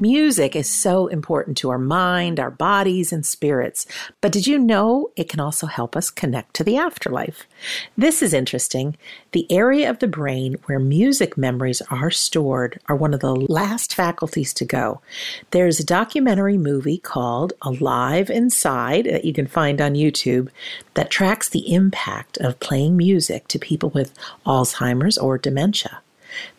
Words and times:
Music 0.00 0.54
is 0.54 0.70
so 0.70 1.06
important 1.06 1.56
to 1.56 1.70
our 1.70 1.78
mind, 1.78 2.38
our 2.38 2.50
bodies, 2.50 3.14
and 3.14 3.24
spirits. 3.24 3.86
But 4.20 4.30
did 4.30 4.46
you 4.46 4.58
know 4.58 5.10
it 5.16 5.30
can 5.30 5.40
also 5.40 5.66
help 5.66 5.96
us 5.96 6.10
connect 6.10 6.52
to 6.54 6.64
the 6.64 6.76
afterlife? 6.76 7.46
This 7.96 8.22
is 8.22 8.34
interesting. 8.34 8.98
The 9.32 9.50
area 9.50 9.88
of 9.88 10.00
the 10.00 10.06
brain 10.06 10.56
where 10.66 10.78
music 10.78 11.38
memories 11.38 11.80
are 11.90 12.10
stored 12.10 12.78
are 12.88 12.96
one 12.96 13.14
of 13.14 13.20
the 13.20 13.34
last 13.34 13.94
faculties 13.94 14.52
to 14.54 14.66
go. 14.66 15.00
There's 15.52 15.80
a 15.80 15.84
documentary 15.84 16.58
movie 16.58 16.98
called 16.98 17.54
Alive 17.62 18.28
Inside 18.28 19.06
that 19.06 19.24
you 19.24 19.32
can 19.32 19.46
find 19.46 19.80
on 19.80 19.94
YouTube 19.94 20.50
that 20.92 21.10
tracks 21.10 21.48
the 21.48 21.72
impact 21.72 22.36
of 22.36 22.60
playing 22.60 22.98
music 22.98 23.48
to 23.48 23.58
people 23.58 23.88
with 23.90 24.12
Alzheimer's 24.44 25.16
or 25.16 25.38
dementia. 25.38 26.02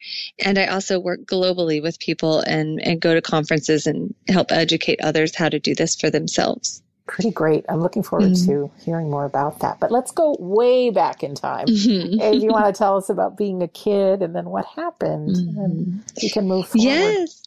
and 0.43 0.57
I 0.57 0.65
also 0.65 0.99
work 0.99 1.19
globally 1.21 1.83
with 1.83 1.99
people 1.99 2.39
and, 2.39 2.81
and 2.81 2.99
go 2.99 3.13
to 3.13 3.21
conferences 3.21 3.85
and 3.85 4.15
help 4.27 4.51
educate 4.51 5.01
others 5.01 5.35
how 5.35 5.49
to 5.49 5.59
do 5.59 5.75
this 5.75 5.95
for 5.97 6.09
themselves 6.09 6.81
pretty 7.09 7.31
great. 7.31 7.65
I'm 7.67 7.81
looking 7.81 8.03
forward 8.03 8.31
mm-hmm. 8.31 8.51
to 8.51 8.71
hearing 8.85 9.09
more 9.09 9.25
about 9.25 9.59
that. 9.59 9.79
But 9.79 9.91
let's 9.91 10.11
go 10.11 10.37
way 10.39 10.91
back 10.91 11.23
in 11.23 11.35
time. 11.35 11.65
Mm-hmm. 11.67 12.21
if 12.21 12.43
you 12.43 12.49
want 12.49 12.73
to 12.73 12.77
tell 12.77 12.97
us 12.97 13.09
about 13.09 13.35
being 13.35 13.61
a 13.63 13.67
kid 13.67 14.21
and 14.21 14.35
then 14.35 14.45
what 14.45 14.65
happened, 14.65 15.35
mm-hmm. 15.35 15.59
and 15.59 16.03
you 16.19 16.31
can 16.31 16.47
move 16.47 16.67
forward. 16.67 16.85
Yes. 16.85 17.43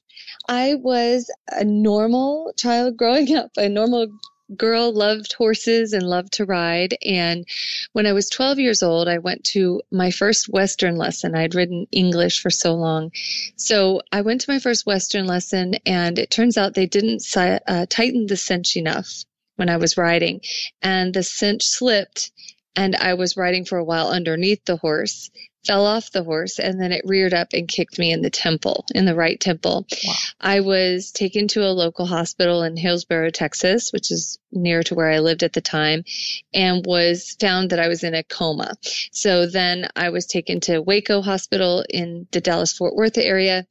I 0.48 0.74
was 0.74 1.30
a 1.48 1.64
normal 1.64 2.52
child 2.56 2.96
growing 2.96 3.34
up, 3.36 3.52
a 3.56 3.68
normal 3.68 4.08
girl, 4.56 4.92
loved 4.92 5.32
horses 5.32 5.92
and 5.92 6.02
loved 6.02 6.32
to 6.34 6.44
ride. 6.44 6.96
And 7.06 7.46
when 7.92 8.06
I 8.06 8.12
was 8.12 8.28
12 8.28 8.58
years 8.58 8.82
old, 8.82 9.08
I 9.08 9.18
went 9.18 9.44
to 9.44 9.80
my 9.90 10.10
first 10.10 10.48
Western 10.48 10.96
lesson. 10.96 11.36
I'd 11.36 11.54
ridden 11.54 11.86
English 11.92 12.42
for 12.42 12.50
so 12.50 12.74
long. 12.74 13.12
So 13.56 14.02
I 14.10 14.22
went 14.22 14.40
to 14.42 14.50
my 14.50 14.58
first 14.58 14.84
Western 14.84 15.26
lesson, 15.26 15.76
and 15.86 16.18
it 16.18 16.30
turns 16.30 16.58
out 16.58 16.74
they 16.74 16.86
didn't 16.86 17.24
uh, 17.36 17.86
tighten 17.88 18.26
the 18.26 18.36
cinch 18.36 18.76
enough 18.76 19.24
when 19.56 19.68
I 19.68 19.76
was 19.76 19.96
riding, 19.96 20.40
and 20.80 21.12
the 21.12 21.22
cinch 21.22 21.64
slipped, 21.64 22.30
and 22.74 22.96
I 22.96 23.14
was 23.14 23.36
riding 23.36 23.64
for 23.64 23.78
a 23.78 23.84
while 23.84 24.08
underneath 24.08 24.64
the 24.64 24.76
horse, 24.76 25.30
fell 25.64 25.86
off 25.86 26.10
the 26.10 26.24
horse, 26.24 26.58
and 26.58 26.80
then 26.80 26.90
it 26.90 27.04
reared 27.04 27.34
up 27.34 27.48
and 27.52 27.68
kicked 27.68 27.98
me 27.98 28.12
in 28.12 28.22
the 28.22 28.30
temple, 28.30 28.84
in 28.94 29.04
the 29.04 29.14
right 29.14 29.38
temple. 29.38 29.86
Wow. 30.04 30.14
I 30.40 30.60
was 30.60 31.12
taken 31.12 31.48
to 31.48 31.64
a 31.64 31.70
local 31.70 32.06
hospital 32.06 32.62
in 32.62 32.76
Hillsboro, 32.76 33.30
Texas, 33.30 33.92
which 33.92 34.10
is 34.10 34.38
near 34.50 34.82
to 34.84 34.94
where 34.94 35.10
I 35.10 35.20
lived 35.20 35.42
at 35.42 35.52
the 35.52 35.60
time, 35.60 36.04
and 36.52 36.84
was 36.84 37.36
found 37.38 37.70
that 37.70 37.78
I 37.78 37.88
was 37.88 38.02
in 38.02 38.14
a 38.14 38.24
coma. 38.24 38.74
So 39.12 39.46
then 39.46 39.88
I 39.94 40.10
was 40.10 40.26
taken 40.26 40.60
to 40.60 40.80
Waco 40.80 41.22
Hospital 41.22 41.84
in 41.88 42.26
the 42.32 42.40
Dallas 42.40 42.72
Fort 42.72 42.94
Worth 42.96 43.18
area 43.18 43.66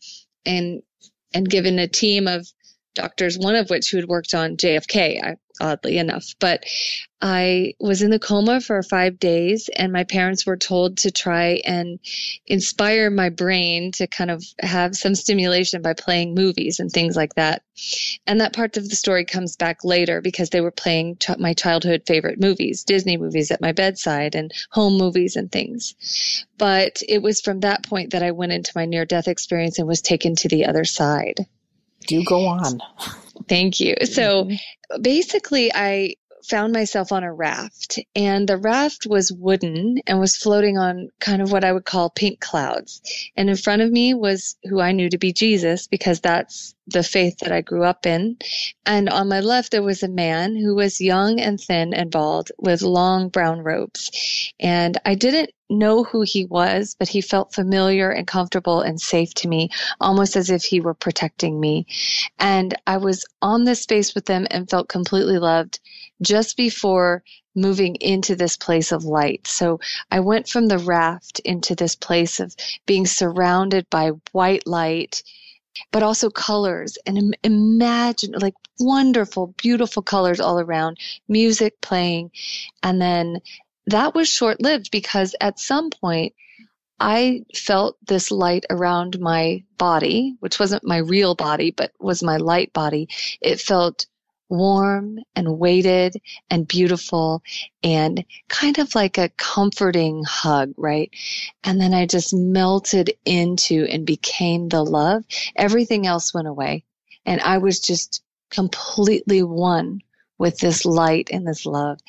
and 0.45 0.81
and 1.33 1.49
given 1.49 1.79
a 1.79 1.87
team 1.87 2.27
of 2.27 2.47
doctors, 2.93 3.37
one 3.37 3.55
of 3.55 3.69
which 3.69 3.89
who 3.89 3.97
had 3.97 4.07
worked 4.07 4.33
on 4.33 4.57
JFK. 4.57 5.23
I 5.23 5.35
oddly 5.59 5.97
enough. 5.97 6.25
But 6.39 6.65
I 7.21 7.73
was 7.79 8.01
in 8.01 8.09
the 8.09 8.17
coma 8.17 8.61
for 8.61 8.81
five 8.81 9.19
days, 9.19 9.69
and 9.75 9.93
my 9.93 10.03
parents 10.03 10.45
were 10.45 10.57
told 10.57 10.97
to 10.99 11.11
try 11.11 11.61
and 11.65 11.99
inspire 12.47 13.11
my 13.11 13.29
brain 13.29 13.91
to 13.93 14.07
kind 14.07 14.31
of 14.31 14.43
have 14.59 14.95
some 14.95 15.13
stimulation 15.13 15.83
by 15.83 15.93
playing 15.93 16.33
movies 16.33 16.79
and 16.79 16.91
things 16.91 17.15
like 17.15 17.35
that. 17.35 17.61
And 18.25 18.41
that 18.41 18.53
part 18.53 18.77
of 18.77 18.89
the 18.89 18.95
story 18.95 19.25
comes 19.25 19.55
back 19.55 19.83
later 19.83 20.19
because 20.21 20.49
they 20.49 20.61
were 20.61 20.71
playing 20.71 21.17
ch- 21.17 21.37
my 21.37 21.53
childhood 21.53 22.03
favorite 22.07 22.39
movies, 22.39 22.83
Disney 22.83 23.17
movies 23.17 23.51
at 23.51 23.61
my 23.61 23.71
bedside, 23.71 24.33
and 24.33 24.51
home 24.71 24.97
movies 24.97 25.35
and 25.35 25.51
things. 25.51 26.45
But 26.57 27.03
it 27.07 27.21
was 27.21 27.41
from 27.41 27.59
that 27.59 27.83
point 27.83 28.11
that 28.11 28.23
I 28.23 28.31
went 28.31 28.51
into 28.51 28.71
my 28.75 28.85
near 28.85 29.05
death 29.05 29.27
experience 29.27 29.77
and 29.77 29.87
was 29.87 30.01
taken 30.01 30.35
to 30.37 30.47
the 30.47 30.65
other 30.65 30.85
side. 30.85 31.45
Do 32.07 32.23
go 32.23 32.45
on. 32.45 32.79
Thank 33.47 33.79
you. 33.79 33.95
So 34.03 34.49
basically, 35.01 35.71
I 35.73 36.15
found 36.45 36.73
myself 36.73 37.11
on 37.11 37.23
a 37.23 37.33
raft, 37.33 37.99
and 38.15 38.47
the 38.47 38.57
raft 38.57 39.05
was 39.07 39.31
wooden 39.31 39.99
and 40.07 40.19
was 40.19 40.35
floating 40.35 40.77
on 40.77 41.09
kind 41.19 41.41
of 41.41 41.51
what 41.51 41.63
I 41.63 41.71
would 41.71 41.85
call 41.85 42.09
pink 42.09 42.39
clouds. 42.39 43.01
And 43.35 43.49
in 43.49 43.55
front 43.57 43.81
of 43.81 43.91
me 43.91 44.13
was 44.13 44.55
who 44.63 44.79
I 44.79 44.91
knew 44.91 45.09
to 45.09 45.17
be 45.17 45.33
Jesus, 45.33 45.87
because 45.87 46.19
that's 46.19 46.75
the 46.87 47.03
faith 47.03 47.37
that 47.39 47.51
I 47.51 47.61
grew 47.61 47.83
up 47.83 48.05
in. 48.05 48.37
And 48.85 49.09
on 49.09 49.29
my 49.29 49.39
left, 49.39 49.71
there 49.71 49.83
was 49.83 50.03
a 50.03 50.09
man 50.09 50.55
who 50.55 50.75
was 50.75 50.99
young 50.99 51.39
and 51.39 51.59
thin 51.59 51.93
and 51.93 52.11
bald 52.11 52.51
with 52.57 52.81
long 52.81 53.29
brown 53.29 53.61
robes. 53.61 54.51
And 54.59 54.97
I 55.05 55.15
didn't 55.15 55.51
know 55.69 56.03
who 56.03 56.21
he 56.21 56.45
was, 56.45 56.95
but 56.99 57.07
he 57.07 57.21
felt 57.21 57.53
familiar 57.53 58.09
and 58.09 58.27
comfortable 58.27 58.81
and 58.81 58.99
safe 58.99 59.33
to 59.35 59.47
me, 59.47 59.69
almost 60.01 60.35
as 60.35 60.49
if 60.49 60.63
he 60.63 60.81
were 60.81 60.93
protecting 60.93 61.59
me. 61.59 61.85
And 62.39 62.75
I 62.85 62.97
was 62.97 63.25
on 63.41 63.63
this 63.63 63.81
space 63.81 64.13
with 64.13 64.25
them 64.25 64.47
and 64.51 64.69
felt 64.69 64.89
completely 64.89 65.39
loved 65.39 65.79
just 66.21 66.57
before 66.57 67.23
moving 67.55 67.95
into 67.95 68.35
this 68.35 68.57
place 68.57 68.91
of 68.91 69.03
light. 69.03 69.47
So 69.47 69.79
I 70.09 70.19
went 70.19 70.47
from 70.47 70.67
the 70.67 70.77
raft 70.77 71.39
into 71.39 71.75
this 71.75 71.95
place 71.95 72.39
of 72.39 72.55
being 72.85 73.05
surrounded 73.05 73.89
by 73.89 74.11
white 74.31 74.65
light, 74.65 75.23
but 75.91 76.03
also 76.03 76.29
colors 76.29 76.97
and 77.05 77.35
imagine 77.43 78.33
like 78.33 78.53
wonderful, 78.79 79.53
beautiful 79.57 80.01
colors 80.01 80.39
all 80.39 80.59
around, 80.59 80.97
music 81.27 81.81
playing. 81.81 82.31
And 82.83 83.01
then 83.01 83.41
that 83.87 84.13
was 84.13 84.29
short 84.29 84.61
lived 84.61 84.91
because 84.91 85.35
at 85.41 85.59
some 85.59 85.89
point 85.89 86.33
I 86.99 87.45
felt 87.55 87.97
this 88.05 88.29
light 88.29 88.65
around 88.69 89.19
my 89.19 89.63
body, 89.79 90.35
which 90.39 90.59
wasn't 90.59 90.85
my 90.85 90.97
real 90.97 91.33
body, 91.33 91.71
but 91.71 91.91
was 91.99 92.21
my 92.21 92.37
light 92.37 92.73
body. 92.73 93.09
It 93.41 93.59
felt 93.59 94.05
warm 94.51 95.17
and 95.35 95.57
weighted 95.57 96.21
and 96.49 96.67
beautiful 96.67 97.41
and 97.83 98.23
kind 98.49 98.77
of 98.77 98.93
like 98.93 99.17
a 99.17 99.29
comforting 99.37 100.23
hug, 100.27 100.73
right? 100.77 101.09
And 101.63 101.79
then 101.79 101.93
I 101.93 102.05
just 102.05 102.33
melted 102.33 103.11
into 103.25 103.85
and 103.85 104.05
became 104.05 104.69
the 104.69 104.83
love. 104.83 105.23
Everything 105.55 106.05
else 106.05 106.33
went 106.33 106.47
away. 106.47 106.83
And 107.25 107.41
I 107.41 107.57
was 107.59 107.79
just 107.79 108.21
completely 108.49 109.41
one 109.41 110.01
with 110.37 110.59
this 110.59 110.85
light 110.85 111.29
and 111.31 111.47
this 111.47 111.65
love. 111.65 111.99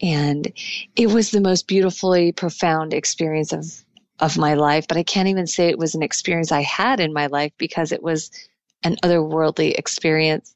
And 0.00 0.50
it 0.96 1.10
was 1.10 1.30
the 1.30 1.40
most 1.40 1.68
beautifully 1.68 2.32
profound 2.32 2.94
experience 2.94 3.52
of, 3.52 3.66
of 4.18 4.38
my 4.38 4.54
life. 4.54 4.86
But 4.88 4.96
I 4.96 5.02
can't 5.02 5.28
even 5.28 5.46
say 5.46 5.68
it 5.68 5.78
was 5.78 5.94
an 5.94 6.02
experience 6.02 6.52
I 6.52 6.62
had 6.62 7.00
in 7.00 7.12
my 7.12 7.26
life 7.26 7.52
because 7.58 7.92
it 7.92 8.02
was 8.02 8.30
an 8.82 8.96
otherworldly 9.02 9.74
experience 9.76 10.54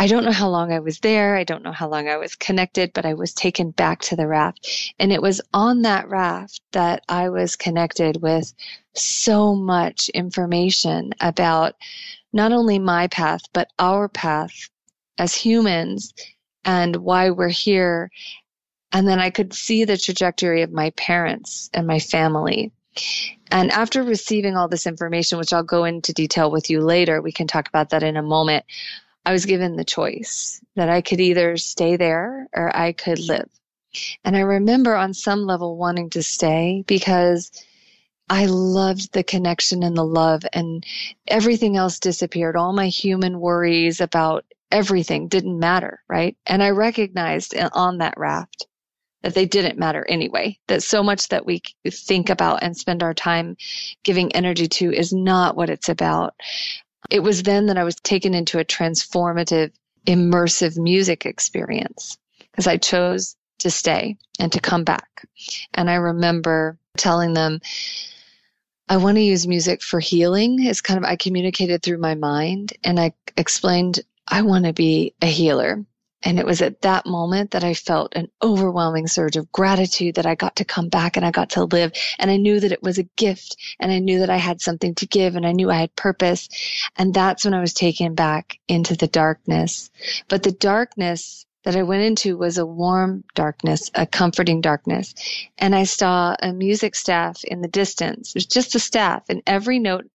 I 0.00 0.06
don't 0.06 0.24
know 0.24 0.32
how 0.32 0.48
long 0.48 0.72
I 0.72 0.78
was 0.78 1.00
there. 1.00 1.36
I 1.36 1.44
don't 1.44 1.62
know 1.62 1.72
how 1.72 1.86
long 1.86 2.08
I 2.08 2.16
was 2.16 2.34
connected, 2.34 2.94
but 2.94 3.04
I 3.04 3.12
was 3.12 3.34
taken 3.34 3.70
back 3.70 4.00
to 4.04 4.16
the 4.16 4.26
raft. 4.26 4.94
And 4.98 5.12
it 5.12 5.20
was 5.20 5.42
on 5.52 5.82
that 5.82 6.08
raft 6.08 6.62
that 6.72 7.04
I 7.06 7.28
was 7.28 7.54
connected 7.54 8.22
with 8.22 8.50
so 8.94 9.54
much 9.54 10.08
information 10.08 11.12
about 11.20 11.74
not 12.32 12.50
only 12.50 12.78
my 12.78 13.08
path, 13.08 13.42
but 13.52 13.68
our 13.78 14.08
path 14.08 14.70
as 15.18 15.34
humans 15.34 16.14
and 16.64 16.96
why 16.96 17.28
we're 17.28 17.48
here. 17.48 18.10
And 18.92 19.06
then 19.06 19.20
I 19.20 19.28
could 19.28 19.52
see 19.52 19.84
the 19.84 19.98
trajectory 19.98 20.62
of 20.62 20.72
my 20.72 20.92
parents 20.96 21.68
and 21.74 21.86
my 21.86 21.98
family. 21.98 22.72
And 23.50 23.70
after 23.70 24.02
receiving 24.02 24.56
all 24.56 24.66
this 24.66 24.86
information, 24.86 25.36
which 25.36 25.52
I'll 25.52 25.62
go 25.62 25.84
into 25.84 26.14
detail 26.14 26.50
with 26.50 26.70
you 26.70 26.80
later, 26.80 27.20
we 27.20 27.32
can 27.32 27.46
talk 27.46 27.68
about 27.68 27.90
that 27.90 28.02
in 28.02 28.16
a 28.16 28.22
moment. 28.22 28.64
I 29.24 29.32
was 29.32 29.46
given 29.46 29.76
the 29.76 29.84
choice 29.84 30.60
that 30.76 30.88
I 30.88 31.02
could 31.02 31.20
either 31.20 31.56
stay 31.56 31.96
there 31.96 32.48
or 32.54 32.74
I 32.74 32.92
could 32.92 33.18
live. 33.18 33.48
And 34.24 34.36
I 34.36 34.40
remember 34.40 34.94
on 34.94 35.14
some 35.14 35.46
level 35.46 35.76
wanting 35.76 36.10
to 36.10 36.22
stay 36.22 36.84
because 36.86 37.50
I 38.28 38.46
loved 38.46 39.12
the 39.12 39.24
connection 39.24 39.82
and 39.82 39.96
the 39.96 40.04
love, 40.04 40.44
and 40.52 40.86
everything 41.26 41.76
else 41.76 41.98
disappeared. 41.98 42.54
All 42.54 42.72
my 42.72 42.86
human 42.86 43.40
worries 43.40 44.00
about 44.00 44.44
everything 44.70 45.26
didn't 45.26 45.58
matter, 45.58 46.00
right? 46.08 46.36
And 46.46 46.62
I 46.62 46.70
recognized 46.70 47.56
on 47.72 47.98
that 47.98 48.14
raft 48.16 48.68
that 49.22 49.34
they 49.34 49.46
didn't 49.46 49.80
matter 49.80 50.06
anyway, 50.08 50.56
that 50.68 50.84
so 50.84 51.02
much 51.02 51.28
that 51.28 51.44
we 51.44 51.60
think 51.90 52.30
about 52.30 52.62
and 52.62 52.76
spend 52.76 53.02
our 53.02 53.14
time 53.14 53.56
giving 54.04 54.32
energy 54.32 54.68
to 54.68 54.92
is 54.92 55.12
not 55.12 55.56
what 55.56 55.68
it's 55.68 55.88
about. 55.88 56.34
It 57.08 57.20
was 57.20 57.42
then 57.42 57.66
that 57.66 57.78
I 57.78 57.84
was 57.84 57.96
taken 57.96 58.34
into 58.34 58.58
a 58.58 58.64
transformative, 58.64 59.72
immersive 60.06 60.76
music 60.76 61.26
experience 61.26 62.18
because 62.38 62.66
I 62.66 62.76
chose 62.76 63.36
to 63.60 63.70
stay 63.70 64.16
and 64.38 64.52
to 64.52 64.60
come 64.60 64.84
back. 64.84 65.26
And 65.74 65.88
I 65.88 65.94
remember 65.94 66.78
telling 66.96 67.34
them, 67.34 67.60
I 68.88 68.96
want 68.96 69.16
to 69.16 69.22
use 69.22 69.46
music 69.46 69.82
for 69.82 70.00
healing. 70.00 70.64
It's 70.64 70.80
kind 70.80 70.98
of, 70.98 71.04
I 71.04 71.16
communicated 71.16 71.82
through 71.82 71.98
my 71.98 72.16
mind 72.16 72.72
and 72.82 72.98
I 72.98 73.12
explained, 73.36 74.00
I 74.26 74.42
want 74.42 74.64
to 74.64 74.72
be 74.72 75.14
a 75.22 75.26
healer. 75.26 75.84
And 76.22 76.38
it 76.38 76.46
was 76.46 76.60
at 76.60 76.82
that 76.82 77.06
moment 77.06 77.52
that 77.52 77.64
I 77.64 77.74
felt 77.74 78.14
an 78.14 78.28
overwhelming 78.42 79.06
surge 79.06 79.36
of 79.36 79.50
gratitude 79.52 80.16
that 80.16 80.26
I 80.26 80.34
got 80.34 80.56
to 80.56 80.64
come 80.64 80.88
back 80.88 81.16
and 81.16 81.24
I 81.24 81.30
got 81.30 81.50
to 81.50 81.64
live. 81.64 81.92
And 82.18 82.30
I 82.30 82.36
knew 82.36 82.60
that 82.60 82.72
it 82.72 82.82
was 82.82 82.98
a 82.98 83.08
gift 83.16 83.56
and 83.78 83.90
I 83.90 83.98
knew 83.98 84.20
that 84.20 84.30
I 84.30 84.36
had 84.36 84.60
something 84.60 84.94
to 84.96 85.06
give 85.06 85.36
and 85.36 85.46
I 85.46 85.52
knew 85.52 85.70
I 85.70 85.80
had 85.80 85.96
purpose. 85.96 86.48
And 86.96 87.14
that's 87.14 87.44
when 87.44 87.54
I 87.54 87.60
was 87.60 87.72
taken 87.72 88.14
back 88.14 88.58
into 88.68 88.96
the 88.96 89.06
darkness. 89.06 89.90
But 90.28 90.42
the 90.42 90.52
darkness 90.52 91.46
that 91.64 91.76
I 91.76 91.82
went 91.82 92.02
into 92.02 92.36
was 92.36 92.58
a 92.58 92.66
warm 92.66 93.24
darkness, 93.34 93.90
a 93.94 94.06
comforting 94.06 94.60
darkness. 94.60 95.14
And 95.58 95.74
I 95.74 95.84
saw 95.84 96.34
a 96.40 96.52
music 96.52 96.94
staff 96.94 97.44
in 97.44 97.60
the 97.60 97.68
distance. 97.68 98.30
It 98.30 98.36
was 98.36 98.46
just 98.46 98.74
a 98.74 98.78
staff 98.78 99.24
and 99.28 99.42
every 99.46 99.78
note 99.78 100.06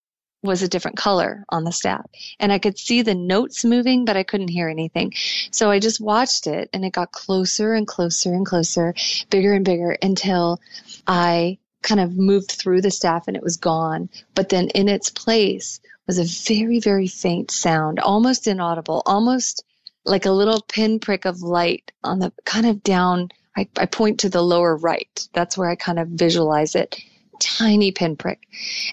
was 0.46 0.62
a 0.62 0.68
different 0.68 0.96
color 0.96 1.44
on 1.48 1.64
the 1.64 1.72
staff. 1.72 2.06
And 2.38 2.52
I 2.52 2.58
could 2.58 2.78
see 2.78 3.02
the 3.02 3.14
notes 3.14 3.64
moving, 3.64 4.04
but 4.04 4.16
I 4.16 4.22
couldn't 4.22 4.48
hear 4.48 4.68
anything. 4.68 5.12
So 5.50 5.70
I 5.70 5.78
just 5.78 6.00
watched 6.00 6.46
it 6.46 6.70
and 6.72 6.84
it 6.84 6.92
got 6.92 7.12
closer 7.12 7.74
and 7.74 7.86
closer 7.86 8.32
and 8.32 8.46
closer, 8.46 8.94
bigger 9.30 9.52
and 9.52 9.64
bigger 9.64 9.96
until 10.02 10.60
I 11.06 11.58
kind 11.82 12.00
of 12.00 12.16
moved 12.16 12.50
through 12.50 12.80
the 12.80 12.90
staff 12.90 13.28
and 13.28 13.36
it 13.36 13.42
was 13.42 13.56
gone. 13.56 14.08
But 14.34 14.48
then 14.48 14.68
in 14.70 14.88
its 14.88 15.10
place 15.10 15.80
was 16.06 16.18
a 16.18 16.24
very, 16.24 16.80
very 16.80 17.06
faint 17.08 17.50
sound, 17.50 17.98
almost 17.98 18.46
inaudible, 18.46 19.02
almost 19.06 19.64
like 20.04 20.26
a 20.26 20.30
little 20.30 20.60
pinprick 20.62 21.24
of 21.24 21.42
light 21.42 21.92
on 22.04 22.18
the 22.18 22.32
kind 22.44 22.66
of 22.66 22.82
down. 22.82 23.30
I, 23.56 23.68
I 23.76 23.86
point 23.86 24.20
to 24.20 24.28
the 24.28 24.42
lower 24.42 24.76
right. 24.76 25.28
That's 25.32 25.56
where 25.56 25.70
I 25.70 25.76
kind 25.76 25.98
of 25.98 26.08
visualize 26.08 26.74
it 26.74 26.96
tiny 27.40 27.92
pinprick. 27.92 28.46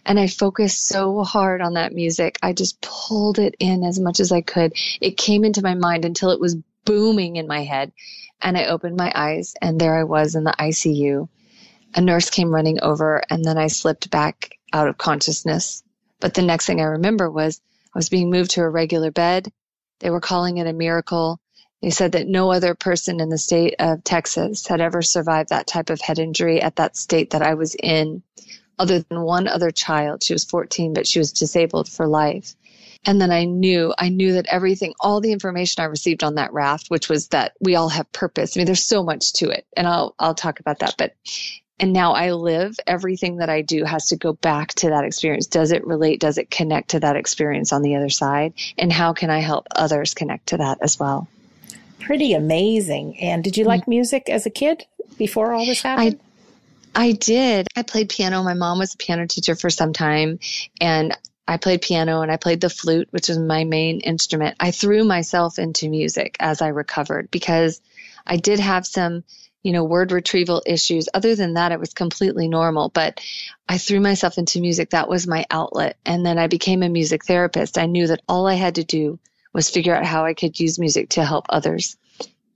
And 0.05 0.19
I 0.19 0.27
focused 0.27 0.87
so 0.87 1.23
hard 1.23 1.61
on 1.61 1.73
that 1.73 1.93
music. 1.93 2.37
I 2.41 2.53
just 2.53 2.81
pulled 2.81 3.39
it 3.39 3.55
in 3.59 3.83
as 3.83 3.99
much 3.99 4.19
as 4.19 4.31
I 4.31 4.41
could. 4.41 4.73
It 5.01 5.17
came 5.17 5.43
into 5.45 5.61
my 5.61 5.75
mind 5.75 6.05
until 6.05 6.31
it 6.31 6.39
was 6.39 6.57
booming 6.85 7.35
in 7.37 7.47
my 7.47 7.63
head. 7.63 7.91
And 8.41 8.57
I 8.57 8.65
opened 8.65 8.97
my 8.97 9.11
eyes, 9.15 9.53
and 9.61 9.79
there 9.79 9.95
I 9.95 10.03
was 10.03 10.35
in 10.35 10.43
the 10.43 10.55
ICU. 10.59 11.29
A 11.95 12.01
nurse 12.01 12.29
came 12.29 12.53
running 12.53 12.81
over, 12.81 13.21
and 13.29 13.45
then 13.45 13.57
I 13.57 13.67
slipped 13.67 14.09
back 14.09 14.57
out 14.73 14.87
of 14.87 14.97
consciousness. 14.97 15.83
But 16.19 16.33
the 16.33 16.41
next 16.41 16.65
thing 16.65 16.81
I 16.81 16.85
remember 16.85 17.29
was 17.29 17.61
I 17.93 17.97
was 17.97 18.09
being 18.09 18.29
moved 18.29 18.51
to 18.51 18.61
a 18.61 18.69
regular 18.69 19.11
bed. 19.11 19.51
They 19.99 20.09
were 20.09 20.19
calling 20.19 20.57
it 20.57 20.67
a 20.67 20.73
miracle. 20.73 21.39
They 21.83 21.89
said 21.89 22.13
that 22.13 22.29
no 22.29 22.49
other 22.49 22.75
person 22.75 23.19
in 23.19 23.27
the 23.27 23.37
state 23.37 23.75
of 23.77 24.05
Texas 24.05 24.65
had 24.65 24.79
ever 24.79 25.01
survived 25.01 25.49
that 25.49 25.67
type 25.67 25.89
of 25.89 25.99
head 25.99 26.17
injury 26.17 26.61
at 26.61 26.77
that 26.77 26.95
state 26.95 27.31
that 27.31 27.41
I 27.41 27.55
was 27.55 27.75
in, 27.75 28.23
other 28.79 28.99
than 28.99 29.21
one 29.21 29.49
other 29.49 29.69
child. 29.69 30.23
She 30.23 30.31
was 30.31 30.45
14, 30.45 30.93
but 30.93 31.05
she 31.05 31.19
was 31.19 31.33
disabled 31.33 31.89
for 31.89 32.07
life. 32.07 32.55
And 33.05 33.19
then 33.19 33.31
I 33.31 33.43
knew, 33.43 33.93
I 33.97 34.07
knew 34.07 34.31
that 34.35 34.45
everything, 34.47 34.93
all 35.01 35.19
the 35.19 35.33
information 35.33 35.83
I 35.83 35.87
received 35.87 36.23
on 36.23 36.35
that 36.35 36.53
raft, 36.53 36.87
which 36.87 37.09
was 37.09 37.27
that 37.27 37.51
we 37.59 37.75
all 37.75 37.89
have 37.89 38.09
purpose. 38.13 38.55
I 38.55 38.61
mean, 38.61 38.65
there's 38.65 38.87
so 38.87 39.03
much 39.03 39.33
to 39.33 39.49
it, 39.49 39.67
and 39.75 39.85
I'll 39.85 40.15
I'll 40.17 40.35
talk 40.35 40.61
about 40.61 40.79
that. 40.79 40.95
But 40.97 41.15
and 41.81 41.91
now 41.91 42.13
I 42.13 42.31
live. 42.31 42.77
Everything 42.87 43.37
that 43.37 43.49
I 43.49 43.61
do 43.61 43.83
has 43.83 44.07
to 44.07 44.15
go 44.15 44.31
back 44.31 44.69
to 44.75 44.91
that 44.91 45.03
experience. 45.03 45.47
Does 45.47 45.73
it 45.73 45.85
relate? 45.85 46.21
Does 46.21 46.37
it 46.37 46.49
connect 46.49 46.91
to 46.91 47.01
that 47.01 47.17
experience 47.17 47.73
on 47.73 47.81
the 47.81 47.97
other 47.97 48.09
side? 48.09 48.53
And 48.77 48.89
how 48.89 49.11
can 49.11 49.29
I 49.29 49.39
help 49.39 49.67
others 49.75 50.13
connect 50.13 50.47
to 50.47 50.57
that 50.57 50.77
as 50.81 50.97
well? 50.97 51.27
Pretty 52.05 52.33
amazing. 52.33 53.19
And 53.19 53.43
did 53.43 53.57
you 53.57 53.65
mm. 53.65 53.69
like 53.69 53.87
music 53.87 54.29
as 54.29 54.45
a 54.45 54.49
kid 54.49 54.85
before 55.17 55.53
all 55.53 55.65
this 55.65 55.81
happened? 55.81 56.19
I, 56.95 57.07
I 57.07 57.11
did. 57.13 57.67
I 57.75 57.83
played 57.83 58.09
piano. 58.09 58.43
My 58.43 58.53
mom 58.53 58.79
was 58.79 58.93
a 58.93 58.97
piano 58.97 59.27
teacher 59.27 59.55
for 59.55 59.69
some 59.69 59.93
time, 59.93 60.39
and 60.79 61.17
I 61.47 61.57
played 61.57 61.81
piano 61.81 62.21
and 62.21 62.31
I 62.31 62.37
played 62.37 62.61
the 62.61 62.69
flute, 62.69 63.09
which 63.11 63.27
was 63.27 63.37
my 63.37 63.63
main 63.63 63.99
instrument. 63.99 64.55
I 64.59 64.71
threw 64.71 65.03
myself 65.03 65.59
into 65.59 65.89
music 65.89 66.37
as 66.39 66.61
I 66.61 66.69
recovered 66.69 67.31
because 67.31 67.81
I 68.25 68.37
did 68.37 68.59
have 68.59 68.87
some, 68.87 69.23
you 69.61 69.73
know, 69.73 69.83
word 69.83 70.13
retrieval 70.13 70.63
issues. 70.65 71.09
Other 71.13 71.35
than 71.35 71.55
that, 71.55 71.73
it 71.73 71.79
was 71.79 71.93
completely 71.93 72.47
normal, 72.47 72.89
but 72.89 73.19
I 73.67 73.77
threw 73.77 73.99
myself 73.99 74.37
into 74.37 74.61
music. 74.61 74.91
That 74.91 75.09
was 75.09 75.27
my 75.27 75.45
outlet. 75.51 75.97
And 76.05 76.25
then 76.25 76.37
I 76.37 76.47
became 76.47 76.81
a 76.81 76.89
music 76.89 77.25
therapist. 77.25 77.77
I 77.77 77.87
knew 77.87 78.07
that 78.07 78.21
all 78.27 78.47
I 78.47 78.55
had 78.55 78.75
to 78.75 78.83
do 78.85 79.19
was 79.53 79.69
figure 79.69 79.95
out 79.95 80.05
how 80.05 80.25
I 80.25 80.33
could 80.33 80.59
use 80.59 80.79
music 80.79 81.09
to 81.09 81.23
help 81.23 81.45
others. 81.49 81.95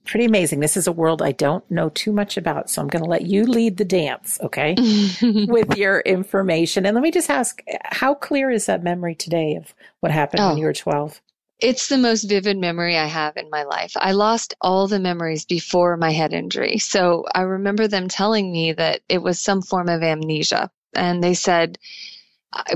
Pretty 0.06 0.26
amazing. 0.26 0.62
This 0.62 0.78
is 0.78 0.88
a 0.88 0.92
world 0.92 1.22
I 1.22 1.34
don't 1.34 1.70
know 1.70 1.90
too 1.90 2.14
much 2.14 2.38
about, 2.38 2.70
so 2.70 2.82
I'm 2.82 2.88
going 2.88 3.04
to 3.04 3.10
let 3.10 3.24
you 3.24 3.46
lead 3.46 3.76
the 3.76 3.86
dance, 3.86 4.40
okay, 4.42 4.74
with 5.48 5.76
your 5.76 6.00
information. 6.02 6.86
And 6.86 6.96
let 6.96 7.04
me 7.04 7.12
just 7.12 7.30
ask, 7.30 7.62
how 7.84 8.14
clear 8.14 8.50
is 8.50 8.68
that 8.68 8.84
memory 8.84 9.16
today 9.16 9.56
of 9.56 9.74
what 10.00 10.12
happened 10.12 10.42
oh. 10.42 10.50
when 10.50 10.58
you 10.58 10.66
were 10.66 10.74
12? 10.74 11.22
It's 11.60 11.90
the 11.90 11.98
most 11.98 12.24
vivid 12.24 12.58
memory 12.58 12.98
I 12.98 13.08
have 13.08 13.36
in 13.36 13.50
my 13.50 13.64
life. 13.64 13.94
I 13.96 14.12
lost 14.12 14.54
all 14.62 14.88
the 14.88 15.00
memories 15.00 15.44
before 15.44 15.98
my 15.98 16.12
head 16.12 16.32
injury. 16.32 16.78
So 16.78 17.26
I 17.34 17.42
remember 17.42 17.88
them 17.88 18.08
telling 18.08 18.52
me 18.52 18.74
that 18.74 19.02
it 19.10 19.22
was 19.22 19.40
some 19.40 19.62
form 19.62 19.90
of 19.90 20.04
amnesia. 20.04 20.70
And 20.94 21.24
they 21.24 21.34
said, 21.34 21.80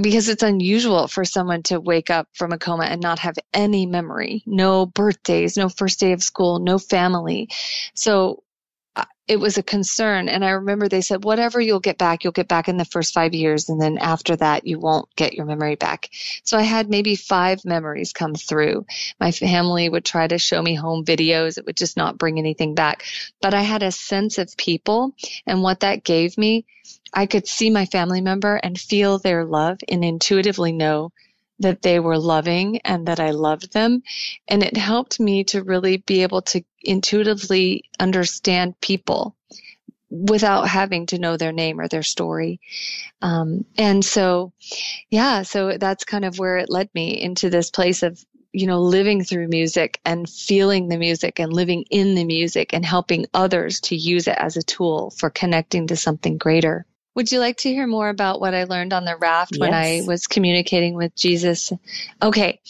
because 0.01 0.29
it's 0.29 0.43
unusual 0.43 1.07
for 1.07 1.25
someone 1.25 1.63
to 1.63 1.79
wake 1.79 2.09
up 2.09 2.27
from 2.33 2.51
a 2.51 2.57
coma 2.57 2.83
and 2.85 3.01
not 3.01 3.19
have 3.19 3.35
any 3.53 3.85
memory, 3.85 4.43
no 4.45 4.85
birthdays, 4.85 5.57
no 5.57 5.69
first 5.69 5.99
day 5.99 6.11
of 6.11 6.23
school, 6.23 6.59
no 6.59 6.77
family. 6.77 7.49
So 7.93 8.43
it 9.31 9.39
was 9.39 9.57
a 9.57 9.63
concern. 9.63 10.27
And 10.27 10.43
I 10.43 10.49
remember 10.49 10.89
they 10.89 10.99
said, 10.99 11.23
whatever 11.23 11.61
you'll 11.61 11.79
get 11.79 11.97
back, 11.97 12.25
you'll 12.25 12.33
get 12.33 12.49
back 12.49 12.67
in 12.67 12.75
the 12.75 12.83
first 12.83 13.13
five 13.13 13.33
years. 13.33 13.69
And 13.69 13.79
then 13.79 13.97
after 13.97 14.35
that, 14.35 14.67
you 14.67 14.77
won't 14.77 15.07
get 15.15 15.33
your 15.33 15.45
memory 15.45 15.75
back. 15.75 16.09
So 16.43 16.57
I 16.57 16.63
had 16.63 16.89
maybe 16.89 17.15
five 17.15 17.63
memories 17.63 18.11
come 18.11 18.35
through. 18.35 18.85
My 19.21 19.31
family 19.31 19.87
would 19.87 20.03
try 20.03 20.27
to 20.27 20.37
show 20.37 20.61
me 20.61 20.75
home 20.75 21.05
videos. 21.05 21.57
It 21.57 21.65
would 21.65 21.77
just 21.77 21.95
not 21.95 22.17
bring 22.17 22.39
anything 22.39 22.75
back. 22.75 23.05
But 23.41 23.53
I 23.53 23.61
had 23.61 23.83
a 23.83 23.91
sense 23.93 24.37
of 24.37 24.57
people 24.57 25.15
and 25.47 25.63
what 25.63 25.79
that 25.79 26.03
gave 26.03 26.37
me. 26.37 26.65
I 27.13 27.25
could 27.25 27.47
see 27.47 27.69
my 27.69 27.85
family 27.85 28.19
member 28.19 28.57
and 28.57 28.77
feel 28.77 29.17
their 29.17 29.45
love 29.45 29.79
and 29.87 30.03
intuitively 30.03 30.73
know 30.73 31.13
that 31.61 31.81
they 31.81 31.99
were 31.99 32.17
loving 32.17 32.79
and 32.79 33.07
that 33.07 33.19
I 33.19 33.31
loved 33.31 33.73
them. 33.73 34.03
And 34.47 34.63
it 34.63 34.77
helped 34.77 35.19
me 35.19 35.43
to 35.45 35.63
really 35.63 35.97
be 35.97 36.23
able 36.23 36.41
to 36.43 36.63
intuitively 36.83 37.85
understand 37.99 38.79
people 38.81 39.35
without 40.09 40.67
having 40.67 41.05
to 41.07 41.19
know 41.19 41.37
their 41.37 41.53
name 41.53 41.79
or 41.79 41.87
their 41.87 42.03
story. 42.03 42.59
Um, 43.21 43.65
and 43.77 44.03
so, 44.03 44.51
yeah, 45.09 45.43
so 45.43 45.77
that's 45.77 46.03
kind 46.03 46.25
of 46.25 46.37
where 46.37 46.57
it 46.57 46.69
led 46.69 46.89
me 46.93 47.21
into 47.21 47.49
this 47.49 47.71
place 47.71 48.03
of, 48.03 48.23
you 48.51 48.67
know, 48.67 48.81
living 48.81 49.23
through 49.23 49.47
music 49.47 50.01
and 50.03 50.29
feeling 50.29 50.89
the 50.89 50.97
music 50.97 51.39
and 51.39 51.53
living 51.53 51.85
in 51.89 52.15
the 52.15 52.25
music 52.25 52.73
and 52.73 52.85
helping 52.85 53.25
others 53.33 53.79
to 53.79 53.95
use 53.95 54.27
it 54.27 54.35
as 54.37 54.57
a 54.57 54.63
tool 54.63 55.11
for 55.11 55.29
connecting 55.29 55.87
to 55.87 55.95
something 55.95 56.37
greater. 56.37 56.85
Would 57.13 57.31
you 57.31 57.39
like 57.39 57.57
to 57.57 57.69
hear 57.69 57.87
more 57.87 58.07
about 58.07 58.39
what 58.39 58.53
I 58.53 58.63
learned 58.63 58.93
on 58.93 59.03
the 59.03 59.17
raft 59.17 59.51
yes. 59.53 59.59
when 59.59 59.73
I 59.73 60.01
was 60.05 60.27
communicating 60.27 60.95
with 60.95 61.13
Jesus? 61.15 61.73
Okay. 62.21 62.61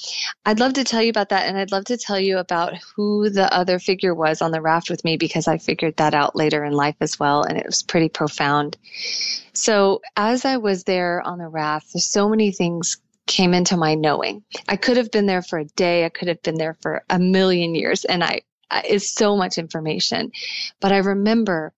I'd 0.46 0.60
love 0.60 0.74
to 0.74 0.84
tell 0.84 1.02
you 1.02 1.12
about 1.12 1.30
that. 1.30 1.48
And 1.48 1.58
I'd 1.58 1.72
love 1.72 1.86
to 1.86 1.98
tell 1.98 2.20
you 2.20 2.40
about 2.40 2.74
who 2.96 3.30
the 3.30 3.54
other 3.54 3.78
figure 3.78 4.16
was 4.16 4.42
on 4.42 4.52
the 4.52 4.62
raft 4.62 4.90
with 4.90 5.04
me 5.04 5.18
because 5.18 5.48
I 5.48 5.60
figured 5.60 5.98
that 5.98 6.16
out 6.16 6.36
later 6.36 6.66
in 6.66 6.74
life 6.74 6.96
as 7.02 7.20
well. 7.20 7.44
And 7.44 7.58
it 7.58 7.66
was 7.66 7.84
pretty 7.84 8.10
profound. 8.10 8.78
So 9.54 10.02
as 10.18 10.44
I 10.44 10.58
was 10.58 10.86
there 10.86 11.22
on 11.22 11.38
the 11.38 11.48
raft, 11.48 11.94
there's 11.94 12.08
so 12.08 12.28
many 12.28 12.52
things 12.52 12.98
came 13.28 13.54
into 13.54 13.78
my 13.78 13.94
knowing. 13.94 14.44
I 14.68 14.76
could 14.76 14.98
have 14.98 15.12
been 15.12 15.28
there 15.28 15.44
for 15.44 15.60
a 15.60 15.66
day. 15.66 16.04
I 16.04 16.10
could 16.10 16.28
have 16.28 16.42
been 16.42 16.58
there 16.58 16.78
for 16.82 17.04
a 17.10 17.20
million 17.20 17.76
years. 17.76 18.06
And 18.06 18.24
I, 18.24 18.42
it's 18.72 19.12
so 19.12 19.38
much 19.38 19.60
information. 19.60 20.32
But 20.80 20.92
I 20.92 20.98
remember 20.98 21.74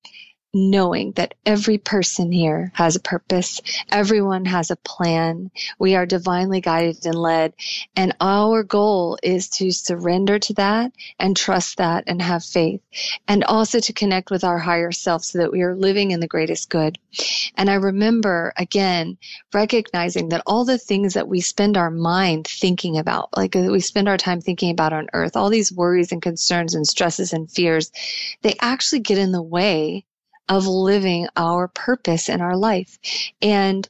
knowing 0.54 1.12
that 1.14 1.34
every 1.48 1.80
person 1.80 2.32
here 2.32 2.72
has 2.76 2.96
a 2.96 3.00
purpose. 3.00 3.60
Everyone 3.90 4.46
has 4.46 4.70
a 4.70 4.76
plan. 4.76 5.50
We 5.80 5.96
are 5.96 6.06
divinely 6.06 6.62
guided 6.62 7.06
and 7.06 7.16
led. 7.16 7.54
And 7.96 8.16
our 8.22 8.62
goal 8.62 9.18
is 9.24 9.50
to 9.50 9.72
surrender 9.72 10.38
to 10.38 10.54
that 10.54 10.92
and 11.20 11.36
trust 11.36 11.78
that 11.78 12.04
and 12.06 12.22
have 12.22 12.44
faith 12.44 12.82
and 13.28 13.44
also 13.44 13.80
to 13.80 13.94
connect 13.94 14.30
with 14.30 14.44
our 14.44 14.60
higher 14.60 14.92
self 14.92 15.24
so 15.24 15.40
that 15.40 15.52
we 15.52 15.64
are 15.64 15.76
living 15.76 16.12
in 16.12 16.20
the 16.20 16.28
greatest 16.28 16.70
good. 16.70 17.00
And 17.56 17.70
I 17.70 17.76
remember 17.76 18.54
again 18.58 19.18
recognizing 19.54 20.30
that 20.30 20.44
all 20.46 20.66
the 20.66 20.78
things 20.78 21.16
that 21.16 21.28
we 21.28 21.42
spend 21.42 21.78
our 21.78 21.90
mind 21.90 22.48
thinking 22.48 22.98
about, 22.98 23.36
like 23.36 23.56
we 23.56 23.80
spend 23.80 24.08
our 24.08 24.18
time 24.18 24.40
thinking 24.40 24.70
about 24.70 24.94
on 24.94 25.08
earth, 25.14 25.36
all 25.36 25.50
these 25.50 25.72
worries 25.72 26.12
and 26.12 26.22
concerns 26.22 26.76
and 26.76 26.88
stresses 26.88 27.34
and 27.34 27.50
fears, 27.52 27.92
they 28.44 28.56
actually 28.62 29.00
get 29.00 29.18
in 29.18 29.32
the 29.32 29.42
way 29.42 30.06
of 30.50 30.68
living 30.68 31.28
our 31.36 31.68
purpose 31.68 32.30
in 32.30 32.42
our 32.42 32.56
life. 32.58 33.00
And 33.42 33.88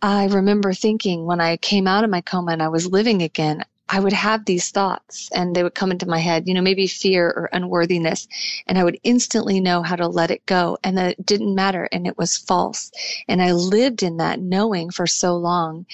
I 0.00 0.26
remember 0.26 0.72
thinking 0.72 1.26
when 1.26 1.40
I 1.40 1.56
came 1.56 1.86
out 1.86 2.04
of 2.04 2.10
my 2.10 2.20
coma 2.20 2.52
and 2.52 2.62
I 2.62 2.68
was 2.68 2.86
living 2.86 3.22
again, 3.22 3.64
I 3.88 4.00
would 4.00 4.12
have 4.12 4.44
these 4.44 4.70
thoughts 4.70 5.30
and 5.32 5.56
they 5.56 5.62
would 5.62 5.74
come 5.74 5.90
into 5.90 6.06
my 6.06 6.18
head, 6.18 6.46
you 6.46 6.52
know, 6.52 6.60
maybe 6.60 6.86
fear 6.86 7.26
or 7.26 7.48
unworthiness. 7.52 8.28
And 8.66 8.78
I 8.78 8.84
would 8.84 9.00
instantly 9.02 9.60
know 9.60 9.82
how 9.82 9.96
to 9.96 10.06
let 10.06 10.30
it 10.30 10.44
go 10.44 10.78
and 10.84 10.98
that 10.98 11.12
it 11.12 11.26
didn't 11.26 11.54
matter 11.54 11.88
and 11.90 12.06
it 12.06 12.18
was 12.18 12.36
false. 12.36 12.92
And 13.28 13.40
I 13.40 13.52
lived 13.52 14.02
in 14.02 14.18
that 14.18 14.40
knowing 14.40 14.90
for 14.90 15.06
so 15.06 15.36
long. 15.36 15.86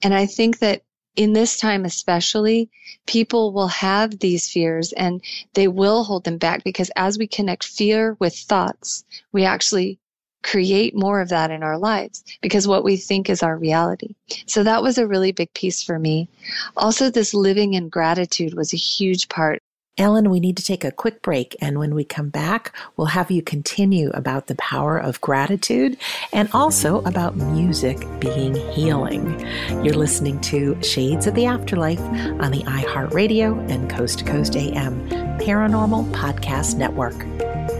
And 0.00 0.14
I 0.14 0.26
think 0.26 0.60
that 0.60 0.82
in 1.16 1.32
this 1.32 1.58
time 1.58 1.84
especially, 1.84 2.70
people 3.06 3.52
will 3.52 3.68
have 3.68 4.18
these 4.18 4.48
fears 4.48 4.92
and 4.92 5.22
they 5.54 5.68
will 5.68 6.04
hold 6.04 6.24
them 6.24 6.38
back 6.38 6.64
because 6.64 6.90
as 6.96 7.18
we 7.18 7.26
connect 7.26 7.64
fear 7.64 8.16
with 8.20 8.34
thoughts, 8.34 9.04
we 9.32 9.44
actually 9.44 9.98
create 10.42 10.94
more 10.94 11.20
of 11.20 11.28
that 11.28 11.50
in 11.50 11.62
our 11.62 11.78
lives 11.78 12.24
because 12.40 12.66
what 12.66 12.84
we 12.84 12.96
think 12.96 13.28
is 13.28 13.42
our 13.42 13.56
reality. 13.56 14.14
So 14.46 14.62
that 14.62 14.82
was 14.82 14.96
a 14.96 15.06
really 15.06 15.32
big 15.32 15.52
piece 15.52 15.82
for 15.82 15.98
me. 15.98 16.28
Also, 16.76 17.10
this 17.10 17.34
living 17.34 17.74
in 17.74 17.88
gratitude 17.88 18.54
was 18.54 18.72
a 18.72 18.78
huge 18.78 19.28
part 19.28 19.62
Ellen, 19.98 20.30
we 20.30 20.40
need 20.40 20.56
to 20.56 20.64
take 20.64 20.84
a 20.84 20.92
quick 20.92 21.20
break. 21.20 21.54
And 21.60 21.78
when 21.78 21.94
we 21.94 22.04
come 22.04 22.30
back, 22.30 22.74
we'll 22.96 23.08
have 23.08 23.30
you 23.30 23.42
continue 23.42 24.10
about 24.10 24.46
the 24.46 24.54
power 24.54 24.98
of 24.98 25.20
gratitude 25.20 25.96
and 26.32 26.48
also 26.52 27.02
about 27.02 27.36
music 27.36 27.98
being 28.18 28.54
healing. 28.72 29.38
You're 29.84 29.94
listening 29.94 30.40
to 30.42 30.80
Shades 30.82 31.26
of 31.26 31.34
the 31.34 31.46
Afterlife 31.46 32.00
on 32.00 32.50
the 32.50 32.62
iHeartRadio 32.64 33.70
and 33.70 33.90
Coast 33.90 34.20
to 34.20 34.24
Coast 34.24 34.56
AM 34.56 35.08
Paranormal 35.38 36.10
Podcast 36.12 36.76
Network. 36.76 37.79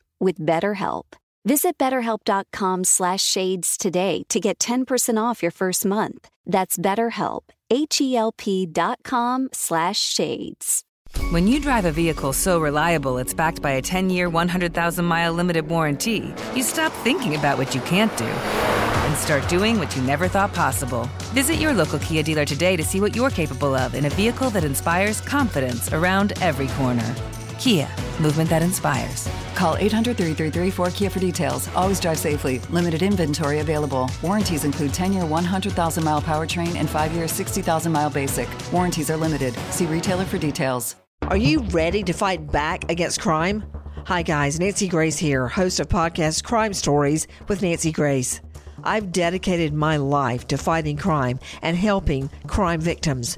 with 0.21 0.39
BetterHelp. 0.39 1.17
Visit 1.43 1.77
betterhelp.com 1.79 2.83
slash 2.83 3.23
shades 3.23 3.75
today 3.75 4.23
to 4.29 4.39
get 4.39 4.59
10% 4.59 5.21
off 5.21 5.41
your 5.41 5.51
first 5.51 5.85
month. 5.85 6.29
That's 6.45 6.77
betterhelp, 6.77 7.41
H-E-L-P 7.71 8.67
dot 8.67 8.99
com 9.03 9.49
slash 9.51 9.99
shades. 9.99 10.83
When 11.31 11.47
you 11.47 11.59
drive 11.59 11.85
a 11.85 11.91
vehicle 11.91 12.31
so 12.31 12.61
reliable 12.61 13.17
it's 13.17 13.33
backed 13.33 13.61
by 13.61 13.71
a 13.71 13.81
10-year, 13.81 14.29
100,000-mile 14.29 15.33
limited 15.33 15.67
warranty, 15.67 16.33
you 16.55 16.63
stop 16.63 16.93
thinking 17.03 17.35
about 17.35 17.57
what 17.57 17.73
you 17.75 17.81
can't 17.81 18.15
do 18.17 18.25
and 18.25 19.17
start 19.17 19.47
doing 19.49 19.79
what 19.79 19.93
you 19.95 20.01
never 20.03 20.27
thought 20.27 20.53
possible. 20.53 21.09
Visit 21.33 21.55
your 21.55 21.73
local 21.73 21.99
Kia 21.99 22.23
dealer 22.23 22.45
today 22.45 22.77
to 22.77 22.83
see 22.83 23.01
what 23.01 23.15
you're 23.15 23.29
capable 23.29 23.75
of 23.75 23.95
in 23.95 24.05
a 24.05 24.09
vehicle 24.11 24.49
that 24.51 24.63
inspires 24.63 25.21
confidence 25.21 25.91
around 25.91 26.33
every 26.41 26.67
corner. 26.67 27.15
Kia, 27.61 27.87
movement 28.19 28.49
that 28.49 28.63
inspires. 28.63 29.29
Call 29.53 29.77
800 29.77 30.17
333 30.17 30.71
4KIA 30.71 31.11
for 31.11 31.19
details. 31.19 31.69
Always 31.75 31.99
drive 31.99 32.17
safely. 32.17 32.57
Limited 32.71 33.03
inventory 33.03 33.59
available. 33.59 34.09
Warranties 34.23 34.65
include 34.65 34.95
10 34.95 35.13
year 35.13 35.27
100,000 35.27 36.03
mile 36.03 36.23
powertrain 36.23 36.75
and 36.75 36.89
5 36.89 37.13
year 37.13 37.27
60,000 37.27 37.91
mile 37.91 38.09
basic. 38.09 38.49
Warranties 38.73 39.11
are 39.11 39.17
limited. 39.17 39.53
See 39.69 39.85
retailer 39.85 40.25
for 40.25 40.39
details. 40.39 40.95
Are 41.27 41.37
you 41.37 41.59
ready 41.65 42.01
to 42.01 42.13
fight 42.13 42.51
back 42.51 42.89
against 42.89 43.21
crime? 43.21 43.63
Hi, 44.07 44.23
guys. 44.23 44.59
Nancy 44.59 44.87
Grace 44.87 45.19
here, 45.19 45.47
host 45.47 45.79
of 45.79 45.87
podcast 45.87 46.43
Crime 46.43 46.73
Stories 46.73 47.27
with 47.47 47.61
Nancy 47.61 47.91
Grace. 47.91 48.41
I've 48.83 49.11
dedicated 49.11 49.71
my 49.71 49.97
life 49.97 50.47
to 50.47 50.57
fighting 50.57 50.97
crime 50.97 51.39
and 51.61 51.77
helping 51.77 52.29
crime 52.47 52.81
victims. 52.81 53.37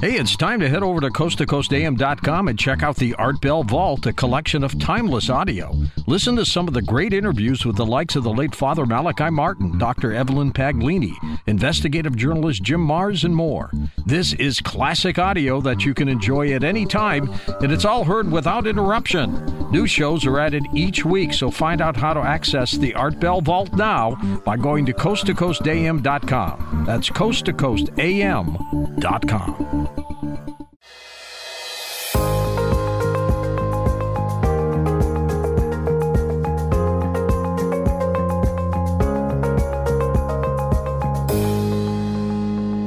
Hey, 0.00 0.14
it's 0.14 0.34
time 0.34 0.60
to 0.60 0.68
head 0.68 0.82
over 0.82 1.02
to 1.02 1.10
coasttocoastam.com 1.10 2.48
and 2.48 2.58
check 2.58 2.82
out 2.82 2.96
the 2.96 3.14
Art 3.16 3.42
Bell 3.42 3.62
Vault, 3.62 4.06
a 4.06 4.14
collection 4.14 4.64
of 4.64 4.78
timeless 4.78 5.28
audio. 5.28 5.74
Listen 6.06 6.36
to 6.36 6.46
some 6.46 6.66
of 6.66 6.72
the 6.72 6.80
great 6.80 7.12
interviews 7.12 7.66
with 7.66 7.76
the 7.76 7.84
likes 7.84 8.16
of 8.16 8.24
the 8.24 8.32
late 8.32 8.54
Father 8.54 8.86
Malachi 8.86 9.28
Martin, 9.28 9.76
Dr. 9.76 10.14
Evelyn 10.14 10.52
Paglini, 10.52 11.12
investigative 11.46 12.16
journalist 12.16 12.62
Jim 12.62 12.80
Marrs, 12.80 13.24
and 13.24 13.36
more. 13.36 13.70
This 14.06 14.32
is 14.34 14.60
classic 14.60 15.18
audio 15.18 15.60
that 15.60 15.84
you 15.84 15.92
can 15.92 16.08
enjoy 16.08 16.54
at 16.54 16.64
any 16.64 16.86
time, 16.86 17.30
and 17.60 17.70
it's 17.70 17.84
all 17.84 18.04
heard 18.04 18.32
without 18.32 18.66
interruption. 18.66 19.44
New 19.70 19.86
shows 19.86 20.24
are 20.24 20.40
added 20.40 20.64
each 20.74 21.04
week, 21.04 21.34
so 21.34 21.50
find 21.50 21.82
out 21.82 21.96
how 21.96 22.14
to 22.14 22.20
access 22.20 22.72
the 22.72 22.94
Art 22.94 23.20
Bell 23.20 23.42
Vault 23.42 23.74
now 23.74 24.14
by 24.46 24.56
going 24.56 24.86
to 24.86 24.94
coasttocoastam.com. 24.94 26.84
That's 26.86 27.10
coasttocoastam.com. 27.10 29.49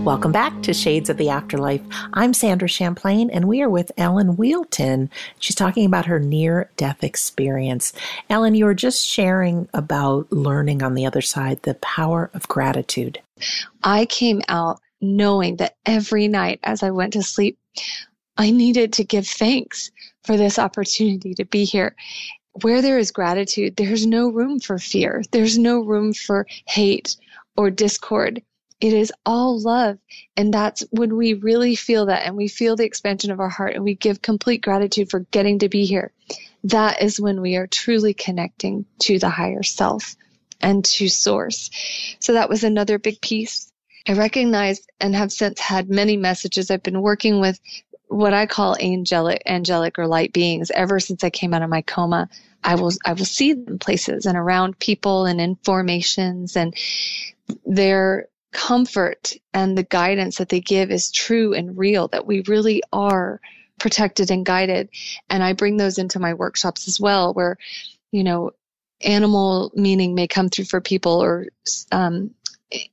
Welcome 0.06 0.32
back 0.32 0.62
to 0.64 0.74
Shades 0.74 1.10
of 1.10 1.18
the 1.18 1.30
Afterlife. 1.30 1.82
I'm 2.14 2.34
Sandra 2.34 2.68
Champlain, 2.68 3.30
and 3.30 3.46
we 3.46 3.62
are 3.62 3.70
with 3.70 3.92
Ellen 3.98 4.36
Wheelton. 4.36 5.10
She's 5.40 5.56
talking 5.56 5.86
about 5.86 6.06
her 6.06 6.20
near 6.20 6.70
death 6.78 7.04
experience. 7.04 7.94
Ellen, 8.30 8.54
you 8.54 8.66
were 8.66 8.74
just 8.74 9.08
sharing 9.08 9.68
about 9.74 10.32
learning 10.32 10.84
on 10.84 10.94
the 10.94 11.06
other 11.06 11.22
side 11.22 11.62
the 11.64 11.76
power 11.76 12.30
of 12.34 12.48
gratitude. 12.48 13.20
I 13.84 14.06
came 14.06 14.42
out 14.48 14.80
knowing 15.04 15.58
that 15.58 15.76
every 15.86 16.28
night 16.28 16.60
as 16.64 16.84
I 16.84 16.92
went 16.92 17.14
to 17.14 17.24
sleep, 17.24 17.58
I 18.38 18.52
needed 18.52 18.94
to 18.94 19.04
give 19.04 19.28
thanks 19.28 19.92
for 20.24 20.38
this 20.38 20.58
opportunity 20.58 21.36
to 21.36 21.46
be 21.46 21.66
here. 21.66 21.96
Where 22.62 22.82
there 22.82 22.98
is 22.98 23.12
gratitude, 23.12 23.76
there's 23.76 24.06
no 24.06 24.30
room 24.30 24.60
for 24.60 24.78
fear. 24.78 25.24
There's 25.32 25.58
no 25.58 25.80
room 25.80 26.14
for 26.14 26.48
hate 26.68 27.16
or 27.58 27.70
discord. 27.70 28.42
It 28.80 28.94
is 28.94 29.14
all 29.26 29.60
love. 29.60 29.98
And 30.36 30.54
that's 30.54 30.84
when 30.92 31.16
we 31.16 31.34
really 31.36 31.76
feel 31.76 32.08
that 32.08 32.26
and 32.26 32.36
we 32.36 32.48
feel 32.48 32.76
the 32.76 32.86
expansion 32.86 33.32
of 33.32 33.40
our 33.40 33.50
heart 33.50 33.76
and 33.76 33.84
we 33.84 33.96
give 33.96 34.22
complete 34.22 34.62
gratitude 34.62 35.10
for 35.10 35.22
getting 35.32 35.60
to 35.60 35.70
be 35.70 35.86
here. 35.86 36.12
That 36.66 37.02
is 37.02 37.20
when 37.20 37.42
we 37.42 37.56
are 37.56 37.68
truly 37.68 38.14
connecting 38.14 38.86
to 39.00 39.20
the 39.20 39.30
higher 39.30 39.64
self 39.64 40.16
and 40.62 40.84
to 40.86 41.10
source. 41.10 41.70
So 42.20 42.34
that 42.34 42.50
was 42.50 42.64
another 42.64 42.98
big 43.00 43.22
piece. 43.22 43.73
I 44.08 44.14
recognize 44.14 44.86
and 45.00 45.16
have 45.16 45.32
since 45.32 45.60
had 45.60 45.90
many 45.90 46.18
messages. 46.18 46.70
I've 46.70 46.84
been 46.84 47.02
working 47.02 47.40
with 47.40 47.60
what 48.08 48.34
I 48.34 48.46
call 48.46 48.76
angelic, 48.78 49.42
angelic 49.46 49.98
or 49.98 50.08
light 50.08 50.34
beings 50.34 50.72
ever 50.72 51.00
since 51.00 51.24
I 51.24 51.30
came 51.30 51.54
out 51.54 51.64
of 51.64 51.70
my 51.70 51.82
coma. 51.82 52.30
I 52.64 52.76
will, 52.76 52.92
I 53.06 53.14
will 53.14 53.26
see 53.26 53.54
them 53.54 53.80
places 53.80 54.26
and 54.26 54.38
around 54.38 54.80
people 54.80 55.26
and 55.26 55.40
in 55.42 55.56
formations 55.64 56.56
and 56.56 56.76
their 57.66 58.28
comfort 58.52 59.34
and 59.54 59.78
the 59.78 59.84
guidance 59.84 60.38
that 60.38 60.50
they 60.50 60.62
give 60.62 60.92
is 60.92 61.12
true 61.12 61.54
and 61.54 61.78
real, 61.78 62.08
that 62.10 62.28
we 62.28 62.44
really 62.48 62.84
are 62.92 63.42
protected 63.80 64.32
and 64.32 64.46
guided. 64.46 64.90
And 65.30 65.42
I 65.44 65.54
bring 65.54 65.78
those 65.78 65.98
into 65.98 66.20
my 66.20 66.34
workshops 66.34 66.88
as 66.88 67.00
well, 67.00 67.34
where, 67.34 67.58
you 68.12 68.24
know, 68.24 68.52
animal 69.02 69.72
meaning 69.74 70.14
may 70.14 70.28
come 70.28 70.50
through 70.50 70.66
for 70.66 70.80
people 70.80 71.22
or 71.22 71.48
um, 71.92 72.32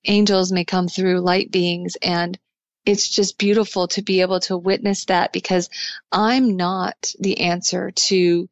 angels 0.05 0.53
may 0.53 0.64
come 0.64 0.88
through 0.88 1.21
light 1.21 1.51
beings 1.51 1.97
and 2.03 2.38
it's 2.87 3.09
just 3.09 3.38
beautiful 3.38 3.88
to 3.88 4.03
be 4.03 4.23
able 4.23 4.40
to 4.40 4.57
witness 4.57 5.05
that 5.07 5.33
because 5.33 5.69
I'm 6.11 6.57
not 6.57 7.12
the 7.19 7.40
answer 7.40 7.90
to 7.90 8.49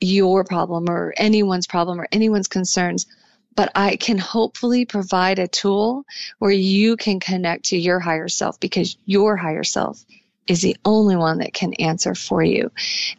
your 0.00 0.44
problem 0.44 0.88
or 0.88 1.14
anyone's 1.16 1.66
problem 1.66 2.00
or 2.00 2.08
anyone's 2.10 2.48
concerns, 2.48 3.06
but 3.54 3.72
I 3.74 3.96
can 3.96 4.18
hopefully 4.18 4.84
provide 4.84 5.38
a 5.38 5.48
tool 5.48 6.04
where 6.38 6.50
you 6.50 6.96
can 6.96 7.20
connect 7.20 7.66
to 7.66 7.76
your 7.76 8.00
higher 8.00 8.28
self 8.28 8.58
because 8.60 8.96
your 9.04 9.36
higher 9.36 9.64
self 9.64 10.04
is 10.46 10.62
the 10.62 10.76
only 10.84 11.16
one 11.16 11.38
that 11.38 11.54
can 11.54 11.74
answer 11.74 12.14
for 12.14 12.42
you. 12.42 12.70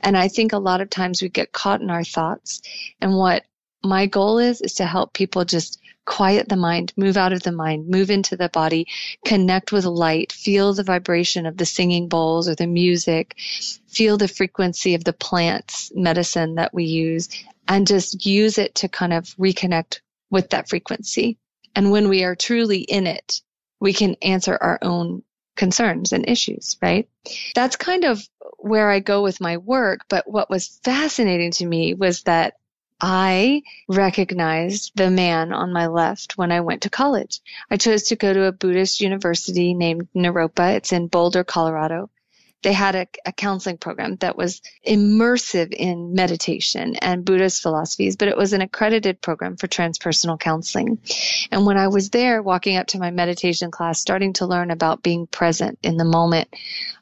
And 0.02 0.18
I 0.18 0.30
think 0.30 0.54
a 0.54 0.60
lot 0.60 0.82
of 0.82 0.90
times 0.90 1.22
we 1.22 1.30
get 1.30 1.52
caught 1.52 1.82
in 1.82 1.90
our 1.90 2.04
thoughts. 2.04 2.62
And 3.02 3.16
what 3.16 3.44
my 3.84 4.06
goal 4.06 4.40
is, 4.40 4.62
is 4.62 4.76
to 4.76 4.86
help 4.86 5.14
people 5.14 5.46
just 5.46 5.77
quiet 6.08 6.50
the 6.50 6.56
mind, 6.56 6.94
move 6.98 7.18
out 7.18 7.34
of 7.34 7.44
the 7.44 7.52
mind, 7.52 7.88
move 7.88 8.10
into 8.10 8.36
the 8.36 8.50
body, 8.50 8.88
connect 9.26 9.72
with 9.72 9.86
light, 9.86 10.32
feel 10.32 10.74
the 10.74 10.82
vibration 10.82 11.46
of 11.46 11.58
the 11.58 11.66
singing 11.66 12.08
bowls 12.08 12.50
or 12.50 12.56
the 12.56 12.66
music, 12.66 13.36
feel 13.88 14.18
the 14.18 14.28
frequency 14.28 14.96
of 14.96 15.04
the 15.04 15.14
plants 15.14 15.92
medicine 15.94 16.56
that 16.56 16.74
we 16.74 16.86
use, 16.86 17.30
and 17.68 17.86
just 17.86 18.26
use 18.26 18.58
it 18.58 18.74
to 18.74 18.88
kind 18.88 19.14
of 19.14 19.26
reconnect 19.36 20.00
with 20.32 20.50
that 20.50 20.70
frequency. 20.70 21.38
And 21.76 21.92
when 21.92 22.10
we 22.10 22.24
are 22.24 22.36
truly 22.36 22.80
in 22.80 23.06
it, 23.06 23.42
we 23.80 23.94
can 23.94 24.16
answer 24.22 24.58
our 24.60 24.80
own 24.82 25.22
concerns 25.56 26.14
and 26.14 26.28
issues, 26.28 26.78
right? 26.82 27.10
That's 27.54 27.76
kind 27.76 28.06
of 28.06 28.22
where 28.58 28.90
I 28.90 29.02
go 29.02 29.24
with 29.24 29.42
my 29.42 29.58
work. 29.58 30.02
But 30.10 30.30
what 30.30 30.50
was 30.50 30.80
fascinating 30.84 31.52
to 31.52 31.66
me 31.66 31.94
was 31.94 32.24
that 32.24 32.54
I 33.00 33.62
recognized 33.88 34.94
the 34.96 35.12
man 35.12 35.54
on 35.54 35.72
my 35.72 35.88
left 35.88 36.38
when 36.38 36.52
I 36.52 36.62
went 36.62 36.82
to 36.84 36.90
college. 36.90 37.42
I 37.70 37.78
chose 37.78 38.04
to 38.04 38.16
go 38.16 38.34
to 38.34 38.46
a 38.46 38.52
Buddhist 38.52 39.02
university 39.02 39.74
named 39.74 40.08
Naropa. 40.16 40.76
It's 40.76 40.92
in 40.92 41.08
Boulder, 41.08 41.44
Colorado 41.44 42.10
they 42.68 42.74
had 42.74 42.96
a, 42.96 43.08
a, 43.26 43.32
counseling 43.32 43.78
program 43.78 44.18
that 44.18 44.36
was 44.36 44.62
immersive 44.86 45.72
in 45.72 46.14
meditation 46.14 46.98
and 46.98 47.24
Buddhist 47.24 47.62
philosophies, 47.62 48.18
but 48.18 48.28
it 48.28 48.36
was 48.36 48.52
an 48.52 48.60
accredited 48.60 49.22
program 49.22 49.56
for 49.56 49.68
transpersonal 49.70 50.38
counseling. 50.38 51.00
And 51.50 51.66
when 51.66 51.78
I 51.78 51.88
was 51.88 52.10
there, 52.10 52.44
walking 52.44 52.76
up 52.76 52.88
to 52.88 53.00
my 53.00 53.10
meditation 53.10 53.72
class, 53.72 54.02
starting 54.02 54.34
to 54.34 54.46
learn 54.46 54.70
about 54.70 55.02
being 55.02 55.28
present 55.28 55.80
in 55.82 55.96
the 55.96 56.04
moment, 56.04 56.54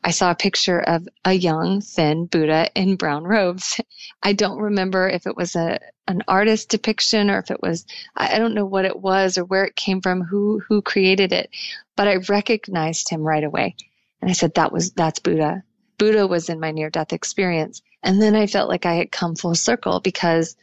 I 0.03 0.11
saw 0.11 0.29
a 0.29 0.35
picture 0.35 0.79
of 0.79 1.07
a 1.25 1.33
young, 1.33 1.81
thin 1.81 2.27
Buddha 2.27 2.69
in 2.75 2.95
brown 2.95 3.23
robes. 3.23 3.81
I 4.21 4.33
don't 4.33 4.59
remember 4.59 5.09
if 5.09 5.25
it 5.25 5.35
was 5.35 5.55
a 5.55 5.79
an 6.07 6.21
artist 6.27 6.69
depiction 6.69 7.31
or 7.31 7.39
if 7.39 7.49
it 7.49 7.63
was 7.63 7.87
I 8.15 8.37
don't 8.37 8.53
know 8.53 8.67
what 8.67 8.85
it 8.85 8.99
was 8.99 9.39
or 9.39 9.45
where 9.45 9.65
it 9.65 9.75
came 9.75 10.01
from, 10.01 10.21
who 10.21 10.61
who 10.69 10.83
created 10.83 11.33
it, 11.33 11.49
but 11.95 12.07
I 12.07 12.17
recognized 12.17 13.09
him 13.09 13.23
right 13.23 13.43
away. 13.43 13.75
And 14.25 14.31
I 14.31 14.33
said, 14.33 14.55
that 14.55 14.71
was, 14.71 14.89
that's 14.93 15.19
Buddha. 15.19 15.61
Buddha 15.99 16.25
was 16.25 16.49
in 16.49 16.59
my 16.59 16.71
near 16.71 16.89
death 16.89 17.13
experience. 17.13 17.83
And 18.01 18.19
then 18.19 18.35
I 18.35 18.47
felt 18.47 18.69
like 18.69 18.87
I 18.87 18.95
had 18.95 19.11
come 19.11 19.35
full 19.35 19.53
circle 19.53 19.99
because 19.99 20.55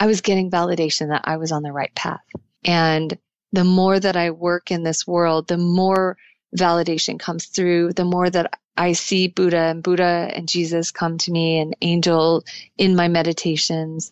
I 0.00 0.06
was 0.06 0.20
getting 0.20 0.50
validation 0.50 1.10
that 1.10 1.20
I 1.22 1.36
was 1.36 1.52
on 1.52 1.62
the 1.62 1.70
right 1.70 1.94
path. 1.94 2.24
And 2.64 3.16
the 3.52 3.62
more 3.62 4.00
that 4.00 4.16
I 4.16 4.32
work 4.32 4.72
in 4.72 4.82
this 4.82 5.06
world, 5.06 5.46
the 5.46 5.58
more 5.58 6.16
validation 6.58 7.20
comes 7.20 7.46
through, 7.46 7.92
the 7.92 8.04
more 8.04 8.28
that 8.28 8.58
I 8.76 8.94
see 8.94 9.28
Buddha 9.28 9.58
and 9.58 9.80
Buddha 9.80 10.32
and 10.34 10.48
Jesus 10.48 10.90
come 10.90 11.16
to 11.18 11.30
me 11.30 11.60
and 11.60 11.76
angel 11.82 12.42
in 12.76 12.96
my 12.96 13.06
meditations. 13.06 14.10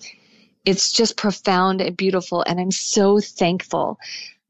It's 0.64 0.92
just 0.92 1.16
profound 1.16 1.80
and 1.80 1.96
beautiful. 1.96 2.44
And 2.46 2.60
I'm 2.60 2.70
so 2.70 3.18
thankful 3.18 3.98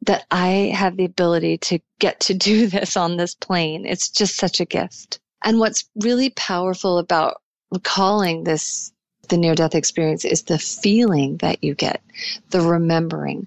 that 0.03 0.27
I 0.31 0.73
have 0.75 0.97
the 0.97 1.05
ability 1.05 1.59
to 1.59 1.79
get 1.99 2.21
to 2.21 2.35
do 2.35 2.67
this 2.69 2.97
on 2.97 3.17
this 3.17 3.35
plane. 3.35 3.87
It's 3.87 4.09
just 4.09 4.37
such 4.37 4.61
a 4.61 4.65
gift. 4.65 5.21
And 5.43 5.59
what's 5.59 5.85
really 5.97 6.31
powerful 6.31 6.99
about 6.99 7.41
recalling 7.71 8.45
this, 8.45 8.93
the 9.29 9.37
near 9.37 9.55
death 9.55 9.75
experience 9.75 10.25
is 10.25 10.43
the 10.43 10.59
feeling 10.59 11.39
that 11.39 11.65
you 11.65 11.75
get, 11.75 12.03
the 12.51 12.61
remembering, 12.61 13.47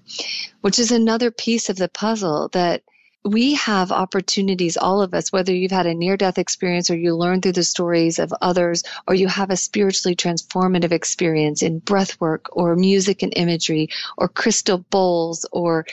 which 0.60 0.78
is 0.78 0.90
another 0.90 1.30
piece 1.30 1.68
of 1.70 1.76
the 1.76 1.88
puzzle 1.88 2.48
that 2.52 2.82
we 3.26 3.54
have 3.54 3.90
opportunities, 3.90 4.76
all 4.76 5.02
of 5.02 5.12
us, 5.12 5.32
whether 5.32 5.52
you've 5.52 5.72
had 5.72 5.86
a 5.86 5.94
near 5.94 6.16
death 6.16 6.38
experience 6.38 6.90
or 6.90 6.96
you 6.96 7.16
learn 7.16 7.40
through 7.40 7.52
the 7.52 7.64
stories 7.64 8.20
of 8.20 8.32
others, 8.40 8.84
or 9.08 9.14
you 9.14 9.26
have 9.26 9.50
a 9.50 9.56
spiritually 9.56 10.14
transformative 10.14 10.92
experience 10.92 11.62
in 11.62 11.80
breath 11.80 12.20
work 12.20 12.48
or 12.52 12.76
music 12.76 13.22
and 13.22 13.32
imagery 13.36 13.88
or 14.16 14.28
crystal 14.28 14.78
bowls 14.78 15.44
or 15.50 15.86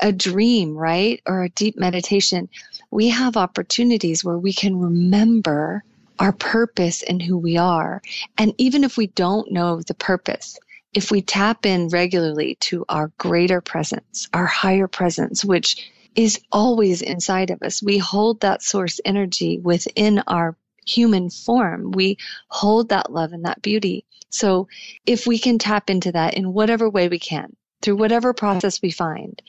a 0.00 0.12
dream, 0.12 0.76
right? 0.76 1.20
Or 1.26 1.44
a 1.44 1.48
deep 1.50 1.76
meditation. 1.76 2.48
We 2.90 3.08
have 3.08 3.36
opportunities 3.36 4.24
where 4.24 4.38
we 4.38 4.52
can 4.52 4.78
remember 4.78 5.84
our 6.18 6.32
purpose 6.32 7.02
and 7.02 7.20
who 7.20 7.38
we 7.38 7.56
are. 7.56 8.02
And 8.36 8.54
even 8.58 8.84
if 8.84 8.96
we 8.96 9.06
don't 9.06 9.52
know 9.52 9.80
the 9.80 9.94
purpose, 9.94 10.58
if 10.92 11.10
we 11.10 11.22
tap 11.22 11.66
in 11.66 11.88
regularly 11.88 12.56
to 12.60 12.84
our 12.88 13.12
greater 13.16 13.60
presence, 13.60 14.28
our 14.32 14.46
higher 14.46 14.88
presence, 14.88 15.44
which 15.44 15.90
is 16.14 16.40
always 16.50 17.02
inside 17.02 17.50
of 17.50 17.62
us. 17.62 17.82
We 17.82 17.98
hold 17.98 18.40
that 18.40 18.62
source 18.62 19.00
energy 19.04 19.58
within 19.58 20.18
our 20.26 20.56
human 20.86 21.30
form. 21.30 21.92
We 21.92 22.18
hold 22.48 22.88
that 22.88 23.12
love 23.12 23.32
and 23.32 23.44
that 23.44 23.62
beauty. 23.62 24.04
So 24.28 24.68
if 25.06 25.26
we 25.26 25.38
can 25.38 25.58
tap 25.58 25.90
into 25.90 26.12
that 26.12 26.34
in 26.34 26.52
whatever 26.52 26.90
way 26.90 27.08
we 27.08 27.18
can, 27.18 27.54
through 27.82 27.96
whatever 27.96 28.32
process 28.32 28.82
we 28.82 28.90
find, 28.90 29.40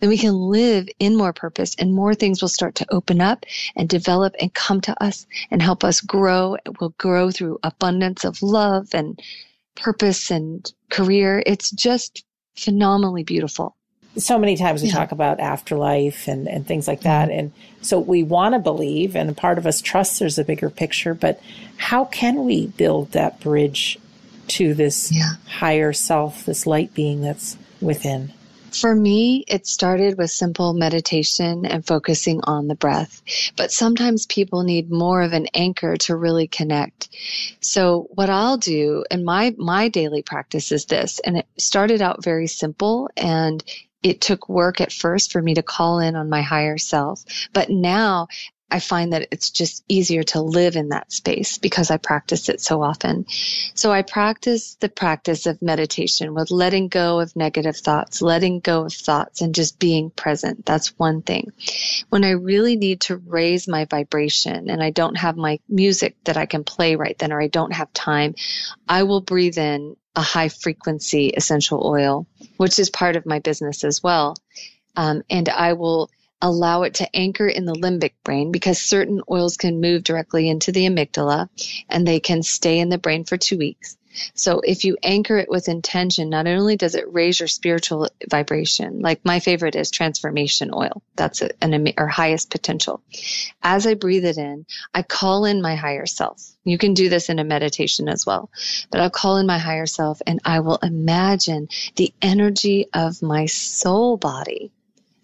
then 0.00 0.08
we 0.08 0.18
can 0.18 0.34
live 0.34 0.88
in 0.98 1.16
more 1.16 1.32
purpose 1.32 1.76
and 1.78 1.92
more 1.92 2.14
things 2.14 2.42
will 2.42 2.48
start 2.48 2.74
to 2.76 2.86
open 2.92 3.20
up 3.20 3.46
and 3.76 3.88
develop 3.88 4.34
and 4.40 4.52
come 4.52 4.80
to 4.82 5.02
us 5.02 5.26
and 5.50 5.62
help 5.62 5.84
us 5.84 6.00
grow. 6.00 6.56
We'll 6.80 6.94
grow 6.98 7.30
through 7.30 7.58
abundance 7.62 8.24
of 8.24 8.42
love 8.42 8.88
and 8.94 9.20
purpose 9.76 10.30
and 10.30 10.70
career. 10.90 11.42
It's 11.46 11.70
just 11.70 12.24
phenomenally 12.56 13.22
beautiful 13.22 13.76
so 14.16 14.38
many 14.38 14.56
times 14.56 14.82
we 14.82 14.88
yeah. 14.88 14.94
talk 14.94 15.12
about 15.12 15.40
afterlife 15.40 16.26
and, 16.26 16.48
and 16.48 16.66
things 16.66 16.88
like 16.88 17.02
that. 17.02 17.28
Mm-hmm. 17.28 17.38
And 17.38 17.52
so 17.80 17.98
we 17.98 18.22
want 18.22 18.54
to 18.54 18.58
believe, 18.58 19.14
and 19.14 19.30
a 19.30 19.32
part 19.32 19.58
of 19.58 19.66
us 19.66 19.80
trusts 19.80 20.18
there's 20.18 20.38
a 20.38 20.44
bigger 20.44 20.70
picture, 20.70 21.14
but 21.14 21.40
how 21.76 22.04
can 22.06 22.44
we 22.44 22.66
build 22.66 23.12
that 23.12 23.40
bridge 23.40 23.98
to 24.48 24.74
this 24.74 25.12
yeah. 25.12 25.34
higher 25.46 25.92
self, 25.92 26.44
this 26.44 26.66
light 26.66 26.92
being 26.92 27.20
that's 27.22 27.56
within? 27.80 28.32
For 28.72 28.94
me, 28.94 29.44
it 29.48 29.66
started 29.66 30.16
with 30.16 30.30
simple 30.30 30.72
meditation 30.72 31.66
and 31.66 31.86
focusing 31.86 32.40
on 32.44 32.68
the 32.68 32.74
breath. 32.74 33.22
But 33.56 33.72
sometimes 33.72 34.26
people 34.26 34.62
need 34.62 34.90
more 34.90 35.22
of 35.22 35.32
an 35.32 35.46
anchor 35.54 35.96
to 35.98 36.16
really 36.16 36.46
connect. 36.46 37.08
So 37.60 38.08
what 38.10 38.30
I'll 38.30 38.58
do 38.58 39.04
in 39.10 39.24
my, 39.24 39.54
my 39.58 39.88
daily 39.88 40.22
practice 40.22 40.72
is 40.72 40.86
this, 40.86 41.18
and 41.20 41.38
it 41.38 41.46
started 41.58 42.00
out 42.00 42.24
very 42.24 42.46
simple 42.46 43.10
and 43.16 43.62
it 44.02 44.20
took 44.20 44.48
work 44.48 44.80
at 44.80 44.92
first 44.92 45.30
for 45.30 45.42
me 45.42 45.54
to 45.54 45.62
call 45.62 45.98
in 45.98 46.16
on 46.16 46.30
my 46.30 46.42
higher 46.42 46.78
self. 46.78 47.24
But 47.52 47.70
now 47.70 48.28
I 48.70 48.80
find 48.80 49.12
that 49.12 49.28
it's 49.30 49.50
just 49.50 49.84
easier 49.88 50.22
to 50.22 50.40
live 50.40 50.76
in 50.76 50.90
that 50.90 51.12
space 51.12 51.58
because 51.58 51.90
I 51.90 51.96
practice 51.96 52.48
it 52.48 52.60
so 52.60 52.82
often. 52.82 53.26
So 53.74 53.90
I 53.90 54.02
practice 54.02 54.76
the 54.76 54.88
practice 54.88 55.46
of 55.46 55.60
meditation 55.60 56.34
with 56.34 56.50
letting 56.50 56.88
go 56.88 57.20
of 57.20 57.34
negative 57.34 57.76
thoughts, 57.76 58.22
letting 58.22 58.60
go 58.60 58.84
of 58.84 58.92
thoughts 58.92 59.40
and 59.40 59.54
just 59.54 59.78
being 59.78 60.10
present. 60.10 60.64
That's 60.64 60.98
one 60.98 61.22
thing. 61.22 61.52
When 62.08 62.24
I 62.24 62.30
really 62.30 62.76
need 62.76 63.02
to 63.02 63.16
raise 63.16 63.66
my 63.66 63.86
vibration 63.86 64.70
and 64.70 64.82
I 64.82 64.90
don't 64.90 65.16
have 65.16 65.36
my 65.36 65.58
music 65.68 66.16
that 66.24 66.36
I 66.36 66.46
can 66.46 66.64
play 66.64 66.96
right 66.96 67.18
then 67.18 67.32
or 67.32 67.40
I 67.40 67.48
don't 67.48 67.72
have 67.72 67.92
time, 67.92 68.34
I 68.88 69.02
will 69.02 69.20
breathe 69.20 69.58
in 69.58 69.96
a 70.16 70.22
high 70.22 70.48
frequency 70.48 71.28
essential 71.28 71.86
oil, 71.86 72.26
which 72.56 72.78
is 72.78 72.90
part 72.90 73.16
of 73.16 73.26
my 73.26 73.38
business 73.38 73.84
as 73.84 74.02
well. 74.02 74.36
Um, 74.96 75.22
and 75.30 75.48
I 75.48 75.74
will 75.74 76.10
allow 76.42 76.82
it 76.82 76.94
to 76.94 77.16
anchor 77.16 77.46
in 77.46 77.64
the 77.64 77.74
limbic 77.74 78.12
brain 78.24 78.52
because 78.52 78.80
certain 78.80 79.20
oils 79.30 79.56
can 79.56 79.80
move 79.80 80.04
directly 80.04 80.48
into 80.48 80.72
the 80.72 80.86
amygdala 80.86 81.48
and 81.88 82.06
they 82.06 82.20
can 82.20 82.42
stay 82.42 82.78
in 82.78 82.88
the 82.88 82.98
brain 82.98 83.24
for 83.24 83.36
two 83.36 83.58
weeks. 83.58 83.96
So 84.34 84.60
if 84.60 84.84
you 84.84 84.96
anchor 85.02 85.38
it 85.38 85.48
with 85.48 85.68
intention, 85.68 86.30
not 86.30 86.46
only 86.46 86.76
does 86.76 86.94
it 86.96 87.12
raise 87.12 87.38
your 87.38 87.48
spiritual 87.48 88.08
vibration, 88.28 89.00
like 89.00 89.24
my 89.24 89.38
favorite 89.38 89.76
is 89.76 89.90
transformation 89.90 90.72
oil. 90.74 91.02
That's 91.14 91.42
an 91.42 91.92
or 91.96 92.08
highest 92.08 92.50
potential. 92.50 93.02
As 93.62 93.86
I 93.86 93.94
breathe 93.94 94.24
it 94.24 94.36
in, 94.36 94.66
I 94.92 95.02
call 95.02 95.44
in 95.44 95.62
my 95.62 95.76
higher 95.76 96.06
self. 96.06 96.42
You 96.64 96.76
can 96.76 96.94
do 96.94 97.08
this 97.08 97.28
in 97.28 97.38
a 97.38 97.44
meditation 97.44 98.08
as 98.08 98.26
well, 98.26 98.50
but 98.90 99.00
I'll 99.00 99.10
call 99.10 99.36
in 99.36 99.46
my 99.46 99.58
higher 99.58 99.86
self 99.86 100.20
and 100.26 100.40
I 100.44 100.60
will 100.60 100.78
imagine 100.82 101.68
the 101.96 102.12
energy 102.20 102.86
of 102.92 103.22
my 103.22 103.46
soul 103.46 104.16
body 104.16 104.72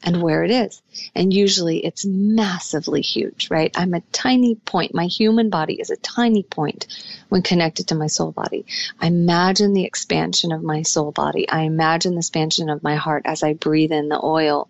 and 0.06 0.22
where 0.22 0.44
it 0.44 0.52
is. 0.52 0.80
And 1.14 1.34
usually 1.34 1.84
it's 1.84 2.06
massively 2.06 3.02
huge, 3.02 3.50
right? 3.50 3.76
I'm 3.76 3.92
a 3.92 4.00
tiny 4.12 4.54
point. 4.54 4.94
My 4.94 5.06
human 5.06 5.50
body 5.50 5.74
is 5.74 5.90
a 5.90 5.96
tiny 5.96 6.44
point 6.44 6.86
when 7.28 7.42
connected 7.42 7.88
to 7.88 7.96
my 7.96 8.06
soul 8.06 8.30
body. 8.30 8.64
I 9.00 9.08
imagine 9.08 9.74
the 9.74 9.84
expansion 9.84 10.52
of 10.52 10.62
my 10.62 10.82
soul 10.82 11.10
body. 11.10 11.48
I 11.48 11.62
imagine 11.62 12.12
the 12.12 12.20
expansion 12.20 12.70
of 12.70 12.84
my 12.84 12.94
heart 12.94 13.22
as 13.26 13.42
I 13.42 13.54
breathe 13.54 13.92
in 13.92 14.08
the 14.08 14.24
oil. 14.24 14.68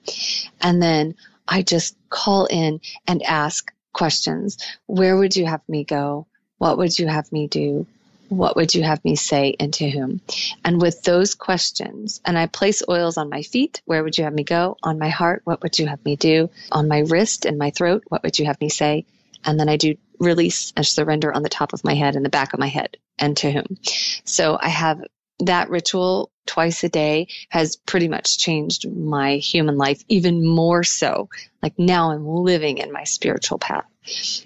And 0.62 0.83
then 0.83 1.16
I 1.46 1.62
just 1.62 1.94
call 2.09 2.46
in 2.46 2.81
and 3.07 3.22
ask 3.22 3.70
questions. 3.92 4.57
Where 4.87 5.18
would 5.18 5.37
you 5.37 5.44
have 5.44 5.61
me 5.68 5.85
go? 5.85 6.27
What 6.57 6.79
would 6.79 6.99
you 6.99 7.09
have 7.09 7.31
me 7.31 7.46
do? 7.46 7.87
What 8.29 8.57
would 8.57 8.75
you 8.75 8.83
have 8.83 9.05
me 9.05 9.17
say 9.17 9.57
and 9.59 9.73
to 9.75 9.89
whom? 9.89 10.21
And 10.65 10.81
with 10.81 11.03
those 11.03 11.35
questions, 11.35 12.21
and 12.25 12.39
I 12.39 12.47
place 12.47 12.83
oils 12.89 13.17
on 13.17 13.31
my 13.31 13.43
feet, 13.43 13.83
where 13.85 14.03
would 14.03 14.19
you 14.19 14.25
have 14.25 14.35
me 14.35 14.45
go? 14.45 14.77
On 14.83 14.99
my 14.99 15.09
heart, 15.09 15.43
what 15.45 15.62
would 15.62 15.79
you 15.79 15.87
have 15.87 16.05
me 16.05 16.17
do? 16.17 16.51
On 16.73 16.89
my 16.89 17.01
wrist 17.01 17.45
and 17.45 17.59
my 17.59 17.71
throat, 17.71 18.05
what 18.09 18.23
would 18.23 18.39
you 18.39 18.47
have 18.47 18.61
me 18.61 18.69
say? 18.69 19.07
And 19.45 19.61
then 19.61 19.69
I 19.69 19.77
do 19.77 19.97
release 20.19 20.73
and 20.77 20.87
surrender 20.87 21.33
on 21.33 21.43
the 21.43 21.49
top 21.49 21.73
of 21.73 21.85
my 21.85 21.95
head 21.95 22.17
and 22.17 22.25
the 22.25 22.31
back 22.31 22.53
of 22.53 22.59
my 22.59 22.69
head 22.69 22.97
and 23.19 23.37
to 23.39 23.51
whom. 23.51 23.79
So 24.25 24.59
I 24.61 24.69
have 24.69 25.03
that 25.40 25.68
ritual 25.68 26.31
twice 26.46 26.85
a 26.85 26.88
day 26.88 27.29
has 27.51 27.77
pretty 27.77 28.09
much 28.09 28.38
changed 28.38 28.90
my 28.90 29.37
human 29.37 29.77
life 29.77 30.03
even 30.09 30.46
more 30.46 30.85
so. 30.85 31.29
Like 31.62 31.79
now 31.79 32.12
I'm 32.12 32.27
living 32.27 32.79
in 32.79 32.92
my 32.92 33.05
spiritual 33.05 33.59
path. 33.59 33.85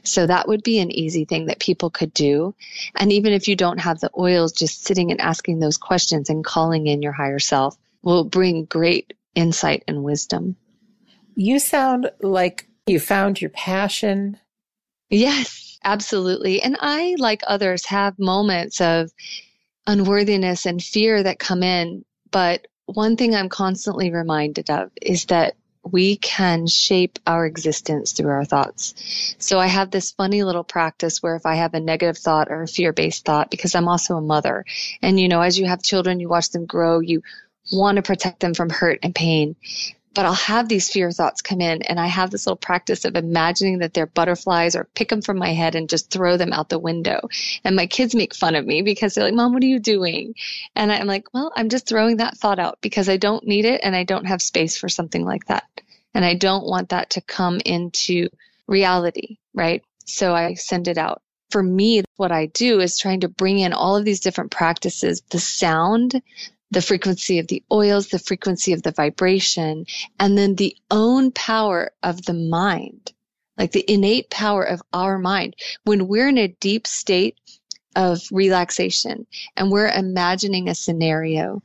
So 0.02 0.26
that 0.26 0.48
would 0.48 0.62
be 0.62 0.78
an 0.78 0.90
easy 0.90 1.26
thing 1.26 1.46
that 1.46 1.60
people 1.60 1.90
could 1.90 2.14
do. 2.14 2.54
And 2.96 3.12
even 3.12 3.32
if 3.34 3.46
you 3.46 3.56
don't 3.56 3.78
have 3.78 4.00
the 4.00 4.10
oils, 4.18 4.52
just 4.52 4.84
sitting 4.84 5.10
and 5.10 5.20
asking 5.20 5.60
those 5.60 5.76
questions 5.76 6.30
and 6.30 6.44
calling 6.44 6.86
in 6.86 7.02
your 7.02 7.12
higher 7.12 7.38
self 7.38 7.76
will 8.02 8.24
bring 8.24 8.64
great 8.64 9.12
insight 9.34 9.84
and 9.86 10.02
wisdom. 10.02 10.56
You 11.34 11.58
sound 11.58 12.10
like 12.20 12.68
you 12.86 12.98
found 12.98 13.40
your 13.40 13.50
passion. 13.50 14.38
Yes, 15.10 15.78
absolutely. 15.84 16.62
And 16.62 16.76
I, 16.80 17.16
like 17.18 17.42
others, 17.46 17.86
have 17.86 18.18
moments 18.18 18.80
of 18.80 19.10
unworthiness 19.86 20.66
and 20.66 20.82
fear 20.82 21.22
that 21.22 21.38
come 21.38 21.62
in. 21.62 22.04
But 22.30 22.66
one 22.86 23.16
thing 23.16 23.34
I'm 23.34 23.48
constantly 23.48 24.10
reminded 24.10 24.70
of 24.70 24.90
is 25.00 25.26
that 25.26 25.56
we 25.82 26.16
can 26.16 26.66
shape 26.66 27.18
our 27.26 27.46
existence 27.46 28.12
through 28.12 28.30
our 28.30 28.44
thoughts. 28.44 29.34
So 29.38 29.58
I 29.58 29.66
have 29.66 29.90
this 29.90 30.12
funny 30.12 30.42
little 30.42 30.64
practice 30.64 31.22
where 31.22 31.36
if 31.36 31.46
I 31.46 31.54
have 31.54 31.74
a 31.74 31.80
negative 31.80 32.18
thought 32.18 32.48
or 32.50 32.62
a 32.62 32.68
fear 32.68 32.92
based 32.92 33.24
thought, 33.24 33.50
because 33.50 33.74
I'm 33.74 33.88
also 33.88 34.16
a 34.16 34.20
mother, 34.20 34.64
and 35.00 35.18
you 35.18 35.28
know, 35.28 35.40
as 35.40 35.58
you 35.58 35.66
have 35.66 35.82
children, 35.82 36.20
you 36.20 36.28
watch 36.28 36.50
them 36.50 36.66
grow, 36.66 37.00
you 37.00 37.22
want 37.72 37.96
to 37.96 38.02
protect 38.02 38.40
them 38.40 38.54
from 38.54 38.68
hurt 38.68 38.98
and 39.02 39.14
pain 39.14 39.56
but 40.14 40.26
I'll 40.26 40.32
have 40.34 40.68
these 40.68 40.90
fear 40.90 41.10
thoughts 41.12 41.40
come 41.40 41.60
in 41.60 41.82
and 41.82 42.00
I 42.00 42.06
have 42.06 42.30
this 42.30 42.46
little 42.46 42.56
practice 42.56 43.04
of 43.04 43.14
imagining 43.14 43.78
that 43.78 43.94
they're 43.94 44.06
butterflies 44.06 44.74
or 44.74 44.88
pick 44.94 45.08
them 45.08 45.22
from 45.22 45.38
my 45.38 45.52
head 45.52 45.74
and 45.74 45.88
just 45.88 46.10
throw 46.10 46.36
them 46.36 46.52
out 46.52 46.68
the 46.68 46.78
window. 46.78 47.28
And 47.64 47.76
my 47.76 47.86
kids 47.86 48.14
make 48.14 48.34
fun 48.34 48.56
of 48.56 48.66
me 48.66 48.82
because 48.82 49.14
they're 49.14 49.24
like, 49.24 49.34
Mom, 49.34 49.52
what 49.52 49.62
are 49.62 49.66
you 49.66 49.78
doing? 49.78 50.34
And 50.74 50.90
I'm 50.92 51.06
like, 51.06 51.32
well, 51.32 51.52
I'm 51.54 51.68
just 51.68 51.86
throwing 51.86 52.16
that 52.16 52.36
thought 52.36 52.58
out 52.58 52.78
because 52.80 53.08
I 53.08 53.18
don't 53.18 53.46
need 53.46 53.64
it 53.64 53.80
and 53.84 53.94
I 53.94 54.02
don't 54.02 54.26
have 54.26 54.42
space 54.42 54.76
for 54.76 54.88
something 54.88 55.24
like 55.24 55.46
that. 55.46 55.64
And 56.12 56.24
I 56.24 56.34
don't 56.34 56.66
want 56.66 56.88
that 56.88 57.10
to 57.10 57.20
come 57.20 57.60
into 57.64 58.28
reality, 58.66 59.36
right? 59.54 59.82
So 60.06 60.34
I 60.34 60.54
send 60.54 60.88
it 60.88 60.98
out. 60.98 61.22
For 61.50 61.62
me, 61.62 62.02
what 62.16 62.32
I 62.32 62.46
do 62.46 62.80
is 62.80 62.98
trying 62.98 63.20
to 63.20 63.28
bring 63.28 63.58
in 63.58 63.72
all 63.72 63.96
of 63.96 64.04
these 64.04 64.20
different 64.20 64.50
practices, 64.50 65.22
the 65.30 65.40
sound, 65.40 66.20
the 66.70 66.82
frequency 66.82 67.38
of 67.38 67.48
the 67.48 67.62
oils, 67.70 68.08
the 68.08 68.18
frequency 68.18 68.72
of 68.72 68.82
the 68.82 68.92
vibration, 68.92 69.86
and 70.18 70.38
then 70.38 70.54
the 70.54 70.76
own 70.90 71.32
power 71.32 71.92
of 72.02 72.24
the 72.24 72.34
mind, 72.34 73.12
like 73.58 73.72
the 73.72 73.84
innate 73.90 74.30
power 74.30 74.62
of 74.62 74.82
our 74.92 75.18
mind. 75.18 75.56
When 75.84 76.06
we're 76.06 76.28
in 76.28 76.38
a 76.38 76.48
deep 76.48 76.86
state 76.86 77.36
of 77.96 78.22
relaxation 78.30 79.26
and 79.56 79.70
we're 79.70 79.90
imagining 79.90 80.68
a 80.68 80.74
scenario, 80.74 81.62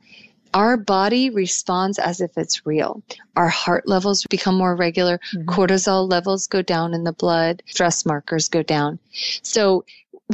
our 0.56 0.78
body 0.78 1.30
responds 1.30 2.00
as 2.00 2.22
if 2.22 2.32
it's 2.38 2.66
real. 2.66 3.04
Our 3.36 3.50
heart 3.50 3.90
levels 3.90 4.26
become 4.30 4.56
more 4.56 4.76
regular, 4.76 5.18
mm-hmm. 5.18 5.50
cortisol 5.50 6.10
levels 6.10 6.48
go 6.48 6.62
down 6.62 6.94
in 6.94 7.04
the 7.04 7.12
blood, 7.12 7.62
stress 7.66 8.06
markers 8.06 8.48
go 8.48 8.64
down. 8.64 9.00
So 9.42 9.84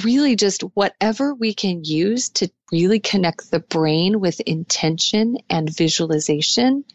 really 0.03 0.35
just 0.35 0.61
whatever 0.73 1.33
we 1.33 1.53
can 1.53 1.83
use 1.83 2.29
to 2.29 2.49
really 2.71 2.99
connect 2.99 3.51
the 3.51 3.59
brain 3.59 4.19
with 4.19 4.39
intention 4.41 5.37
and 5.49 5.75
visualization, 5.75 6.85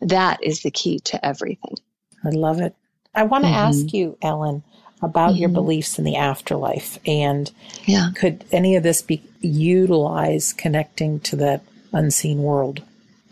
that 0.00 0.42
is 0.42 0.62
the 0.62 0.70
key 0.70 1.00
to 1.00 1.24
everything. 1.24 1.76
I 2.24 2.30
love 2.30 2.60
it. 2.60 2.74
I 3.14 3.24
want 3.24 3.44
to 3.44 3.50
mm-hmm. 3.50 3.56
ask 3.56 3.92
you, 3.92 4.16
Ellen, 4.22 4.62
about 5.00 5.32
mm-hmm. 5.32 5.40
your 5.40 5.48
beliefs 5.50 5.98
in 5.98 6.04
the 6.04 6.16
afterlife. 6.16 6.98
And 7.06 7.50
yeah. 7.84 8.10
could 8.14 8.44
any 8.52 8.76
of 8.76 8.82
this 8.82 9.02
be 9.02 9.22
utilized 9.40 10.58
connecting 10.58 11.20
to 11.20 11.36
that 11.36 11.62
unseen 11.92 12.42
world? 12.42 12.82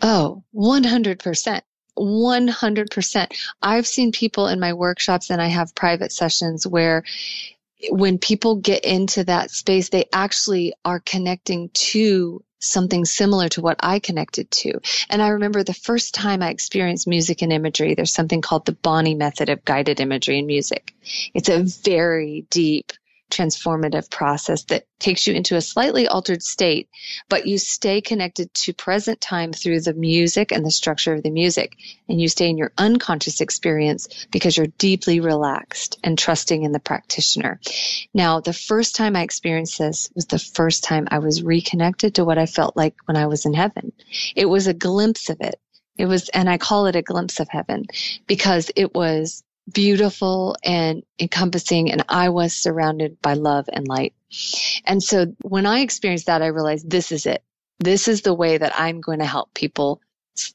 Oh, 0.01 0.43
100%. 0.55 1.61
100%. 1.97 3.27
I've 3.61 3.87
seen 3.87 4.11
people 4.11 4.47
in 4.47 4.59
my 4.59 4.73
workshops 4.73 5.29
and 5.29 5.41
I 5.41 5.47
have 5.47 5.75
private 5.75 6.11
sessions 6.11 6.65
where 6.65 7.03
when 7.89 8.17
people 8.17 8.55
get 8.55 8.85
into 8.85 9.23
that 9.23 9.51
space, 9.51 9.89
they 9.89 10.05
actually 10.13 10.73
are 10.85 10.99
connecting 10.99 11.69
to 11.73 12.43
something 12.61 13.05
similar 13.05 13.49
to 13.49 13.61
what 13.61 13.77
I 13.79 13.99
connected 13.99 14.49
to. 14.51 14.79
And 15.09 15.21
I 15.21 15.29
remember 15.29 15.63
the 15.63 15.73
first 15.73 16.13
time 16.13 16.41
I 16.41 16.49
experienced 16.49 17.07
music 17.07 17.41
and 17.41 17.51
imagery, 17.51 17.95
there's 17.95 18.13
something 18.13 18.41
called 18.41 18.65
the 18.65 18.71
Bonny 18.71 19.15
method 19.15 19.49
of 19.49 19.65
guided 19.65 19.99
imagery 19.99 20.37
and 20.37 20.47
music. 20.47 20.93
It's 21.33 21.49
a 21.49 21.63
very 21.83 22.45
deep 22.49 22.93
transformative 23.31 24.09
process 24.09 24.63
that 24.65 24.85
takes 24.99 25.25
you 25.25 25.33
into 25.33 25.55
a 25.55 25.61
slightly 25.61 26.07
altered 26.07 26.43
state, 26.43 26.89
but 27.29 27.47
you 27.47 27.57
stay 27.57 28.01
connected 28.01 28.53
to 28.53 28.73
present 28.73 29.19
time 29.19 29.53
through 29.53 29.81
the 29.81 29.93
music 29.93 30.51
and 30.51 30.65
the 30.65 30.71
structure 30.71 31.13
of 31.13 31.23
the 31.23 31.31
music. 31.31 31.75
And 32.07 32.21
you 32.21 32.27
stay 32.27 32.49
in 32.49 32.57
your 32.57 32.71
unconscious 32.77 33.41
experience 33.41 34.27
because 34.31 34.55
you're 34.55 34.67
deeply 34.67 35.19
relaxed 35.19 35.97
and 36.03 36.17
trusting 36.17 36.63
in 36.63 36.71
the 36.71 36.79
practitioner. 36.79 37.59
Now, 38.13 38.39
the 38.41 38.53
first 38.53 38.95
time 38.95 39.15
I 39.15 39.23
experienced 39.23 39.79
this 39.79 40.11
was 40.13 40.27
the 40.27 40.39
first 40.39 40.83
time 40.83 41.07
I 41.09 41.19
was 41.19 41.41
reconnected 41.41 42.15
to 42.15 42.25
what 42.25 42.37
I 42.37 42.45
felt 42.45 42.77
like 42.77 42.95
when 43.05 43.17
I 43.17 43.27
was 43.27 43.45
in 43.45 43.53
heaven. 43.53 43.91
It 44.35 44.45
was 44.45 44.67
a 44.67 44.73
glimpse 44.73 45.29
of 45.29 45.37
it. 45.41 45.59
It 45.97 46.05
was, 46.05 46.29
and 46.29 46.49
I 46.49 46.57
call 46.57 46.87
it 46.87 46.95
a 46.95 47.01
glimpse 47.01 47.39
of 47.39 47.49
heaven 47.49 47.85
because 48.27 48.71
it 48.75 48.93
was 48.93 49.43
beautiful 49.71 50.55
and 50.63 51.03
encompassing 51.19 51.91
and 51.91 52.03
I 52.09 52.29
was 52.29 52.53
surrounded 52.53 53.21
by 53.21 53.33
love 53.33 53.69
and 53.71 53.87
light. 53.87 54.13
And 54.85 55.01
so 55.01 55.33
when 55.41 55.65
I 55.65 55.79
experienced 55.79 56.25
that, 56.27 56.41
I 56.41 56.47
realized 56.47 56.89
this 56.89 57.11
is 57.11 57.25
it. 57.25 57.43
This 57.79 58.07
is 58.07 58.21
the 58.21 58.33
way 58.33 58.57
that 58.57 58.73
I'm 58.79 59.01
going 59.01 59.19
to 59.19 59.25
help 59.25 59.53
people 59.53 60.01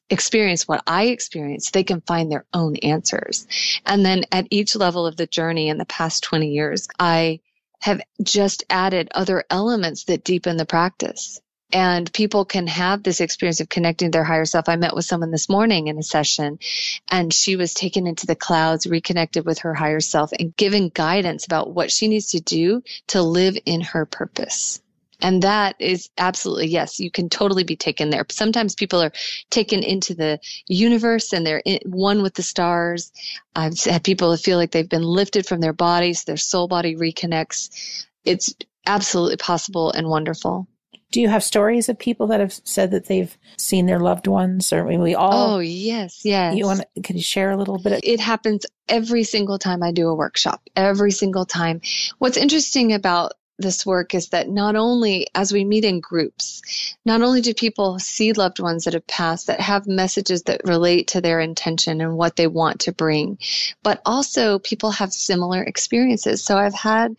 experience 0.08 0.66
what 0.66 0.82
I 0.86 1.06
experienced. 1.06 1.72
They 1.72 1.84
can 1.84 2.00
find 2.02 2.30
their 2.30 2.46
own 2.52 2.76
answers. 2.76 3.46
And 3.84 4.04
then 4.04 4.24
at 4.32 4.46
each 4.50 4.74
level 4.74 5.06
of 5.06 5.16
the 5.16 5.26
journey 5.26 5.68
in 5.68 5.78
the 5.78 5.84
past 5.84 6.24
20 6.24 6.48
years, 6.48 6.88
I 6.98 7.40
have 7.80 8.00
just 8.22 8.64
added 8.70 9.08
other 9.14 9.44
elements 9.50 10.04
that 10.04 10.24
deepen 10.24 10.56
the 10.56 10.66
practice 10.66 11.40
and 11.72 12.12
people 12.12 12.44
can 12.44 12.66
have 12.66 13.02
this 13.02 13.20
experience 13.20 13.60
of 13.60 13.68
connecting 13.68 14.10
their 14.10 14.24
higher 14.24 14.44
self. 14.44 14.68
I 14.68 14.76
met 14.76 14.94
with 14.94 15.04
someone 15.04 15.30
this 15.30 15.48
morning 15.48 15.88
in 15.88 15.98
a 15.98 16.02
session 16.02 16.58
and 17.08 17.32
she 17.32 17.56
was 17.56 17.74
taken 17.74 18.06
into 18.06 18.26
the 18.26 18.36
clouds, 18.36 18.86
reconnected 18.86 19.44
with 19.44 19.60
her 19.60 19.74
higher 19.74 20.00
self 20.00 20.32
and 20.32 20.56
given 20.56 20.90
guidance 20.94 21.44
about 21.44 21.72
what 21.72 21.90
she 21.90 22.08
needs 22.08 22.30
to 22.30 22.40
do 22.40 22.82
to 23.08 23.22
live 23.22 23.58
in 23.66 23.80
her 23.80 24.06
purpose. 24.06 24.80
And 25.20 25.42
that 25.42 25.76
is 25.78 26.10
absolutely, 26.18 26.68
yes, 26.68 27.00
you 27.00 27.10
can 27.10 27.30
totally 27.30 27.64
be 27.64 27.76
taken 27.76 28.10
there. 28.10 28.26
Sometimes 28.30 28.74
people 28.74 29.02
are 29.02 29.12
taken 29.48 29.82
into 29.82 30.14
the 30.14 30.38
universe 30.68 31.32
and 31.32 31.44
they're 31.46 31.62
in, 31.64 31.80
one 31.86 32.22
with 32.22 32.34
the 32.34 32.42
stars. 32.42 33.12
I've 33.54 33.82
had 33.82 34.04
people 34.04 34.36
feel 34.36 34.58
like 34.58 34.72
they've 34.72 34.88
been 34.88 35.02
lifted 35.02 35.46
from 35.46 35.60
their 35.60 35.72
bodies, 35.72 36.24
their 36.24 36.36
soul 36.36 36.68
body 36.68 36.96
reconnects. 36.96 38.04
It's 38.24 38.54
absolutely 38.86 39.38
possible 39.38 39.90
and 39.90 40.08
wonderful. 40.08 40.68
Do 41.12 41.20
you 41.20 41.28
have 41.28 41.44
stories 41.44 41.88
of 41.88 41.98
people 41.98 42.26
that 42.28 42.40
have 42.40 42.52
said 42.52 42.90
that 42.90 43.06
they've 43.06 43.36
seen 43.56 43.86
their 43.86 44.00
loved 44.00 44.26
ones, 44.26 44.72
or 44.72 44.84
I 44.84 44.90
mean, 44.90 45.00
we 45.00 45.14
all? 45.14 45.54
Oh 45.54 45.58
yes, 45.60 46.22
yes. 46.24 46.56
You 46.56 46.66
want? 46.66 46.82
Can 47.02 47.16
you 47.16 47.22
share 47.22 47.50
a 47.50 47.56
little 47.56 47.78
bit? 47.78 47.92
Of- 47.92 48.00
it 48.02 48.20
happens 48.20 48.66
every 48.88 49.24
single 49.24 49.58
time 49.58 49.82
I 49.82 49.92
do 49.92 50.08
a 50.08 50.14
workshop. 50.14 50.62
Every 50.74 51.12
single 51.12 51.46
time. 51.46 51.80
What's 52.18 52.36
interesting 52.36 52.92
about 52.92 53.32
this 53.58 53.86
work 53.86 54.14
is 54.14 54.28
that 54.28 54.48
not 54.48 54.76
only 54.76 55.26
as 55.34 55.52
we 55.52 55.64
meet 55.64 55.84
in 55.84 56.00
groups, 56.00 56.94
not 57.04 57.22
only 57.22 57.40
do 57.40 57.54
people 57.54 57.98
see 57.98 58.32
loved 58.32 58.60
ones 58.60 58.84
that 58.84 58.94
have 58.94 59.06
passed 59.06 59.46
that 59.46 59.60
have 59.60 59.86
messages 59.86 60.42
that 60.42 60.60
relate 60.64 61.08
to 61.08 61.20
their 61.20 61.40
intention 61.40 62.00
and 62.00 62.16
what 62.16 62.36
they 62.36 62.46
want 62.46 62.80
to 62.80 62.92
bring, 62.92 63.38
but 63.82 64.00
also 64.04 64.58
people 64.58 64.90
have 64.90 65.12
similar 65.12 65.62
experiences. 65.62 66.44
So 66.44 66.58
I've 66.58 66.74
had 66.74 67.16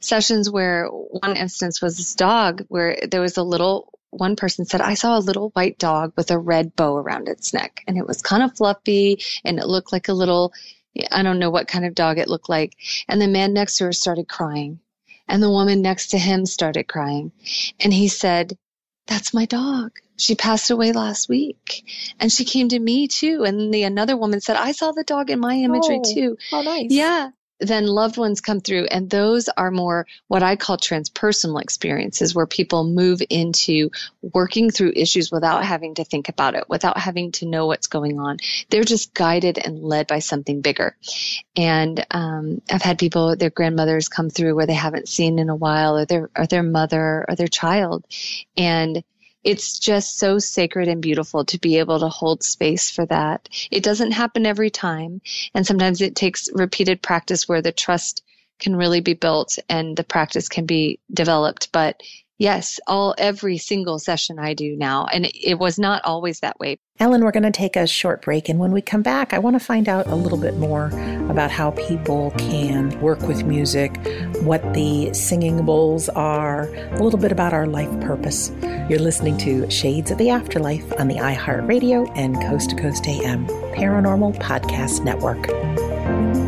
sessions 0.00 0.50
where 0.50 0.86
one 0.86 1.36
instance 1.36 1.80
was 1.80 1.96
this 1.96 2.14
dog 2.14 2.64
where 2.68 2.98
there 3.10 3.22
was 3.22 3.36
a 3.36 3.42
little 3.42 3.92
one 4.10 4.36
person 4.36 4.64
said, 4.64 4.80
I 4.80 4.94
saw 4.94 5.18
a 5.18 5.20
little 5.20 5.50
white 5.50 5.78
dog 5.78 6.14
with 6.16 6.30
a 6.30 6.38
red 6.38 6.74
bow 6.74 6.96
around 6.96 7.28
its 7.28 7.52
neck, 7.52 7.84
and 7.86 7.98
it 7.98 8.06
was 8.06 8.22
kind 8.22 8.42
of 8.42 8.56
fluffy 8.56 9.20
and 9.44 9.58
it 9.58 9.66
looked 9.66 9.92
like 9.92 10.08
a 10.08 10.14
little, 10.14 10.54
I 11.12 11.22
don't 11.22 11.38
know 11.38 11.50
what 11.50 11.68
kind 11.68 11.84
of 11.84 11.94
dog 11.94 12.18
it 12.18 12.28
looked 12.28 12.48
like. 12.48 12.74
And 13.06 13.20
the 13.20 13.28
man 13.28 13.52
next 13.52 13.76
to 13.76 13.84
her 13.84 13.92
started 13.92 14.26
crying 14.26 14.80
and 15.28 15.42
the 15.42 15.50
woman 15.50 15.82
next 15.82 16.08
to 16.08 16.18
him 16.18 16.46
started 16.46 16.88
crying. 16.88 17.32
And 17.80 17.92
he 17.92 18.08
said, 18.08 18.56
That's 19.06 19.34
my 19.34 19.46
dog. 19.46 19.92
She 20.16 20.34
passed 20.34 20.70
away 20.70 20.92
last 20.92 21.28
week. 21.28 21.84
And 22.18 22.32
she 22.32 22.44
came 22.44 22.68
to 22.70 22.78
me 22.78 23.08
too. 23.08 23.44
And 23.44 23.72
the 23.72 23.84
another 23.84 24.16
woman 24.16 24.40
said, 24.40 24.56
I 24.56 24.72
saw 24.72 24.92
the 24.92 25.04
dog 25.04 25.30
in 25.30 25.38
my 25.38 25.54
imagery 25.54 26.00
oh, 26.04 26.14
too. 26.14 26.38
Oh, 26.52 26.62
nice. 26.62 26.90
Yeah 26.90 27.30
then 27.60 27.86
loved 27.86 28.16
ones 28.16 28.40
come 28.40 28.60
through 28.60 28.86
and 28.86 29.10
those 29.10 29.48
are 29.48 29.70
more 29.70 30.06
what 30.28 30.42
I 30.42 30.56
call 30.56 30.76
transpersonal 30.76 31.60
experiences 31.60 32.34
where 32.34 32.46
people 32.46 32.84
move 32.84 33.20
into 33.28 33.90
working 34.22 34.70
through 34.70 34.92
issues 34.94 35.30
without 35.30 35.64
having 35.64 35.96
to 35.96 36.04
think 36.04 36.28
about 36.28 36.54
it, 36.54 36.64
without 36.68 36.98
having 36.98 37.32
to 37.32 37.46
know 37.46 37.66
what's 37.66 37.86
going 37.86 38.20
on. 38.20 38.38
They're 38.70 38.84
just 38.84 39.14
guided 39.14 39.58
and 39.58 39.82
led 39.82 40.06
by 40.06 40.20
something 40.20 40.60
bigger. 40.60 40.96
And 41.56 42.04
um, 42.10 42.62
I've 42.70 42.82
had 42.82 42.98
people, 42.98 43.36
their 43.36 43.50
grandmothers 43.50 44.08
come 44.08 44.30
through 44.30 44.54
where 44.54 44.66
they 44.66 44.74
haven't 44.74 45.08
seen 45.08 45.38
in 45.38 45.48
a 45.48 45.56
while 45.56 45.96
or 45.96 46.06
their, 46.06 46.30
or 46.36 46.46
their 46.46 46.62
mother 46.62 47.24
or 47.28 47.34
their 47.34 47.48
child. 47.48 48.04
And 48.56 49.02
it's 49.44 49.78
just 49.78 50.18
so 50.18 50.38
sacred 50.38 50.88
and 50.88 51.00
beautiful 51.00 51.44
to 51.46 51.58
be 51.58 51.78
able 51.78 52.00
to 52.00 52.08
hold 52.08 52.42
space 52.42 52.90
for 52.90 53.06
that. 53.06 53.48
It 53.70 53.82
doesn't 53.82 54.12
happen 54.12 54.46
every 54.46 54.70
time. 54.70 55.20
And 55.54 55.66
sometimes 55.66 56.00
it 56.00 56.16
takes 56.16 56.48
repeated 56.52 57.02
practice 57.02 57.48
where 57.48 57.62
the 57.62 57.72
trust 57.72 58.22
can 58.58 58.74
really 58.74 59.00
be 59.00 59.14
built 59.14 59.58
and 59.68 59.96
the 59.96 60.04
practice 60.04 60.48
can 60.48 60.66
be 60.66 60.98
developed. 61.12 61.70
But 61.72 62.02
Yes, 62.38 62.78
all 62.86 63.16
every 63.18 63.58
single 63.58 63.98
session 63.98 64.38
I 64.38 64.54
do 64.54 64.76
now. 64.76 65.06
And 65.12 65.26
it, 65.26 65.32
it 65.34 65.58
was 65.58 65.76
not 65.76 66.04
always 66.04 66.40
that 66.40 66.58
way. 66.60 66.78
Ellen, 67.00 67.24
we're 67.24 67.32
going 67.32 67.42
to 67.42 67.50
take 67.50 67.74
a 67.74 67.86
short 67.86 68.22
break. 68.22 68.48
And 68.48 68.60
when 68.60 68.70
we 68.70 68.80
come 68.80 69.02
back, 69.02 69.32
I 69.32 69.40
want 69.40 69.54
to 69.54 69.60
find 69.60 69.88
out 69.88 70.06
a 70.06 70.14
little 70.14 70.38
bit 70.38 70.56
more 70.56 70.86
about 71.28 71.50
how 71.50 71.72
people 71.72 72.32
can 72.38 72.98
work 73.00 73.20
with 73.22 73.44
music, 73.44 73.96
what 74.42 74.72
the 74.72 75.12
singing 75.12 75.64
bowls 75.64 76.08
are, 76.10 76.72
a 76.72 77.02
little 77.02 77.18
bit 77.18 77.32
about 77.32 77.52
our 77.52 77.66
life 77.66 77.90
purpose. 78.00 78.52
You're 78.88 79.00
listening 79.00 79.36
to 79.38 79.68
Shades 79.68 80.12
of 80.12 80.18
the 80.18 80.30
Afterlife 80.30 80.92
on 80.98 81.08
the 81.08 81.16
iHeartRadio 81.16 82.10
and 82.16 82.36
Coast 82.42 82.70
to 82.70 82.76
Coast 82.76 83.06
AM 83.08 83.46
Paranormal 83.46 84.38
Podcast 84.38 85.04
Network. 85.04 86.47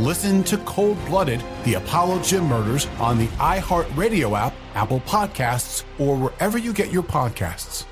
Listen 0.00 0.42
to 0.44 0.58
Cold 0.58 0.98
Blooded, 1.06 1.40
the 1.62 1.74
Apollo 1.74 2.22
Gym 2.22 2.46
Murders 2.46 2.86
on 2.98 3.16
the 3.16 3.28
iHeartRadio 3.38 4.36
app, 4.36 4.52
Apple 4.74 4.98
Podcasts, 5.06 5.84
or 6.00 6.16
wherever 6.16 6.58
you 6.58 6.72
get 6.72 6.90
your 6.90 7.04
podcasts. 7.04 7.84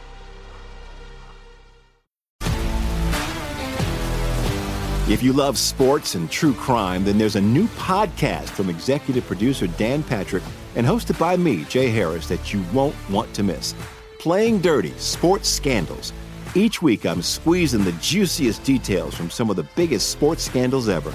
If 5.08 5.22
you 5.22 5.32
love 5.32 5.56
sports 5.56 6.16
and 6.16 6.28
true 6.28 6.54
crime, 6.54 7.04
then 7.04 7.18
there's 7.18 7.36
a 7.36 7.40
new 7.40 7.68
podcast 7.68 8.48
from 8.48 8.68
executive 8.68 9.24
producer 9.24 9.68
Dan 9.68 10.02
Patrick 10.02 10.42
and 10.74 10.84
hosted 10.84 11.20
by 11.20 11.36
me, 11.36 11.62
Jay 11.66 11.88
Harris, 11.88 12.26
that 12.26 12.52
you 12.52 12.64
won't 12.72 12.96
want 13.10 13.32
to 13.34 13.44
miss. 13.44 13.76
Playing 14.18 14.60
Dirty 14.60 14.92
Sports 14.98 15.48
Scandals. 15.48 16.12
Each 16.56 16.82
week, 16.82 17.06
I'm 17.06 17.22
squeezing 17.22 17.84
the 17.84 17.92
juiciest 17.92 18.64
details 18.64 19.14
from 19.14 19.30
some 19.30 19.50
of 19.50 19.56
the 19.56 19.68
biggest 19.76 20.10
sports 20.10 20.42
scandals 20.42 20.88
ever. 20.88 21.14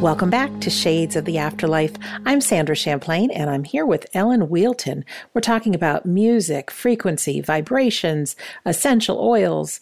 Welcome 0.00 0.30
back 0.30 0.60
to 0.60 0.70
Shades 0.70 1.16
of 1.16 1.24
the 1.24 1.38
Afterlife. 1.38 1.92
I'm 2.24 2.40
Sandra 2.40 2.76
Champlain 2.76 3.32
and 3.32 3.50
I'm 3.50 3.64
here 3.64 3.84
with 3.84 4.06
Ellen 4.14 4.48
Wheelton. 4.48 5.04
We're 5.34 5.40
talking 5.40 5.74
about 5.74 6.06
music, 6.06 6.70
frequency, 6.70 7.40
vibrations, 7.40 8.36
essential 8.64 9.18
oils. 9.18 9.80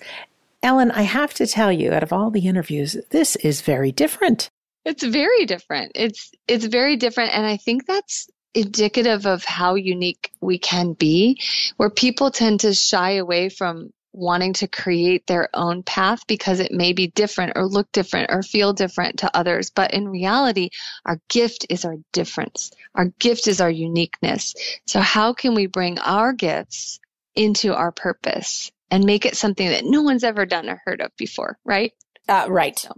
Ellen, 0.62 0.90
I 0.90 1.02
have 1.02 1.34
to 1.34 1.46
tell 1.46 1.70
you, 1.70 1.92
out 1.92 2.02
of 2.02 2.14
all 2.14 2.30
the 2.30 2.46
interviews, 2.46 2.96
this 3.10 3.36
is 3.36 3.60
very 3.60 3.92
different. 3.92 4.48
It's 4.86 5.02
very 5.02 5.44
different. 5.44 5.92
It's 5.94 6.30
it's 6.48 6.64
very 6.64 6.96
different 6.96 7.34
and 7.34 7.44
I 7.44 7.58
think 7.58 7.84
that's 7.84 8.26
indicative 8.54 9.26
of 9.26 9.44
how 9.44 9.74
unique 9.74 10.30
we 10.40 10.58
can 10.58 10.94
be 10.94 11.42
where 11.76 11.90
people 11.90 12.30
tend 12.30 12.60
to 12.60 12.72
shy 12.72 13.16
away 13.16 13.50
from 13.50 13.92
wanting 14.16 14.54
to 14.54 14.66
create 14.66 15.26
their 15.26 15.48
own 15.52 15.82
path 15.82 16.26
because 16.26 16.58
it 16.58 16.72
may 16.72 16.92
be 16.92 17.08
different 17.08 17.52
or 17.54 17.66
look 17.66 17.92
different 17.92 18.30
or 18.32 18.42
feel 18.42 18.72
different 18.72 19.18
to 19.18 19.36
others. 19.36 19.70
But 19.70 19.92
in 19.92 20.08
reality, 20.08 20.70
our 21.04 21.20
gift 21.28 21.66
is 21.68 21.84
our 21.84 21.96
difference. 22.12 22.70
Our 22.94 23.06
gift 23.18 23.46
is 23.46 23.60
our 23.60 23.70
uniqueness. 23.70 24.54
So 24.86 25.00
how 25.00 25.34
can 25.34 25.54
we 25.54 25.66
bring 25.66 25.98
our 25.98 26.32
gifts 26.32 26.98
into 27.34 27.74
our 27.74 27.92
purpose 27.92 28.72
and 28.90 29.04
make 29.04 29.26
it 29.26 29.36
something 29.36 29.68
that 29.68 29.84
no 29.84 30.02
one's 30.02 30.24
ever 30.24 30.46
done 30.46 30.70
or 30.70 30.80
heard 30.84 31.02
of 31.02 31.10
before, 31.18 31.58
right? 31.64 31.92
Uh, 32.28 32.46
right. 32.48 32.78
So, 32.78 32.92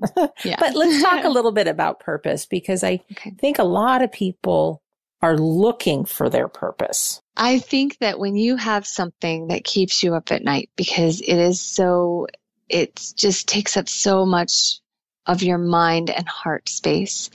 yeah. 0.44 0.56
but 0.60 0.74
let's 0.74 1.02
talk 1.02 1.24
a 1.24 1.28
little 1.30 1.52
bit 1.52 1.66
about 1.66 2.00
purpose 2.00 2.46
because 2.46 2.84
I 2.84 3.00
okay. 3.12 3.32
think 3.38 3.58
a 3.58 3.64
lot 3.64 4.02
of 4.02 4.12
people 4.12 4.82
are 5.20 5.36
looking 5.36 6.04
for 6.04 6.30
their 6.30 6.48
purpose. 6.48 7.20
I 7.36 7.58
think 7.58 7.98
that 7.98 8.18
when 8.18 8.36
you 8.36 8.56
have 8.56 8.86
something 8.86 9.48
that 9.48 9.64
keeps 9.64 10.02
you 10.02 10.14
up 10.14 10.30
at 10.32 10.44
night 10.44 10.70
because 10.76 11.20
it 11.20 11.36
is 11.36 11.60
so, 11.60 12.26
it 12.68 13.12
just 13.16 13.48
takes 13.48 13.76
up 13.76 13.88
so 13.88 14.24
much 14.24 14.80
of 15.26 15.42
your 15.42 15.58
mind 15.58 16.10
and 16.10 16.26
heart 16.28 16.68
space. 16.68 17.30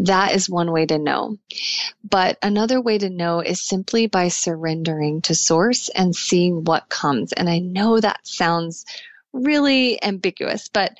That 0.00 0.34
is 0.34 0.48
one 0.48 0.70
way 0.70 0.86
to 0.86 0.98
know. 0.98 1.38
But 2.08 2.38
another 2.42 2.80
way 2.80 2.98
to 2.98 3.10
know 3.10 3.40
is 3.40 3.66
simply 3.66 4.06
by 4.06 4.28
surrendering 4.28 5.22
to 5.22 5.34
source 5.34 5.88
and 5.88 6.14
seeing 6.14 6.64
what 6.64 6.88
comes. 6.88 7.32
And 7.32 7.48
I 7.48 7.58
know 7.58 7.98
that 7.98 8.26
sounds 8.26 8.84
really 9.32 10.02
ambiguous, 10.02 10.68
but 10.68 10.92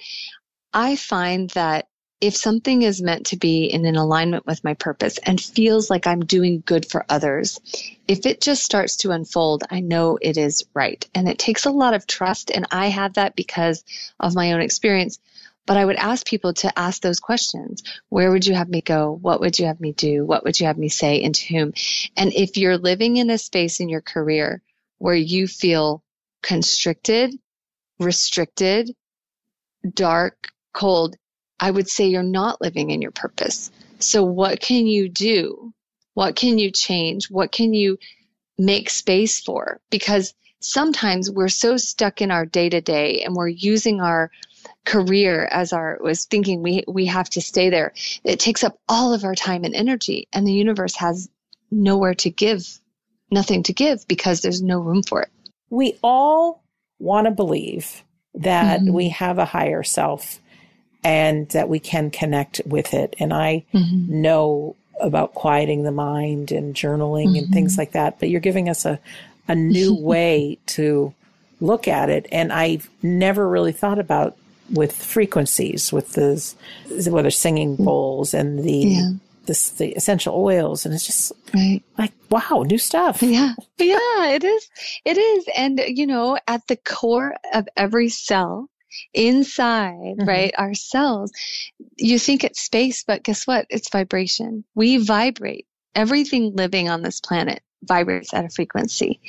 I 0.73 0.97
find 0.97 1.51
that 1.51 1.87
if 2.21 2.37
something 2.37 2.83
is 2.83 3.01
meant 3.01 3.27
to 3.27 3.37
be 3.37 3.67
in 3.67 3.85
an 3.85 3.97
alignment 3.97 4.45
with 4.45 4.65
my 4.65 4.75
purpose 4.75 5.19
and 5.19 5.41
feels 5.41 5.89
like 5.89 6.07
I'm 6.07 6.25
doing 6.25 6.63
good 6.67 6.91
for 6.91 7.05
others, 7.09 7.61
if 8.09 8.27
it 8.27 8.41
just 8.41 8.65
starts 8.65 8.97
to 8.99 9.13
unfold, 9.13 9.63
I 9.71 9.81
know 9.81 10.19
it 10.21 10.37
is 10.37 10.65
right. 10.75 11.07
And 11.15 11.29
it 11.29 11.39
takes 11.39 11.65
a 11.65 11.71
lot 11.71 11.95
of 11.95 12.07
trust. 12.07 12.51
And 12.51 12.67
I 12.73 12.89
have 12.89 13.15
that 13.15 13.37
because 13.37 13.85
of 14.19 14.35
my 14.35 14.53
own 14.53 14.61
experience. 14.61 15.21
But 15.65 15.77
I 15.77 15.85
would 15.85 15.97
ask 15.97 16.27
people 16.27 16.55
to 16.55 16.77
ask 16.77 17.03
those 17.03 17.21
questions. 17.21 17.85
Where 18.09 18.33
would 18.33 18.47
you 18.47 18.55
have 18.55 18.69
me 18.69 18.81
go? 18.81 19.13
What 19.13 19.41
would 19.41 19.59
you 19.59 19.67
have 19.67 19.81
me 19.81 19.93
do? 19.93 20.25
What 20.25 20.43
would 20.43 20.59
you 20.59 20.67
have 20.67 20.79
me 20.79 20.89
say 20.89 21.23
and 21.23 21.35
to 21.35 21.55
whom? 21.55 21.75
And 22.17 22.33
if 22.33 22.57
you're 22.57 22.79
living 22.79 23.17
in 23.17 23.31
a 23.31 23.39
space 23.39 23.79
in 23.79 23.89
your 23.89 24.01
career 24.01 24.63
where 24.97 25.15
you 25.15 25.47
feel 25.47 26.03
constricted, 26.43 27.39
restricted, 28.01 28.91
dark, 29.95 30.49
cold, 30.73 31.17
I 31.61 31.71
would 31.71 31.89
say 31.89 32.07
you're 32.07 32.23
not 32.23 32.61
living 32.61 32.91
in 32.91 33.03
your 33.03 33.11
purpose. 33.11 33.71
So 33.99 34.25
what 34.25 34.61
can 34.61 34.87
you 34.87 35.09
do? 35.09 35.73
What 36.15 36.37
can 36.37 36.59
you 36.59 36.71
change? 36.71 37.31
What 37.31 37.53
can 37.53 37.75
you 37.75 37.99
make 38.59 38.91
space 38.91 39.41
for? 39.41 39.81
Because 39.91 40.35
sometimes 40.61 41.31
we're 41.31 41.49
so 41.49 41.77
stuck 41.77 42.21
in 42.21 42.31
our 42.31 42.45
day 42.45 42.69
to 42.69 42.81
day 42.81 43.23
and 43.23 43.35
we're 43.35 43.49
using 43.49 44.01
our 44.01 44.31
career 44.85 45.49
as 45.51 45.73
our 45.73 45.99
was 46.01 46.25
thinking 46.25 46.63
we 46.63 46.83
we 46.89 47.07
have 47.07 47.31
to 47.31 47.41
stay 47.41 47.71
there. 47.71 47.93
It 48.25 48.41
takes 48.41 48.65
up 48.65 48.79
all 48.89 49.13
of 49.13 49.25
our 49.25 49.35
time 49.35 49.65
and 49.65 49.75
energy 49.75 50.29
and 50.33 50.47
the 50.47 50.53
universe 50.53 50.97
has 50.97 51.29
nowhere 51.71 52.15
to 52.15 52.31
give, 52.31 52.81
nothing 53.31 53.63
to 53.65 53.73
give 53.73 54.07
because 54.09 54.41
there's 54.41 54.63
no 54.63 54.81
room 54.81 55.03
for 55.03 55.23
it. 55.23 55.31
We 55.71 55.99
all 56.03 56.65
want 56.99 57.27
to 57.27 57.31
believe 57.31 58.03
that 58.35 58.81
mm-hmm. 58.81 58.93
we 58.93 59.09
have 59.11 59.39
a 59.39 59.45
higher 59.45 59.83
self 59.83 60.41
and 61.05 61.49
that 61.51 61.69
we 61.69 61.79
can 61.79 62.11
connect 62.11 62.61
with 62.67 62.95
it. 62.95 63.15
And 63.19 63.33
I 63.33 63.65
mm-hmm. 63.73 64.21
know 64.21 64.77
about 65.01 65.35
quieting 65.35 65.85
the 65.85 65.93
mind 65.93 66.51
and 66.51 66.75
journaling 66.75 67.29
mm-hmm. 67.29 67.45
and 67.45 67.53
things 67.53 67.73
mm-hmm. 67.73 67.83
like 67.83 67.93
that, 67.93 68.19
but 68.19 68.29
you're 68.31 68.41
giving 68.41 68.69
us 68.69 68.85
a, 68.85 68.99
a 69.47 69.55
new 69.55 69.95
way 70.01 70.59
to 70.67 71.15
look 71.61 71.89
at 71.89 72.11
it. 72.11 72.27
And 72.33 72.53
I've 72.53 72.89
never 73.03 73.49
really 73.49 73.73
thought 73.73 73.99
about 73.99 74.37
with 74.71 74.95
frequencies, 74.95 75.93
with 75.93 76.13
the 76.13 76.55
whether 77.11 77.31
singing 77.31 77.77
mm. 77.77 77.85
bowls 77.85 78.35
and 78.35 78.63
the 78.63 78.73
yeah. 78.73 79.11
the, 79.47 79.73
the 79.79 79.93
essential 79.95 80.35
oils, 80.35 80.85
and 80.85 80.95
it's 80.95 81.07
just 81.07 81.33
right. 81.55 81.83
like 81.97 82.13
wow, 82.31 82.65
new 82.67 82.79
stuff. 82.79 83.23
Yeah, 83.23 83.55
yeah, 83.79 84.29
it 84.29 84.45
is. 84.45 84.69
It 85.05 85.17
is, 85.17 85.49
and 85.57 85.81
you 85.87 86.07
know, 86.07 86.39
at 86.47 86.67
the 86.67 86.77
core 86.77 87.35
of 87.55 87.67
every 87.77 88.09
cell 88.09 88.69
inside, 89.15 90.17
mm-hmm. 90.19 90.29
right? 90.29 90.55
Our 90.59 90.75
cells, 90.75 91.33
you 91.97 92.19
think 92.19 92.45
it's 92.45 92.61
space, 92.61 93.05
but 93.05 93.23
guess 93.23 93.47
what? 93.47 93.67
It's 93.71 93.91
vibration. 93.91 94.65
We 94.75 94.99
vibrate. 94.99 95.67
Everything 95.95 96.55
living 96.55 96.89
on 96.89 97.03
this 97.03 97.21
planet 97.21 97.63
vibrates 97.83 98.35
at 98.35 98.45
a 98.45 98.51
frequency. 98.51 99.21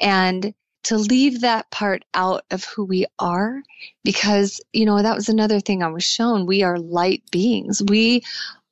And 0.00 0.54
to 0.84 0.96
leave 0.96 1.40
that 1.40 1.70
part 1.70 2.04
out 2.14 2.44
of 2.50 2.64
who 2.64 2.84
we 2.84 3.06
are, 3.18 3.62
because, 4.04 4.60
you 4.72 4.86
know, 4.86 5.02
that 5.02 5.16
was 5.16 5.28
another 5.28 5.60
thing 5.60 5.82
I 5.82 5.88
was 5.88 6.04
shown. 6.04 6.46
We 6.46 6.62
are 6.62 6.78
light 6.78 7.24
beings. 7.30 7.82
We 7.86 8.22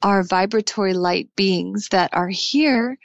are 0.02 0.22
vibratory 0.22 0.94
light 0.94 1.30
beings 1.34 1.88
that 1.90 2.10
are 2.12 2.28
here 2.28 2.98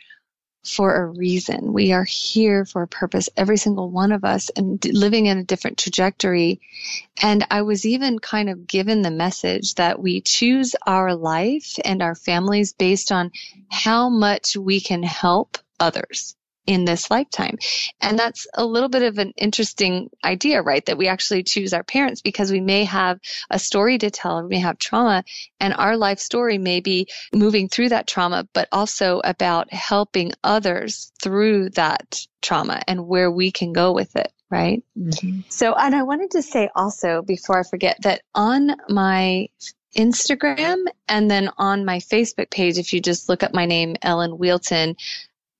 for 0.65 0.95
a 0.95 1.05
reason. 1.05 1.73
We 1.73 1.91
are 1.93 2.03
here 2.03 2.65
for 2.65 2.81
a 2.81 2.87
purpose, 2.87 3.29
every 3.37 3.57
single 3.57 3.89
one 3.89 4.11
of 4.11 4.23
us, 4.23 4.49
and 4.49 4.83
living 4.85 5.25
in 5.25 5.37
a 5.37 5.43
different 5.43 5.77
trajectory. 5.77 6.61
And 7.21 7.45
I 7.49 7.61
was 7.61 7.85
even 7.85 8.19
kind 8.19 8.49
of 8.49 8.67
given 8.67 9.01
the 9.01 9.11
message 9.11 9.75
that 9.75 10.01
we 10.01 10.21
choose 10.21 10.75
our 10.85 11.15
life 11.15 11.77
and 11.83 12.01
our 12.01 12.15
families 12.15 12.73
based 12.73 13.11
on 13.11 13.31
how 13.69 14.09
much 14.09 14.57
we 14.57 14.79
can 14.79 15.03
help 15.03 15.57
others 15.79 16.35
in 16.69 16.85
this 16.85 17.09
lifetime. 17.09 17.57
And 17.99 18.17
that's 18.19 18.45
a 18.53 18.63
little 18.63 18.89
bit 18.89 19.01
of 19.01 19.17
an 19.17 19.33
interesting 19.37 20.11
idea, 20.23 20.61
right? 20.61 20.85
That 20.85 20.99
we 20.99 21.07
actually 21.07 21.41
choose 21.41 21.73
our 21.73 21.83
parents 21.83 22.21
because 22.21 22.51
we 22.51 22.61
may 22.61 22.83
have 22.83 23.19
a 23.49 23.57
story 23.57 23.97
to 23.97 24.11
tell, 24.11 24.43
we 24.43 24.49
may 24.49 24.59
have 24.59 24.77
trauma, 24.77 25.23
and 25.59 25.73
our 25.73 25.97
life 25.97 26.19
story 26.19 26.59
may 26.59 26.79
be 26.79 27.07
moving 27.33 27.69
through 27.69 27.89
that 27.89 28.05
trauma, 28.05 28.47
but 28.53 28.67
also 28.71 29.19
about 29.23 29.73
helping 29.73 30.31
others 30.43 31.11
through 31.19 31.71
that 31.71 32.23
trauma 32.43 32.83
and 32.87 33.07
where 33.07 33.31
we 33.31 33.51
can 33.51 33.73
go 33.73 33.91
with 33.91 34.15
it 34.15 34.31
right? 34.51 34.81
Mm-hmm. 34.97 35.41
So, 35.49 35.75
and 35.75 35.93
I 35.93 36.01
wanted 36.01 36.31
to 36.31 36.41
say 36.41 36.71
also 36.75 37.21
before 37.21 37.59
I 37.59 37.63
forget 37.63 37.97
that 38.01 38.23
on 38.33 38.71
my 38.89 39.47
Instagram 39.95 40.85
and 41.07 41.29
then 41.29 41.49
on 41.59 41.85
my 41.85 41.99
Facebook 41.99 42.49
page, 42.49 42.79
if 42.79 42.91
you 42.93 42.99
just 42.99 43.29
look 43.29 43.43
up 43.43 43.53
my 43.53 43.65
name, 43.65 43.95
Ellen 44.01 44.37
Wheelton, 44.39 44.95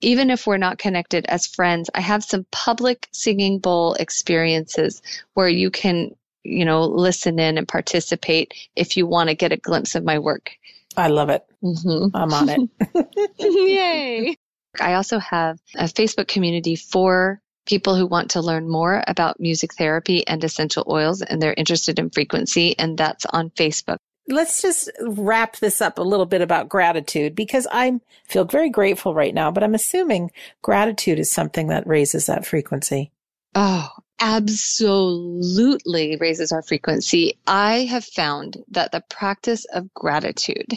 even 0.02 0.30
if 0.30 0.48
we're 0.48 0.58
not 0.58 0.78
connected 0.78 1.26
as 1.28 1.48
friends, 1.48 1.90
I 1.94 2.02
have 2.02 2.24
some 2.24 2.46
public 2.52 3.08
singing 3.12 3.60
bowl 3.60 3.94
experiences 3.96 5.02
where 5.34 5.50
you 5.50 5.70
can, 5.70 6.16
you 6.44 6.66
know, 6.66 6.84
listen 6.86 7.40
in 7.40 7.58
and 7.58 7.68
participate 7.68 8.54
if 8.76 8.98
you 8.98 9.06
want 9.06 9.30
to 9.30 9.36
get 9.36 9.52
a 9.52 9.58
glimpse 9.58 9.96
of 9.96 10.04
my 10.04 10.20
work. 10.20 10.52
I 10.96 11.08
love 11.08 11.30
it. 11.30 11.46
Mm-hmm. 11.64 12.16
I'm 12.16 12.34
on 12.34 12.50
it. 12.50 12.70
Yay. 13.40 14.36
I 14.80 14.94
also 14.94 15.20
have 15.20 15.60
a 15.76 15.86
Facebook 15.86 16.28
community 16.28 16.76
for 16.76 17.42
people 17.66 17.96
who 17.96 18.08
want 18.08 18.32
to 18.32 18.42
learn 18.42 18.68
more 18.68 19.04
about 19.08 19.40
music 19.40 19.74
therapy 19.76 20.26
and 20.28 20.44
essential 20.44 20.84
oils 20.90 21.22
and 21.22 21.42
they're 21.42 21.54
interested 21.54 22.00
in 22.00 22.10
frequency, 22.10 22.78
and 22.80 22.98
that's 22.98 23.26
on 23.26 23.50
Facebook 23.52 23.98
let's 24.30 24.62
just 24.62 24.90
wrap 25.02 25.58
this 25.58 25.82
up 25.82 25.98
a 25.98 26.04
little 26.04 26.26
bit 26.26 26.42
about 26.42 26.70
gratitude 26.70 27.36
because 27.36 27.68
I 27.72 28.00
feel 28.26 28.46
very 28.46 28.70
grateful 28.70 29.14
right 29.14 29.34
now, 29.34 29.52
but 29.52 29.64
I'm 29.64 29.76
assuming 29.76 30.32
gratitude 30.62 31.20
is 31.20 31.32
something 31.32 31.68
that 31.68 31.88
raises 31.88 32.28
that 32.28 32.46
frequency. 32.46 33.12
Oh, 33.56 33.90
absolutely 34.20 36.18
raises 36.18 36.52
our 36.52 36.62
frequency. 36.62 37.38
I 37.48 37.86
have 37.86 38.06
found 38.06 38.64
that 38.70 38.92
the 38.92 39.04
practice 39.10 39.66
of 39.66 39.94
gratitude 39.94 40.74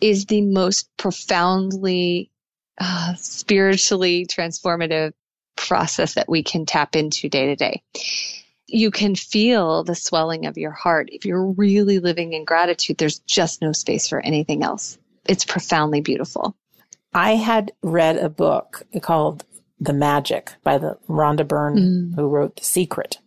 is 0.00 0.24
the 0.26 0.40
most 0.40 0.88
profoundly 0.96 2.30
uh, 2.78 3.14
spiritually 3.16 4.26
transformative 4.26 5.12
process 5.56 6.14
that 6.14 6.28
we 6.28 6.42
can 6.42 6.66
tap 6.66 6.96
into 6.96 7.28
day 7.28 7.46
to 7.46 7.56
day 7.56 7.82
you 8.68 8.90
can 8.90 9.14
feel 9.14 9.84
the 9.84 9.94
swelling 9.94 10.46
of 10.46 10.58
your 10.58 10.72
heart. 10.72 11.08
If 11.12 11.24
you're 11.24 11.46
really 11.52 11.98
living 11.98 12.32
in 12.32 12.44
gratitude, 12.44 12.98
there's 12.98 13.20
just 13.20 13.62
no 13.62 13.72
space 13.72 14.08
for 14.08 14.20
anything 14.20 14.62
else. 14.62 14.98
It's 15.26 15.44
profoundly 15.44 16.00
beautiful. 16.00 16.56
I 17.14 17.36
had 17.36 17.72
read 17.82 18.16
a 18.16 18.28
book 18.28 18.82
called 19.00 19.44
The 19.80 19.92
Magic 19.92 20.52
by 20.62 20.78
the 20.78 20.98
Rhonda 21.08 21.46
Byrne, 21.46 21.76
mm. 21.76 22.14
who 22.14 22.28
wrote 22.28 22.56
The 22.56 22.64
Secret. 22.64 23.18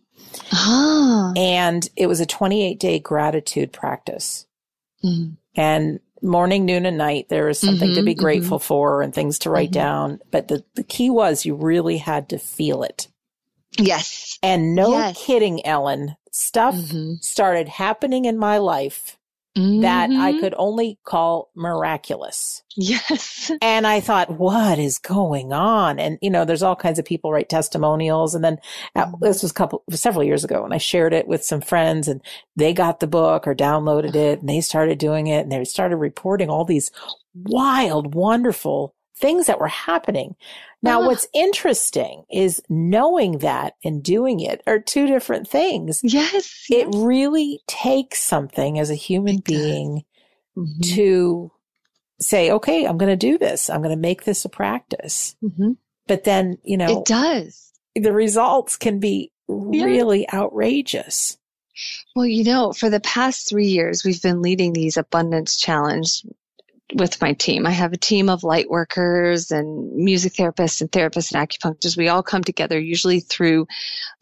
Ah. 0.52 1.32
And 1.36 1.88
it 1.96 2.06
was 2.06 2.20
a 2.20 2.26
28 2.26 2.78
day 2.78 2.98
gratitude 2.98 3.72
practice. 3.72 4.46
Mm. 5.04 5.36
And 5.56 6.00
morning, 6.22 6.66
noon, 6.66 6.86
and 6.86 6.98
night, 6.98 7.28
there 7.28 7.46
was 7.46 7.58
something 7.58 7.88
mm-hmm, 7.88 7.98
to 7.98 8.04
be 8.04 8.14
grateful 8.14 8.58
mm-hmm. 8.58 8.66
for 8.66 9.02
and 9.02 9.14
things 9.14 9.38
to 9.40 9.50
write 9.50 9.70
mm-hmm. 9.70 9.80
down. 9.80 10.20
But 10.30 10.48
the, 10.48 10.64
the 10.74 10.84
key 10.84 11.10
was 11.10 11.44
you 11.44 11.54
really 11.54 11.98
had 11.98 12.28
to 12.28 12.38
feel 12.38 12.82
it. 12.82 13.08
Yes. 13.78 14.38
And 14.42 14.74
no 14.74 14.90
yes. 14.90 15.24
kidding, 15.24 15.64
Ellen, 15.64 16.16
stuff 16.32 16.74
mm-hmm. 16.74 17.14
started 17.20 17.68
happening 17.68 18.24
in 18.24 18.38
my 18.38 18.58
life 18.58 19.18
mm-hmm. 19.56 19.82
that 19.82 20.10
I 20.10 20.32
mm-hmm. 20.32 20.40
could 20.40 20.54
only 20.56 20.98
call 21.04 21.50
miraculous. 21.54 22.62
Yes. 22.76 23.50
And 23.62 23.86
I 23.86 24.00
thought, 24.00 24.38
what 24.38 24.78
is 24.78 24.98
going 24.98 25.52
on? 25.52 25.98
And, 25.98 26.18
you 26.22 26.30
know, 26.30 26.44
there's 26.44 26.62
all 26.62 26.76
kinds 26.76 26.98
of 26.98 27.04
people 27.04 27.32
write 27.32 27.48
testimonials. 27.48 28.34
And 28.34 28.44
then 28.44 28.58
uh, 28.94 29.06
mm-hmm. 29.06 29.24
this 29.24 29.42
was 29.42 29.50
a 29.50 29.54
couple, 29.54 29.82
several 29.90 30.24
years 30.24 30.44
ago 30.44 30.64
and 30.64 30.72
I 30.72 30.78
shared 30.78 31.12
it 31.12 31.26
with 31.26 31.44
some 31.44 31.60
friends 31.60 32.08
and 32.08 32.22
they 32.56 32.72
got 32.72 33.00
the 33.00 33.06
book 33.06 33.46
or 33.46 33.54
downloaded 33.54 34.14
it 34.14 34.40
and 34.40 34.48
they 34.48 34.60
started 34.60 34.98
doing 34.98 35.26
it 35.26 35.40
and 35.40 35.52
they 35.52 35.64
started 35.64 35.96
reporting 35.96 36.48
all 36.48 36.64
these 36.64 36.90
wild, 37.34 38.14
wonderful 38.14 38.94
things 39.20 39.46
that 39.46 39.60
were 39.60 39.68
happening. 39.68 40.34
Now, 40.82 41.06
what's 41.06 41.28
interesting 41.34 42.24
is 42.30 42.62
knowing 42.70 43.38
that 43.38 43.76
and 43.84 44.02
doing 44.02 44.40
it 44.40 44.62
are 44.66 44.78
two 44.78 45.06
different 45.06 45.46
things. 45.46 46.00
Yes. 46.02 46.64
It 46.70 46.88
yes. 46.90 46.96
really 46.96 47.60
takes 47.66 48.22
something 48.22 48.78
as 48.78 48.90
a 48.90 48.94
human 48.94 49.36
it 49.36 49.44
being 49.44 50.04
mm-hmm. 50.56 50.94
to 50.94 51.52
say, 52.18 52.50
okay, 52.50 52.86
I'm 52.86 52.96
going 52.96 53.12
to 53.12 53.16
do 53.16 53.36
this. 53.36 53.68
I'm 53.68 53.82
going 53.82 53.94
to 53.94 54.00
make 54.00 54.24
this 54.24 54.44
a 54.46 54.48
practice. 54.48 55.36
Mm-hmm. 55.42 55.72
But 56.06 56.24
then, 56.24 56.56
you 56.64 56.78
know, 56.78 57.00
it 57.00 57.06
does. 57.06 57.72
The 57.94 58.12
results 58.12 58.76
can 58.76 59.00
be 59.00 59.32
yeah. 59.48 59.84
really 59.84 60.30
outrageous. 60.32 61.36
Well, 62.16 62.26
you 62.26 62.44
know, 62.44 62.72
for 62.72 62.90
the 62.90 63.00
past 63.00 63.48
three 63.48 63.68
years, 63.68 64.04
we've 64.04 64.22
been 64.22 64.42
leading 64.42 64.72
these 64.72 64.96
abundance 64.96 65.56
challenge 65.56 66.22
with 66.94 67.20
my 67.20 67.32
team. 67.32 67.66
I 67.66 67.70
have 67.70 67.92
a 67.92 67.98
team 67.98 68.28
of 68.28 68.44
light 68.44 68.68
workers 68.68 69.50
and 69.50 69.92
music 69.92 70.34
therapists 70.34 70.80
and 70.80 70.90
therapists 70.90 71.32
and 71.32 71.48
acupuncturists. 71.48 71.96
We 71.96 72.08
all 72.08 72.22
come 72.22 72.42
together 72.42 72.78
usually 72.78 73.20
through 73.20 73.66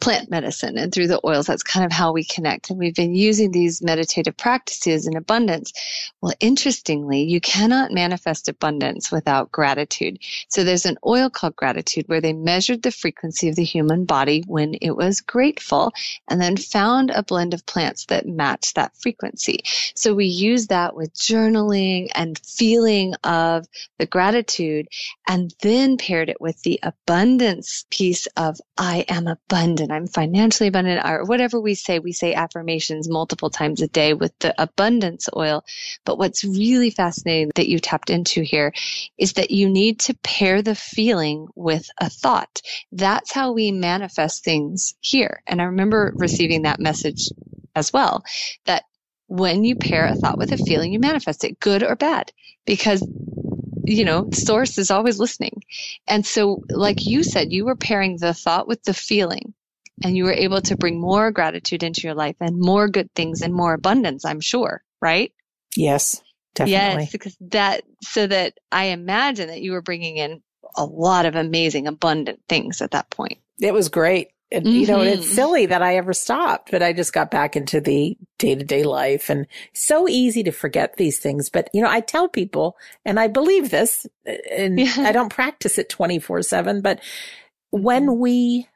plant 0.00 0.30
medicine 0.30 0.78
and 0.78 0.92
through 0.92 1.08
the 1.08 1.20
oils. 1.24 1.46
That's 1.46 1.62
kind 1.62 1.84
of 1.84 1.92
how 1.92 2.12
we 2.12 2.24
connect. 2.24 2.70
And 2.70 2.78
we've 2.78 2.94
been 2.94 3.14
using 3.14 3.50
these 3.50 3.82
meditative 3.82 4.36
practices 4.36 5.06
in 5.06 5.16
abundance. 5.16 5.72
Well, 6.20 6.34
interestingly, 6.40 7.22
you 7.22 7.40
cannot 7.40 7.92
manifest 7.92 8.48
abundance 8.48 9.10
without 9.10 9.50
gratitude. 9.50 10.18
So 10.48 10.64
there's 10.64 10.86
an 10.86 10.98
oil 11.06 11.30
called 11.30 11.56
gratitude 11.56 12.08
where 12.08 12.20
they 12.20 12.32
measured 12.32 12.82
the 12.82 12.92
frequency 12.92 13.48
of 13.48 13.56
the 13.56 13.64
human 13.64 14.04
body 14.04 14.44
when 14.46 14.74
it 14.80 14.92
was 14.92 15.20
grateful 15.20 15.92
and 16.28 16.40
then 16.40 16.56
found 16.56 17.10
a 17.10 17.22
blend 17.22 17.54
of 17.54 17.66
plants 17.66 18.06
that 18.06 18.26
matched 18.26 18.74
that 18.76 18.96
frequency. 18.96 19.60
So 19.94 20.14
we 20.14 20.26
use 20.26 20.68
that 20.68 20.94
with 20.94 21.14
journaling 21.14 22.08
and 22.14 22.38
feeling 22.59 23.14
of 23.24 23.66
the 23.98 24.06
gratitude 24.06 24.88
and 25.28 25.54
then 25.62 25.96
paired 25.96 26.28
it 26.28 26.40
with 26.40 26.61
the 26.62 26.80
abundance 26.82 27.86
piece 27.90 28.26
of 28.36 28.59
I 28.76 29.04
am 29.09 29.26
abundant, 29.26 29.92
I'm 29.92 30.06
financially 30.06 30.68
abundant, 30.68 31.04
or 31.04 31.24
whatever 31.24 31.61
we 31.61 31.74
say. 31.74 31.98
We 31.98 32.12
say 32.12 32.34
affirmations 32.34 33.09
multiple 33.09 33.50
times 33.50 33.80
a 33.80 33.88
day 33.88 34.14
with 34.14 34.32
the 34.40 34.54
abundance 34.61 35.28
oil. 35.36 35.64
But 36.04 36.18
what's 36.18 36.44
really 36.44 36.90
fascinating 36.90 37.50
that 37.54 37.68
you 37.68 37.78
tapped 37.78 38.11
into 38.11 38.42
here 38.42 38.72
is 39.18 39.34
that 39.34 39.50
you 39.50 39.68
need 39.68 40.00
to 40.00 40.14
pair 40.22 40.62
the 40.62 40.74
feeling 40.74 41.48
with 41.54 41.88
a 41.98 42.11
thought. 42.11 42.61
That's 42.92 43.32
how 43.32 43.52
we 43.52 43.70
manifest 43.70 44.44
things 44.44 44.94
here. 45.00 45.42
And 45.46 45.61
I 45.61 45.64
remember 45.64 46.12
receiving 46.16 46.62
that 46.62 46.80
message 46.80 47.30
as 47.74 47.92
well 47.92 48.24
that 48.66 48.84
when 49.29 49.64
you 49.64 49.76
pair 49.76 50.07
a 50.07 50.16
thought 50.16 50.39
with 50.39 50.53
a 50.53 50.57
feeling, 50.57 50.93
you 50.93 50.99
manifest 50.99 51.45
it, 51.45 51.61
good 51.61 51.83
or 51.83 51.95
bad, 51.95 52.33
because 52.66 53.07
you 53.89 54.05
know, 54.05 54.29
source 54.33 54.76
is 54.76 54.91
always 54.91 55.18
listening. 55.18 55.62
And 56.07 56.26
so, 56.26 56.62
like 56.68 57.07
you 57.07 57.22
said, 57.22 57.53
you 57.53 57.64
were 57.64 57.76
pairing 57.76 58.18
the 58.18 58.35
thought 58.35 58.68
with 58.68 58.83
the 58.83 58.93
feeling, 58.93 59.55
and 60.05 60.16
you 60.16 60.24
were 60.24 60.33
able 60.33 60.61
to 60.62 60.76
bring 60.76 61.01
more 61.01 61.31
gratitude 61.31 61.83
into 61.83 62.03
your 62.03 62.14
life 62.14 62.37
and 62.41 62.59
more 62.59 62.89
good 62.89 63.12
things 63.14 63.41
and 63.41 63.55
more 63.55 63.72
abundance, 63.72 64.24
I'm 64.24 64.41
sure, 64.41 64.83
right? 65.01 65.33
Yes, 65.74 66.20
definitely. 66.55 67.05
Yes, 67.05 67.12
because 67.12 67.37
that, 67.41 67.85
so 68.03 68.26
that 68.26 68.59
I 68.70 68.87
imagine 68.87 69.49
that 69.49 69.62
you 69.62 69.72
were 69.72 69.83
bringing 69.83 70.18
in 70.18 70.43
a 70.76 70.85
lot 70.85 71.24
of 71.24 71.35
amazing, 71.35 71.87
abundant 71.87 72.41
things 72.49 72.83
at 72.83 72.91
that 72.91 73.09
point. 73.11 73.39
It 73.61 73.72
was 73.72 73.89
great. 73.89 74.29
And, 74.51 74.64
mm-hmm. 74.64 74.76
you 74.76 74.86
know, 74.86 75.01
it's 75.03 75.26
Mm-hmm. 75.26 75.34
silly 75.34 75.66
that 75.66 75.82
I 75.82 75.96
ever 75.96 76.12
stopped, 76.14 76.70
but 76.70 76.82
I 76.82 76.92
just 76.94 77.12
got 77.12 77.30
back 77.30 77.55
into 77.55 77.80
the 77.80 78.16
day 78.38 78.55
to 78.55 78.64
day 78.64 78.82
life 78.82 79.28
and 79.28 79.46
so 79.74 80.09
easy 80.09 80.42
to 80.44 80.53
forget 80.53 80.96
these 80.96 81.18
things. 81.18 81.51
But, 81.51 81.68
you 81.74 81.82
know, 81.82 81.90
I 81.90 82.01
tell 82.01 82.28
people 82.28 82.76
and 83.05 83.20
I 83.20 83.26
believe 83.28 83.70
this 83.70 84.07
and 84.51 84.78
Yeah. 84.80 84.94
I 84.99 85.12
don't 85.12 85.28
practice 85.32 85.76
it 85.78 85.88
24 85.90 86.42
seven, 86.42 86.80
but 86.80 87.01
when 87.70 88.18
we 88.18 88.66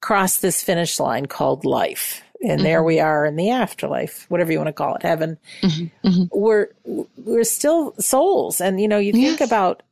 cross 0.00 0.38
this 0.38 0.62
finish 0.62 1.00
line 1.00 1.26
called 1.26 1.64
life, 1.64 2.22
and 2.40 2.60
there 2.64 2.82
Mhm. 2.82 2.86
we 2.86 3.00
are 3.00 3.26
in 3.26 3.34
the 3.34 3.50
afterlife, 3.50 4.24
whatever 4.28 4.52
you 4.52 4.58
want 4.58 4.68
to 4.68 4.72
call 4.72 4.94
it, 4.94 5.02
heaven, 5.02 5.36
Mm-hmm. 5.62 6.22
we're, 6.30 6.68
we're 7.16 7.42
still 7.42 7.94
souls. 7.98 8.60
And, 8.60 8.80
you 8.80 8.86
know, 8.86 8.98
you 8.98 9.10
think 9.12 9.40
Yes. 9.40 9.48
about 9.48 9.82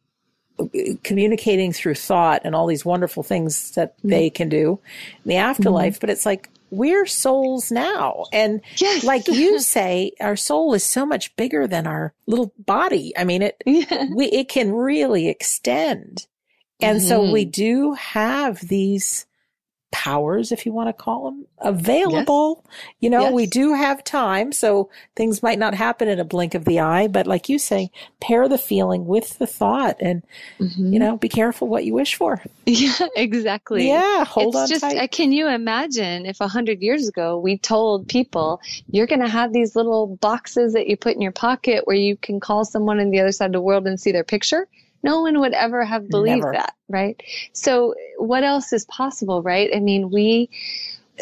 communicating 1.02 1.72
through 1.72 1.94
thought 1.94 2.42
and 2.44 2.54
all 2.54 2.66
these 2.66 2.84
wonderful 2.84 3.22
things 3.22 3.72
that 3.72 3.94
they 4.02 4.30
can 4.30 4.48
do 4.48 4.78
in 5.24 5.28
the 5.30 5.36
afterlife, 5.36 6.00
but 6.00 6.10
it's 6.10 6.26
like 6.26 6.48
we're 6.70 7.06
souls 7.06 7.70
now. 7.70 8.24
And 8.32 8.60
Yes. 8.76 9.04
like 9.04 9.28
you 9.28 9.60
say, 9.60 10.12
our 10.20 10.36
soul 10.36 10.74
is 10.74 10.82
so 10.84 11.06
much 11.06 11.34
bigger 11.36 11.66
than 11.66 11.86
our 11.86 12.12
little 12.26 12.52
body. 12.58 13.12
I 13.16 13.24
mean, 13.24 13.42
it, 13.42 13.62
Yeah. 13.64 14.06
we, 14.14 14.26
it 14.26 14.48
can 14.48 14.72
really 14.72 15.28
extend. 15.28 16.26
And 16.80 17.00
so 17.00 17.22
Mhm. 17.22 17.32
we 17.32 17.44
do 17.44 17.92
have 17.94 18.60
these 18.60 19.26
powers, 19.92 20.52
if 20.52 20.66
you 20.66 20.72
want 20.72 20.88
to 20.88 20.92
call 20.92 21.24
them, 21.24 21.46
available. 21.58 22.64
You 23.00 23.08
know, 23.10 23.32
we 23.32 23.46
do 23.46 23.72
have 23.72 24.04
time, 24.04 24.52
so 24.52 24.90
things 25.14 25.42
might 25.42 25.58
not 25.58 25.74
happen 25.74 26.08
in 26.08 26.18
a 26.18 26.24
blink 26.24 26.54
of 26.54 26.64
the 26.64 26.80
eye, 26.80 27.06
but 27.06 27.26
like 27.26 27.48
you 27.48 27.58
say, 27.58 27.90
pair 28.20 28.48
the 28.48 28.58
feeling 28.58 29.06
with 29.06 29.38
the 29.38 29.46
thought 29.46 29.96
and, 30.00 30.22
Mhm. 30.58 30.92
you 30.92 30.98
know, 30.98 31.16
be 31.16 31.28
careful 31.28 31.68
what 31.68 31.84
you 31.84 31.94
wish 31.94 32.14
for. 32.14 32.42
Yeah, 32.66 32.92
exactly. 33.16 33.86
Yeah, 33.88 34.24
hold 34.24 34.54
it's 34.54 34.62
on 34.62 34.68
just, 34.68 34.80
tight. 34.82 35.10
can 35.12 35.32
you 35.32 35.46
imagine 35.48 36.26
if 36.26 36.40
a 36.40 36.48
hundred 36.48 36.82
years 36.82 37.08
ago 37.08 37.38
we 37.38 37.56
told 37.56 38.08
people 38.08 38.60
you're 38.90 39.06
going 39.06 39.20
to 39.20 39.28
have 39.28 39.52
these 39.52 39.76
little 39.76 40.08
boxes 40.20 40.72
that 40.72 40.88
you 40.88 40.96
put 40.96 41.14
in 41.14 41.22
your 41.22 41.32
pocket 41.32 41.86
where 41.86 41.96
you 41.96 42.16
can 42.16 42.40
call 42.40 42.64
someone 42.64 42.98
on 43.00 43.10
the 43.10 43.20
other 43.20 43.32
side 43.32 43.46
of 43.46 43.52
the 43.52 43.60
world 43.60 43.86
and 43.86 44.00
see 44.00 44.12
their 44.12 44.24
picture? 44.24 44.66
No 45.06 45.20
one 45.20 45.38
would 45.38 45.52
ever 45.52 45.84
have 45.84 46.08
believed 46.08 46.40
Never. 46.40 46.52
that, 46.52 46.74
right? 46.88 47.22
So 47.52 47.94
what 48.18 48.42
else 48.42 48.72
is 48.72 48.84
possible, 48.86 49.40
right? 49.40 49.70
I 49.72 49.78
mean, 49.78 50.10
we 50.10 50.50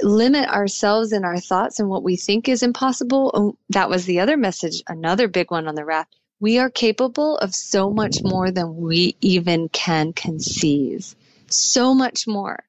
limit 0.03 0.49
ourselves 0.49 1.13
and 1.13 1.23
our 1.27 1.39
thoughts 1.39 1.79
and 1.79 1.91
what 1.91 2.03
we 2.03 2.17
think 2.17 2.49
is 2.49 2.63
impossible. 2.63 3.31
Oh, 3.35 3.59
That 3.69 3.91
was 3.91 4.07
the 4.07 4.21
other 4.21 4.39
message, 4.39 4.83
another 4.89 5.29
big 5.29 5.51
one 5.51 5.69
on 5.69 5.75
the 5.75 5.85
raft. 5.85 6.17
We 6.41 6.59
are 6.59 6.71
capable 6.71 7.37
of 7.39 7.55
so 7.55 7.91
much 7.91 8.23
more 8.23 8.51
than 8.51 8.77
we 8.77 9.17
even 9.21 9.69
can 9.69 10.15
conceive. 10.15 11.15
So 11.49 11.93
much 11.93 12.27
more. 12.27 12.65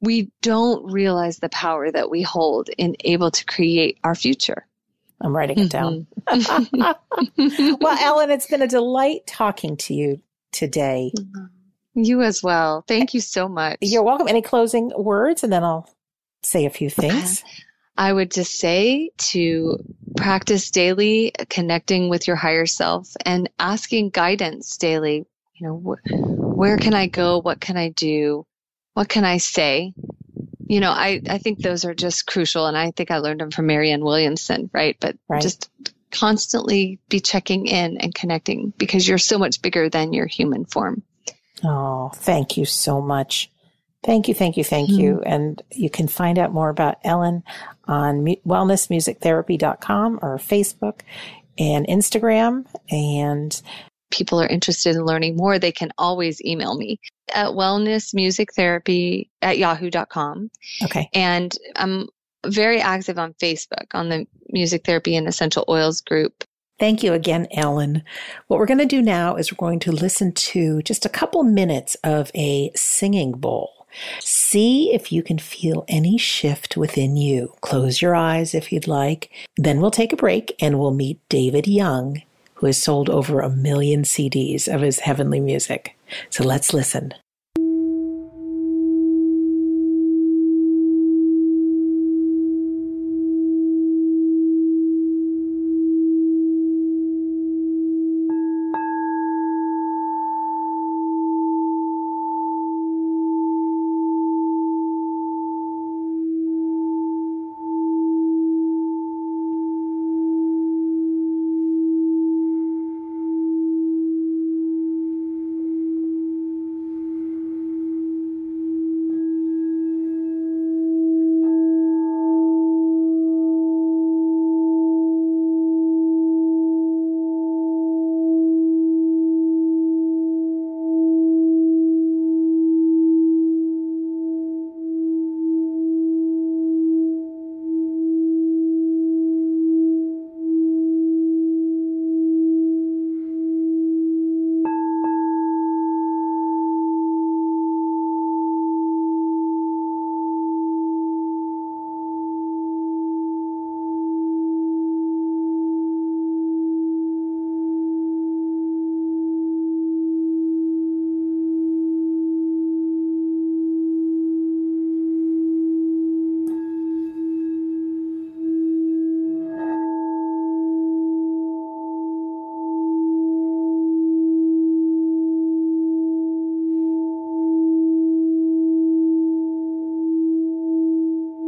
We 0.00 0.30
don't 0.40 0.90
realize 0.90 1.38
the 1.38 1.50
power 1.50 1.90
that 1.90 2.10
we 2.10 2.22
hold 2.22 2.70
in 2.78 2.96
able 3.04 3.30
to 3.30 3.44
create 3.44 3.98
our 4.02 4.14
future. 4.14 4.66
I'm 5.20 5.36
writing 5.36 5.58
it 5.58 5.70
down. 5.70 6.06
Mm-hmm. 6.26 7.76
well, 7.80 7.98
Ellen, 7.98 8.30
it's 8.30 8.46
been 8.46 8.62
a 8.62 8.66
delight 8.66 9.26
talking 9.26 9.76
to 9.78 9.94
you 9.94 10.22
today. 10.52 11.12
Mm-hmm. 11.18 12.02
You 12.02 12.22
as 12.22 12.42
well. 12.42 12.84
Thank 12.86 13.14
you 13.14 13.20
so 13.20 13.48
much. 13.48 13.78
You're 13.80 14.02
welcome. 14.02 14.28
Any 14.28 14.42
closing 14.42 14.92
words? 14.96 15.42
And 15.42 15.52
then 15.52 15.64
I'll 15.64 15.88
say 16.42 16.66
a 16.66 16.70
few 16.70 16.90
things. 16.90 17.42
I 17.96 18.12
would 18.12 18.30
just 18.30 18.58
say 18.58 19.10
to 19.30 19.78
practice 20.16 20.70
daily 20.70 21.32
connecting 21.48 22.10
with 22.10 22.26
your 22.26 22.36
higher 22.36 22.66
self 22.66 23.16
and 23.24 23.48
asking 23.58 24.10
guidance 24.10 24.76
daily. 24.76 25.24
You 25.54 25.66
know, 25.66 25.76
wh- 25.78 26.56
where 26.58 26.76
can 26.76 26.92
I 26.92 27.06
go? 27.06 27.40
What 27.40 27.60
can 27.60 27.78
I 27.78 27.88
do? 27.88 28.44
What 28.92 29.08
can 29.08 29.24
I 29.24 29.38
say? 29.38 29.94
You 30.68 30.80
know, 30.80 30.90
I, 30.90 31.22
I 31.30 31.38
think 31.38 31.60
those 31.60 31.86
are 31.86 31.94
just 31.94 32.26
crucial. 32.26 32.66
And 32.66 32.76
I 32.76 32.90
think 32.90 33.10
I 33.10 33.18
learned 33.18 33.40
them 33.40 33.50
from 33.50 33.66
Marianne 33.66 34.04
Williamson, 34.04 34.68
right? 34.74 34.96
But 35.00 35.16
Right. 35.28 35.40
just 35.40 35.70
constantly 36.10 36.98
be 37.08 37.20
checking 37.20 37.66
in 37.66 37.98
and 37.98 38.14
connecting 38.14 38.72
because 38.78 39.06
you're 39.06 39.18
so 39.18 39.38
much 39.38 39.62
bigger 39.62 39.88
than 39.88 40.12
your 40.12 40.26
human 40.26 40.64
form. 40.64 41.02
Oh, 41.64 42.10
thank 42.14 42.56
you 42.56 42.64
so 42.64 43.00
much. 43.00 43.50
Thank 44.04 44.28
you, 44.28 44.34
thank 44.34 44.56
you, 44.56 44.62
thank 44.62 44.90
you. 44.90 45.14
Mm-hmm. 45.14 45.32
And 45.32 45.62
you 45.72 45.90
can 45.90 46.06
find 46.06 46.38
out 46.38 46.52
more 46.52 46.68
about 46.68 46.98
Ellen 47.02 47.42
on 47.86 48.22
mu- 48.22 48.36
wellnessmusictherapy.com 48.46 50.20
or 50.22 50.36
Facebook 50.38 51.00
and 51.58 51.86
Instagram. 51.86 52.66
And 52.88 53.60
people 54.10 54.40
are 54.40 54.46
interested 54.46 54.94
in 54.94 55.04
learning 55.04 55.36
more, 55.36 55.58
they 55.58 55.72
can 55.72 55.90
always 55.98 56.40
email 56.44 56.76
me 56.76 57.00
at 57.34 57.48
wellnessmusictherapy 57.48 59.28
at 59.42 59.58
yahoo.com. 59.58 60.50
okay, 60.84 61.08
And 61.12 61.52
I'm 61.74 62.08
very 62.48 62.80
active 62.80 63.18
on 63.18 63.34
Facebook 63.34 63.86
on 63.92 64.08
the 64.08 64.26
Music 64.50 64.84
Therapy 64.84 65.16
and 65.16 65.28
Essential 65.28 65.64
Oils 65.68 66.00
group. 66.00 66.44
Thank 66.78 67.02
you 67.02 67.14
again, 67.14 67.46
Ellen. 67.52 68.02
What 68.48 68.58
we're 68.58 68.66
going 68.66 68.78
to 68.78 68.86
do 68.86 69.00
now 69.00 69.36
is 69.36 69.50
we're 69.50 69.56
going 69.56 69.80
to 69.80 69.92
listen 69.92 70.32
to 70.32 70.82
just 70.82 71.06
a 71.06 71.10
couple 71.10 71.42
minutes 71.42 71.96
of 72.04 72.30
a 72.34 72.70
singing 72.74 73.32
bowl. 73.32 73.86
See 74.20 74.92
if 74.92 75.10
you 75.10 75.22
can 75.22 75.38
feel 75.38 75.86
any 75.88 76.18
shift 76.18 76.76
within 76.76 77.16
you. 77.16 77.54
Close 77.62 78.02
your 78.02 78.14
eyes 78.14 78.54
if 78.54 78.70
you'd 78.72 78.86
like. 78.86 79.30
Then 79.56 79.80
we'll 79.80 79.90
take 79.90 80.12
a 80.12 80.16
break 80.16 80.54
and 80.60 80.78
we'll 80.78 80.92
meet 80.92 81.18
David 81.30 81.66
Young, 81.66 82.20
who 82.54 82.66
has 82.66 82.82
sold 82.82 83.08
over 83.08 83.40
a 83.40 83.48
million 83.48 84.02
CDs 84.02 84.72
of 84.72 84.82
his 84.82 84.98
heavenly 84.98 85.40
music. 85.40 85.96
So 86.28 86.44
let's 86.44 86.74
listen. 86.74 87.14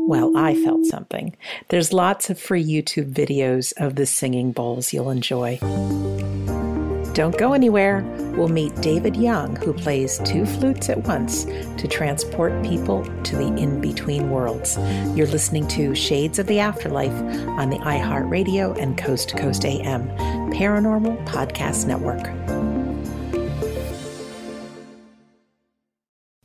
Well, 0.09 0.39
I 0.39 0.55
felt 0.55 0.87
something. 0.87 1.37
There's 1.69 1.93
lots 1.93 2.31
of 2.31 2.41
free 2.41 2.65
YouTube 2.65 3.13
videos 3.13 3.75
of 3.77 3.97
the 3.97 4.07
singing 4.07 4.53
bowls 4.53 4.91
you'll 4.91 5.11
enjoy. 5.11 5.59
Don't 7.13 7.37
go 7.37 7.53
anywhere. 7.53 8.03
We'll 8.35 8.49
meet 8.49 8.75
David 8.77 9.17
Young, 9.17 9.57
who 9.57 9.75
plays 9.75 10.19
two 10.25 10.47
flutes 10.47 10.89
at 10.89 11.07
once 11.07 11.45
to 11.45 11.87
transport 11.87 12.65
people 12.65 13.05
to 13.25 13.37
the 13.37 13.49
in 13.49 13.83
between 13.83 14.31
worlds. 14.31 14.79
You're 15.15 15.27
listening 15.27 15.69
to 15.69 15.95
Shades 15.95 16.39
of 16.39 16.47
the 16.47 16.59
Afterlife 16.59 17.13
on 17.59 17.69
the 17.69 17.79
iHeartRadio 17.81 18.81
and 18.81 18.97
Coast 18.97 19.29
to 19.29 19.37
Coast 19.37 19.67
AM 19.67 20.09
Paranormal 20.55 21.23
Podcast 21.27 21.87
Network. 21.87 22.78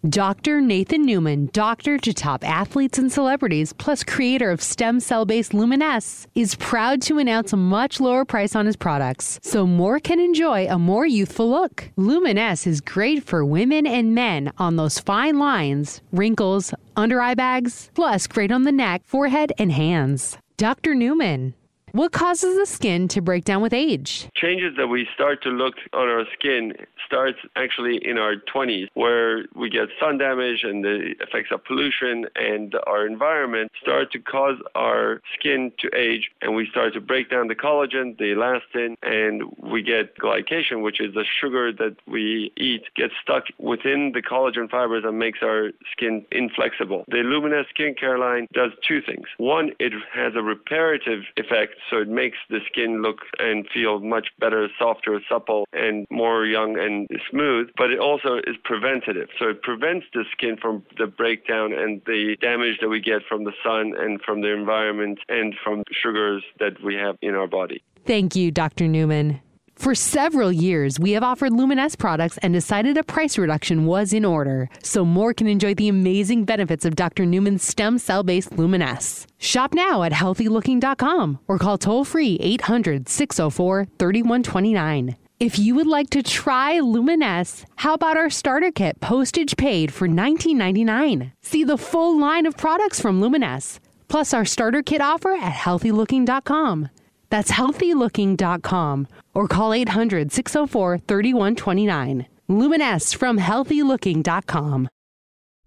Dr. 0.10 0.60
Nathan 0.60 1.04
Newman, 1.04 1.50
doctor 1.54 1.98
to 1.98 2.14
top 2.14 2.44
athletes 2.44 2.98
and 2.98 3.10
celebrities, 3.10 3.72
plus 3.72 4.04
creator 4.04 4.52
of 4.52 4.62
stem 4.62 5.00
cell 5.00 5.24
based 5.24 5.54
Luminesce, 5.54 6.28
is 6.36 6.56
proud 6.56 7.02
to 7.04 7.20
announce 7.20 7.54
a 7.54 7.58
much 7.58 8.02
lower 8.02 8.26
price 8.26 8.54
on 8.54 8.66
his 8.66 8.76
products 8.76 9.40
so 9.42 9.66
more 9.66 10.02
can 10.02 10.20
enjoy 10.20 10.68
a 10.68 10.78
more 10.78 11.06
youthful 11.06 11.50
look. 11.50 11.90
Luminesce 11.96 12.68
is 12.68 12.82
great 12.82 13.24
for 13.24 13.46
women 13.46 13.88
and 13.88 14.14
men 14.14 14.52
on 14.58 14.76
those 14.76 15.00
fine 15.00 15.40
lines, 15.40 16.02
wrinkles, 16.12 16.74
under 16.98 17.22
eye 17.22 17.36
bags, 17.36 17.90
plus 17.94 18.28
great 18.28 18.52
on 18.52 18.64
the 18.64 18.74
neck, 18.74 19.04
forehead, 19.06 19.54
and 19.58 19.72
hands. 19.72 20.38
Dr. 20.58 20.96
Newman. 20.96 21.54
What 21.94 22.12
causes 22.12 22.58
the 22.58 22.66
skin 22.66 23.08
to 23.10 23.22
break 23.22 23.46
down 23.46 23.62
with 23.62 23.72
age? 23.72 24.28
Changes 24.36 24.74
that 24.78 24.88
we 24.88 25.08
start 25.14 25.44
to 25.44 25.50
look 25.50 25.76
on 25.94 26.10
our 26.10 26.26
skin 26.34 26.74
starts 27.06 27.40
actually 27.56 28.00
in 28.04 28.18
our 28.18 28.36
20s, 28.36 28.88
where 28.94 29.46
we 29.56 29.70
get 29.70 29.90
sun 30.00 30.18
damage 30.18 30.64
and 30.64 30.84
the 30.84 31.14
effects 31.20 31.50
of 31.52 31.64
pollution 31.64 32.26
and 32.36 32.76
our 32.88 33.06
environment 33.06 33.72
start 33.82 34.12
to 34.12 34.20
cause 34.20 34.58
our 34.76 35.22
skin 35.38 35.72
to 35.80 35.90
age, 35.96 36.30
and 36.42 36.56
we 36.56 36.68
start 36.70 36.94
to 36.94 37.02
break 37.02 37.30
down 37.30 37.48
the 37.48 37.56
collagen, 37.56 38.18
the 38.18 38.34
elastin, 38.34 38.96
and 39.04 39.44
we 39.58 39.82
get 39.82 40.18
glycation, 40.18 40.84
which 40.84 41.00
is 41.00 41.14
the 41.14 41.26
sugar 41.42 41.72
that 41.72 41.96
we 42.08 42.52
eat, 42.58 42.84
gets 42.96 43.14
stuck 43.22 43.46
within 43.58 44.12
the 44.14 44.22
collagen 44.22 44.70
fibers 44.70 45.04
and 45.06 45.18
makes 45.20 45.40
our 45.42 45.72
skin 45.92 46.26
inflexible. 46.32 47.06
The 47.08 47.18
Luminesce 47.18 47.68
skincare 47.78 48.20
line 48.20 48.48
does 48.54 48.72
two 48.88 49.02
things. 49.02 49.28
One, 49.38 49.72
it 49.80 49.94
has 50.14 50.34
a 50.36 50.42
reparative 50.42 51.24
effect 51.38 51.76
so 51.90 51.98
it 51.98 52.08
makes 52.08 52.38
the 52.50 52.60
skin 52.68 53.02
look 53.02 53.20
and 53.40 53.68
feel 53.74 54.00
much 54.00 54.28
better, 54.40 54.68
softer, 54.80 55.20
supple, 55.28 55.66
and 55.74 56.06
more 56.10 56.46
young 56.46 56.78
and 56.78 56.93
smooth. 57.30 57.70
But 57.78 57.92
it 57.92 58.00
also 58.00 58.38
is 58.48 58.56
preventative, 58.64 59.30
so 59.40 59.50
it 59.50 59.62
prevents 59.62 60.06
the 60.14 60.24
skin 60.32 60.58
from 60.62 60.84
the 60.98 61.08
breakdown 61.08 61.74
and 61.74 62.02
the 62.06 62.36
damage 62.42 62.78
that 62.82 62.90
we 62.90 63.00
get 63.02 63.22
from 63.28 63.44
the 63.44 63.54
sun 63.64 63.94
and 63.98 64.22
from 64.22 64.42
the 64.42 64.52
environment 64.54 65.20
and 65.30 65.56
from 65.64 65.84
sugars 65.92 66.44
that 66.60 66.82
we 66.84 66.96
have 66.96 67.16
in 67.22 67.36
our 67.36 67.48
body. 67.48 67.84
Thank 68.06 68.36
you, 68.36 68.52
Dr. 68.52 68.88
Newman. 68.88 69.42
For 69.76 69.96
several 69.96 70.52
years, 70.52 71.00
we 71.00 71.12
have 71.12 71.24
offered 71.24 71.52
Luminesce 71.52 71.96
products 71.96 72.38
and 72.40 72.54
decided 72.54 72.98
a 72.98 73.04
price 73.04 73.38
reduction 73.38 73.86
was 73.86 74.14
in 74.14 74.24
order, 74.24 74.70
so 74.84 75.04
more 75.04 75.34
can 75.34 75.48
enjoy 75.48 75.74
the 75.74 75.90
amazing 75.90 76.46
benefits 76.46 76.86
of 76.86 76.96
Dr. 76.96 77.26
Newman's 77.26 77.64
stem 77.64 77.98
cell 77.98 78.24
based 78.24 78.54
Luminesce. 78.54 79.26
Shop 79.40 79.74
now 79.74 80.04
at 80.04 80.14
healthylooking.com 80.14 81.40
or 81.48 81.58
call 81.58 81.78
toll 81.78 82.06
free 82.06 82.38
800 82.40 83.10
604 83.10 83.88
3129. 83.98 85.16
If 85.44 85.60
you 85.60 85.76
would 85.76 85.88
like 85.88 86.10
to 86.12 86.24
try 86.24 86.80
Luminesce, 86.80 87.66
how 87.76 87.96
about 87.96 88.16
our 88.16 88.30
starter 88.30 88.72
kit 88.72 89.02
postage 89.02 89.58
paid 89.58 89.94
for 89.94 90.08
$19.99? 90.08 91.34
See 91.42 91.66
the 91.66 91.78
full 91.78 92.18
line 92.18 92.46
of 92.46 92.56
products 92.56 93.02
from 93.02 93.20
Luminesce, 93.20 93.82
plus 94.08 94.34
our 94.34 94.46
starter 94.46 94.82
kit 94.82 95.02
offer 95.02 95.34
at 95.34 95.52
healthylooking.com. 95.52 96.88
That's 97.30 97.52
healthylooking.com 97.52 99.08
or 99.34 99.50
call 99.50 99.74
800 99.74 100.32
604 100.32 101.00
3129. 101.00 102.26
Luminesce 102.48 103.12
from 103.14 103.38
healthylooking.com. 103.38 104.88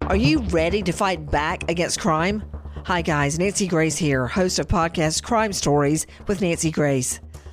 Are 0.01 0.15
you 0.15 0.39
ready 0.39 0.81
to 0.81 0.91
fight 0.91 1.29
back 1.29 1.69
against 1.69 1.99
crime? 1.99 2.41
Hi, 2.85 3.03
guys. 3.03 3.37
Nancy 3.37 3.67
Grace 3.67 3.97
here, 3.97 4.25
host 4.25 4.57
of 4.57 4.67
podcast 4.67 5.21
Crime 5.21 5.53
Stories 5.53 6.07
with 6.25 6.41
Nancy 6.41 6.71
Grace. 6.71 7.19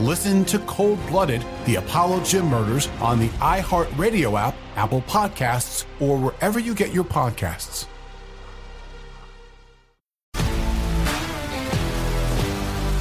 Listen 0.00 0.44
to 0.46 0.58
Cold 0.60 0.98
Blooded 1.06 1.44
The 1.66 1.76
Apollo 1.76 2.24
Gym 2.24 2.46
Murders 2.46 2.88
on 3.00 3.20
the 3.20 3.28
iHeartRadio 3.38 4.36
app, 4.36 4.56
Apple 4.74 5.02
Podcasts, 5.02 5.84
or 6.00 6.18
wherever 6.18 6.58
you 6.58 6.74
get 6.74 6.92
your 6.92 7.04
podcasts. 7.04 7.86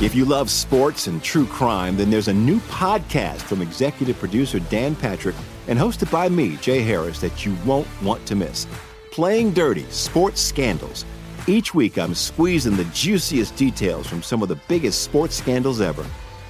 If 0.04 0.14
you 0.14 0.24
love 0.26 0.52
sports 0.52 1.08
and 1.08 1.24
true 1.24 1.48
crime, 1.48 1.98
then 1.98 2.12
there's 2.12 2.28
a 2.28 2.34
new 2.34 2.60
podcast 2.60 3.42
from 3.42 3.64
executive 3.64 4.20
producer 4.20 4.60
Dan 4.60 4.96
Patrick 4.96 5.36
and 5.68 5.80
hosted 5.80 6.12
by 6.12 6.30
me, 6.30 6.58
Jay 6.58 6.82
Harris, 6.82 7.20
that 7.22 7.44
you 7.44 7.56
won't 7.66 7.88
want 8.04 8.24
to 8.28 8.36
miss. 8.36 8.68
Playing 9.12 9.52
Dirty 9.52 9.86
Sports 9.90 10.42
Scandals. 10.42 11.06
Each 11.48 11.74
week, 11.74 11.98
I'm 11.98 12.14
squeezing 12.14 12.76
the 12.76 12.86
juiciest 12.86 13.56
details 13.56 14.06
from 14.06 14.22
some 14.22 14.44
of 14.44 14.50
the 14.50 14.60
biggest 14.68 15.02
sports 15.02 15.36
scandals 15.36 15.82
ever. 15.82 16.06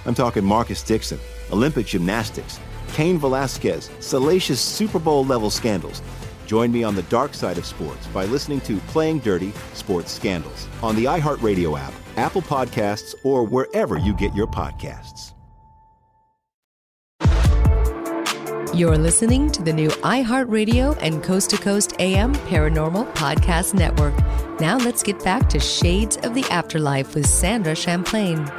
I'm 0.05 0.15
talking 0.15 0.43
Marcus 0.43 0.83
Dixon, 0.83 1.19
Olympic 1.51 1.85
gymnastics, 1.85 2.59
Cain 2.93 3.17
Velasquez, 3.17 3.89
salacious 3.99 4.59
Super 4.59 4.99
Bowl 4.99 5.25
level 5.25 5.49
scandals. 5.49 6.01
Join 6.45 6.71
me 6.71 6.83
on 6.83 6.95
the 6.95 7.03
dark 7.03 7.33
side 7.33 7.57
of 7.57 7.65
sports 7.65 8.05
by 8.07 8.25
listening 8.25 8.61
to 8.61 8.77
Playing 8.87 9.19
Dirty 9.19 9.53
Sports 9.73 10.11
Scandals 10.11 10.67
on 10.81 10.95
the 10.95 11.05
iHeartRadio 11.05 11.79
app, 11.79 11.93
Apple 12.17 12.41
Podcasts, 12.41 13.15
or 13.23 13.43
wherever 13.43 13.97
you 13.97 14.13
get 14.13 14.33
your 14.35 14.47
podcasts. 14.47 15.33
You're 18.73 18.97
listening 18.97 19.51
to 19.51 19.61
the 19.61 19.71
new 19.71 19.89
iHeartRadio 19.89 20.97
and 20.99 21.23
Coast 21.23 21.51
to 21.51 21.57
Coast 21.57 21.93
AM 21.99 22.33
Paranormal 22.33 23.13
Podcast 23.13 23.75
Network, 23.75 24.15
Now 24.59 24.77
let's 24.77 25.03
get 25.03 25.23
back 25.23 25.47
to 25.49 25.59
Shades 25.59 26.17
of 26.17 26.33
the 26.33 26.43
Afterlife 26.45 27.13
with 27.13 27.27
Sandra 27.27 27.75
Champlain. 27.75 28.51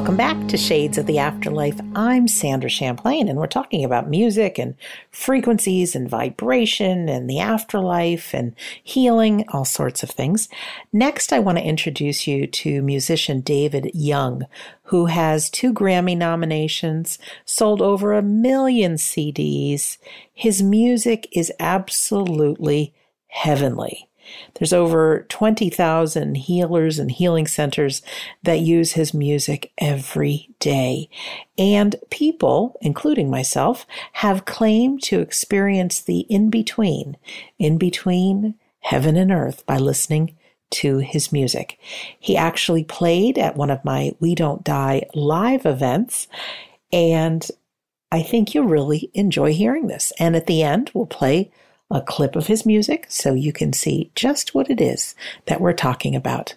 Welcome 0.00 0.16
back 0.16 0.48
to 0.48 0.56
Shades 0.56 0.96
of 0.96 1.04
the 1.04 1.18
Afterlife. 1.18 1.78
I'm 1.94 2.26
Sandra 2.26 2.70
Champlain, 2.70 3.28
and 3.28 3.38
we're 3.38 3.46
talking 3.46 3.84
about 3.84 4.08
music 4.08 4.58
and 4.58 4.74
frequencies 5.10 5.94
and 5.94 6.08
vibration 6.08 7.10
and 7.10 7.28
the 7.28 7.40
afterlife 7.40 8.32
and 8.32 8.54
healing, 8.82 9.44
all 9.52 9.66
sorts 9.66 10.02
of 10.02 10.08
things. 10.08 10.48
Next, 10.90 11.34
I 11.34 11.38
want 11.38 11.58
to 11.58 11.64
introduce 11.64 12.26
you 12.26 12.46
to 12.46 12.80
musician 12.80 13.42
David 13.42 13.90
Young, 13.92 14.46
who 14.84 15.04
has 15.04 15.50
two 15.50 15.74
Grammy 15.74 16.16
nominations, 16.16 17.18
sold 17.44 17.82
over 17.82 18.14
a 18.14 18.22
million 18.22 18.94
CDs. 18.94 19.98
His 20.32 20.62
music 20.62 21.28
is 21.32 21.52
absolutely 21.60 22.94
heavenly. 23.28 24.09
There's 24.54 24.72
over 24.72 25.26
20,000 25.28 26.34
healers 26.36 26.98
and 26.98 27.10
healing 27.10 27.46
centers 27.46 28.02
that 28.42 28.60
use 28.60 28.92
his 28.92 29.14
music 29.14 29.72
every 29.78 30.50
day. 30.58 31.08
And 31.56 31.96
people, 32.10 32.78
including 32.80 33.30
myself, 33.30 33.86
have 34.14 34.44
claimed 34.44 35.02
to 35.04 35.20
experience 35.20 36.00
the 36.00 36.20
in 36.20 36.50
between, 36.50 37.16
in 37.58 37.78
between 37.78 38.54
heaven 38.80 39.16
and 39.16 39.30
earth 39.30 39.64
by 39.66 39.76
listening 39.76 40.36
to 40.70 40.98
his 40.98 41.32
music. 41.32 41.78
He 42.18 42.36
actually 42.36 42.84
played 42.84 43.38
at 43.38 43.56
one 43.56 43.70
of 43.70 43.84
my 43.84 44.12
We 44.20 44.34
Don't 44.34 44.64
Die 44.64 45.06
live 45.14 45.66
events, 45.66 46.28
and 46.92 47.46
I 48.12 48.22
think 48.22 48.54
you'll 48.54 48.64
really 48.64 49.10
enjoy 49.14 49.52
hearing 49.52 49.86
this. 49.86 50.12
And 50.18 50.34
at 50.34 50.46
the 50.46 50.62
end, 50.62 50.90
we'll 50.94 51.06
play 51.06 51.50
a 51.90 52.00
clip 52.00 52.36
of 52.36 52.46
his 52.46 52.64
music 52.64 53.06
so 53.08 53.34
you 53.34 53.52
can 53.52 53.72
see 53.72 54.12
just 54.14 54.54
what 54.54 54.70
it 54.70 54.80
is 54.80 55.14
that 55.46 55.60
we're 55.60 55.72
talking 55.72 56.14
about. 56.14 56.56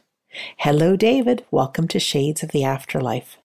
Hello, 0.58 0.96
David. 0.96 1.46
Welcome 1.52 1.88
to 1.90 2.00
Shades 2.00 2.44
of 2.44 2.52
the 2.52 2.64
Afterlife. 2.64 3.38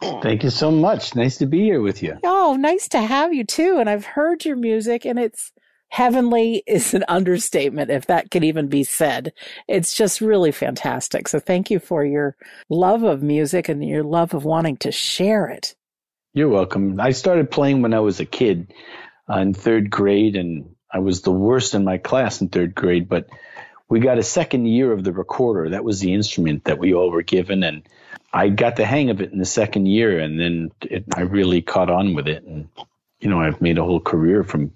Thank 0.00 0.42
you 0.42 0.50
so 0.50 0.70
much. 0.70 1.14
Nice 1.14 1.38
to 1.38 1.46
be 1.46 1.62
here 1.62 1.80
with 1.80 2.02
you. 2.02 2.18
Oh, 2.24 2.56
nice 2.58 2.88
to 2.88 3.00
have 3.00 3.32
you 3.32 3.44
too. 3.44 3.78
And 3.78 3.88
I've 3.88 4.04
heard 4.04 4.44
your 4.44 4.56
music, 4.56 5.06
and 5.06 5.18
it's 5.18 5.52
heavenly 5.88 6.62
is 6.66 6.92
an 6.92 7.04
understatement, 7.08 7.90
if 7.90 8.06
that 8.06 8.30
can 8.30 8.44
even 8.44 8.68
be 8.68 8.84
said. 8.84 9.32
It's 9.68 9.94
just 9.94 10.20
really 10.20 10.52
fantastic. 10.52 11.28
So 11.28 11.38
thank 11.38 11.70
you 11.70 11.78
for 11.78 12.04
your 12.04 12.36
love 12.68 13.02
of 13.02 13.22
music 13.22 13.68
and 13.68 13.86
your 13.86 14.02
love 14.02 14.34
of 14.34 14.44
wanting 14.44 14.76
to 14.78 14.92
share 14.92 15.46
it. 15.46 15.74
You're 16.34 16.48
welcome. 16.48 17.00
I 17.00 17.12
started 17.12 17.50
playing 17.50 17.80
when 17.80 17.94
I 17.94 18.00
was 18.00 18.18
a 18.18 18.26
kid 18.26 18.74
uh, 19.30 19.38
in 19.38 19.54
third 19.54 19.88
grade, 19.88 20.36
and 20.36 20.74
I 20.94 21.00
was 21.00 21.22
the 21.22 21.32
worst 21.32 21.74
in 21.74 21.84
my 21.84 21.98
class 21.98 22.40
in 22.40 22.48
third 22.48 22.74
grade, 22.74 23.08
but 23.08 23.28
we 23.88 23.98
got 23.98 24.18
a 24.18 24.22
second 24.22 24.66
year 24.66 24.92
of 24.92 25.02
the 25.02 25.12
recorder. 25.12 25.70
That 25.70 25.82
was 25.82 25.98
the 25.98 26.14
instrument 26.14 26.64
that 26.64 26.78
we 26.78 26.94
all 26.94 27.10
were 27.10 27.22
given, 27.22 27.64
and 27.64 27.82
I 28.32 28.48
got 28.48 28.76
the 28.76 28.86
hang 28.86 29.10
of 29.10 29.20
it 29.20 29.32
in 29.32 29.38
the 29.38 29.44
second 29.44 29.86
year, 29.86 30.20
and 30.20 30.38
then 30.38 30.70
it, 30.80 31.04
I 31.14 31.22
really 31.22 31.62
caught 31.62 31.90
on 31.90 32.14
with 32.14 32.28
it, 32.28 32.44
and 32.44 32.68
you 33.18 33.28
know 33.28 33.40
I've 33.40 33.60
made 33.60 33.76
a 33.76 33.84
whole 33.84 34.00
career 34.00 34.44
from 34.44 34.72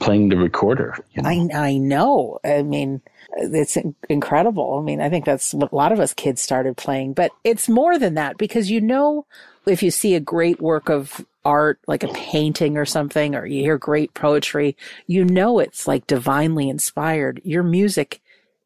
playing 0.00 0.28
the 0.28 0.36
recorder. 0.36 0.98
You 1.12 1.22
know? 1.22 1.30
I 1.30 1.48
I 1.54 1.78
know. 1.78 2.40
I 2.44 2.62
mean, 2.62 3.00
it's 3.36 3.76
incredible. 4.08 4.78
I 4.80 4.82
mean, 4.82 5.00
I 5.00 5.08
think 5.08 5.24
that's 5.24 5.54
what 5.54 5.72
a 5.72 5.74
lot 5.74 5.92
of 5.92 6.00
us 6.00 6.14
kids 6.14 6.40
started 6.40 6.76
playing, 6.76 7.14
but 7.14 7.32
it's 7.42 7.68
more 7.68 7.98
than 7.98 8.14
that 8.14 8.38
because 8.38 8.70
you 8.70 8.80
know 8.80 9.26
if 9.66 9.82
you 9.82 9.90
see 9.90 10.14
a 10.14 10.20
great 10.20 10.60
work 10.60 10.88
of 10.88 11.24
art, 11.44 11.78
like 11.86 12.02
a 12.02 12.08
painting 12.08 12.76
or 12.76 12.84
something, 12.84 13.34
or 13.34 13.46
you 13.46 13.62
hear 13.62 13.78
great 13.78 14.14
poetry, 14.14 14.76
you 15.06 15.24
know 15.24 15.58
it's 15.58 15.86
like 15.88 16.06
divinely 16.06 16.68
inspired. 16.68 17.40
Your 17.44 17.62
music 17.62 18.20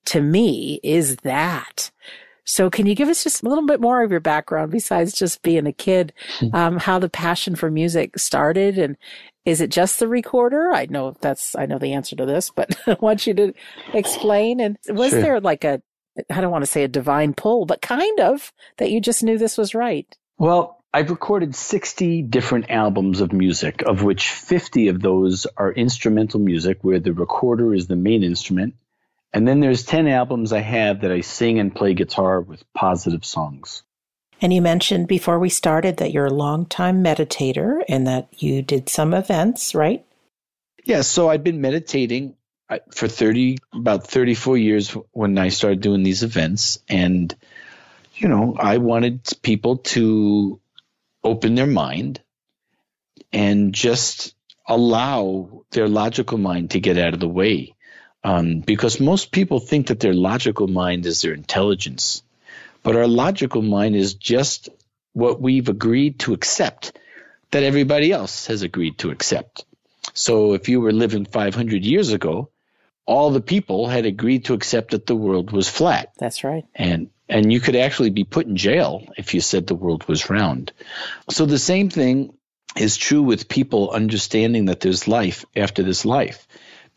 to 0.06 0.20
me 0.20 0.80
is 0.82 1.16
that. 1.16 1.90
So 2.48 2.70
can 2.70 2.86
you 2.86 2.94
give 2.94 3.08
us 3.08 3.22
just 3.22 3.42
a 3.42 3.48
little 3.48 3.66
bit 3.66 3.78
more 3.78 4.02
of 4.02 4.10
your 4.10 4.20
background 4.20 4.72
besides 4.72 5.12
just 5.12 5.42
being 5.42 5.66
a 5.66 5.72
kid, 5.72 6.14
hmm. 6.38 6.48
um, 6.54 6.76
how 6.78 6.98
the 6.98 7.10
passion 7.10 7.56
for 7.56 7.70
music 7.70 8.18
started 8.18 8.78
and 8.78 8.96
is 9.44 9.60
it 9.60 9.70
just 9.70 9.98
the 9.98 10.08
recorder? 10.08 10.72
I 10.72 10.86
know 10.86 11.14
that's, 11.20 11.54
I 11.54 11.66
know 11.66 11.78
the 11.78 11.92
answer 11.92 12.16
to 12.16 12.24
this, 12.24 12.50
but 12.56 12.74
I 12.86 12.96
want 13.00 13.26
you 13.26 13.34
to 13.34 13.52
explain. 13.92 14.60
And 14.60 14.78
was 14.88 15.10
sure. 15.10 15.20
there 15.20 15.40
like 15.40 15.64
a, 15.64 15.82
I 16.30 16.40
don't 16.40 16.50
want 16.50 16.62
to 16.62 16.70
say 16.70 16.84
a 16.84 16.88
divine 16.88 17.34
pull, 17.34 17.66
but 17.66 17.82
kind 17.82 18.18
of 18.18 18.50
that 18.78 18.90
you 18.90 19.02
just 19.02 19.22
knew 19.22 19.36
this 19.36 19.58
was 19.58 19.74
right? 19.74 20.06
Well, 20.38 20.82
I've 20.94 21.10
recorded 21.10 21.54
60 21.54 22.22
different 22.22 22.70
albums 22.70 23.20
of 23.20 23.34
music, 23.34 23.82
of 23.82 24.02
which 24.02 24.30
50 24.30 24.88
of 24.88 25.02
those 25.02 25.46
are 25.58 25.70
instrumental 25.70 26.40
music 26.40 26.78
where 26.80 26.98
the 26.98 27.12
recorder 27.12 27.74
is 27.74 27.88
the 27.88 27.96
main 27.96 28.24
instrument. 28.24 28.74
And 29.32 29.46
then 29.46 29.60
there's 29.60 29.84
10 29.84 30.08
albums 30.08 30.52
I 30.52 30.60
have 30.60 31.02
that 31.02 31.12
I 31.12 31.20
sing 31.20 31.58
and 31.58 31.74
play 31.74 31.94
guitar 31.94 32.40
with 32.40 32.64
positive 32.72 33.24
songs. 33.24 33.82
And 34.40 34.52
you 34.52 34.62
mentioned 34.62 35.08
before 35.08 35.38
we 35.38 35.48
started 35.48 35.98
that 35.98 36.12
you're 36.12 36.26
a 36.26 36.32
longtime 36.32 37.02
meditator 37.02 37.82
and 37.88 38.06
that 38.06 38.28
you 38.42 38.62
did 38.62 38.88
some 38.88 39.12
events, 39.12 39.74
right? 39.74 40.04
Yeah, 40.84 41.02
so 41.02 41.28
I've 41.28 41.44
been 41.44 41.60
meditating 41.60 42.36
uh, 42.70 42.78
for 42.94 43.08
30 43.08 43.58
about 43.74 44.06
34 44.06 44.56
years 44.56 44.96
when 45.12 45.36
I 45.36 45.48
started 45.48 45.80
doing 45.80 46.02
these 46.02 46.22
events 46.22 46.78
and 46.88 47.34
you 48.18 48.28
know, 48.28 48.56
I 48.58 48.78
wanted 48.78 49.20
people 49.42 49.78
to 49.78 50.60
open 51.22 51.54
their 51.54 51.66
mind 51.66 52.20
and 53.32 53.72
just 53.72 54.34
allow 54.66 55.64
their 55.70 55.88
logical 55.88 56.38
mind 56.38 56.72
to 56.72 56.80
get 56.80 56.98
out 56.98 57.14
of 57.14 57.20
the 57.20 57.28
way. 57.28 57.74
Um, 58.28 58.60
because 58.60 59.00
most 59.00 59.32
people 59.32 59.58
think 59.58 59.86
that 59.86 60.00
their 60.00 60.12
logical 60.12 60.66
mind 60.66 61.06
is 61.06 61.22
their 61.22 61.32
intelligence, 61.32 62.22
but 62.82 62.94
our 62.94 63.06
logical 63.06 63.62
mind 63.62 63.96
is 63.96 64.14
just 64.14 64.68
what 65.14 65.40
we've 65.40 65.70
agreed 65.70 66.18
to 66.20 66.34
accept 66.34 66.92
that 67.52 67.62
everybody 67.62 68.12
else 68.12 68.48
has 68.48 68.60
agreed 68.60 68.98
to 68.98 69.10
accept. 69.10 69.64
So 70.12 70.52
if 70.52 70.68
you 70.68 70.82
were 70.82 70.92
living 70.92 71.24
500 71.24 71.84
years 71.86 72.12
ago, 72.12 72.50
all 73.06 73.30
the 73.30 73.40
people 73.40 73.88
had 73.88 74.04
agreed 74.04 74.44
to 74.44 74.54
accept 74.54 74.90
that 74.90 75.06
the 75.06 75.16
world 75.16 75.50
was 75.50 75.66
flat. 75.66 76.12
That's 76.18 76.44
right. 76.44 76.66
And 76.74 77.08
and 77.30 77.50
you 77.50 77.60
could 77.60 77.76
actually 77.76 78.10
be 78.10 78.24
put 78.24 78.46
in 78.46 78.56
jail 78.56 79.06
if 79.16 79.32
you 79.32 79.40
said 79.40 79.66
the 79.66 79.74
world 79.74 80.06
was 80.06 80.28
round. 80.28 80.72
So 81.30 81.46
the 81.46 81.58
same 81.58 81.88
thing 81.88 82.34
is 82.76 82.98
true 82.98 83.22
with 83.22 83.48
people 83.48 83.90
understanding 83.90 84.66
that 84.66 84.80
there's 84.80 85.08
life 85.08 85.46
after 85.56 85.82
this 85.82 86.04
life. 86.04 86.46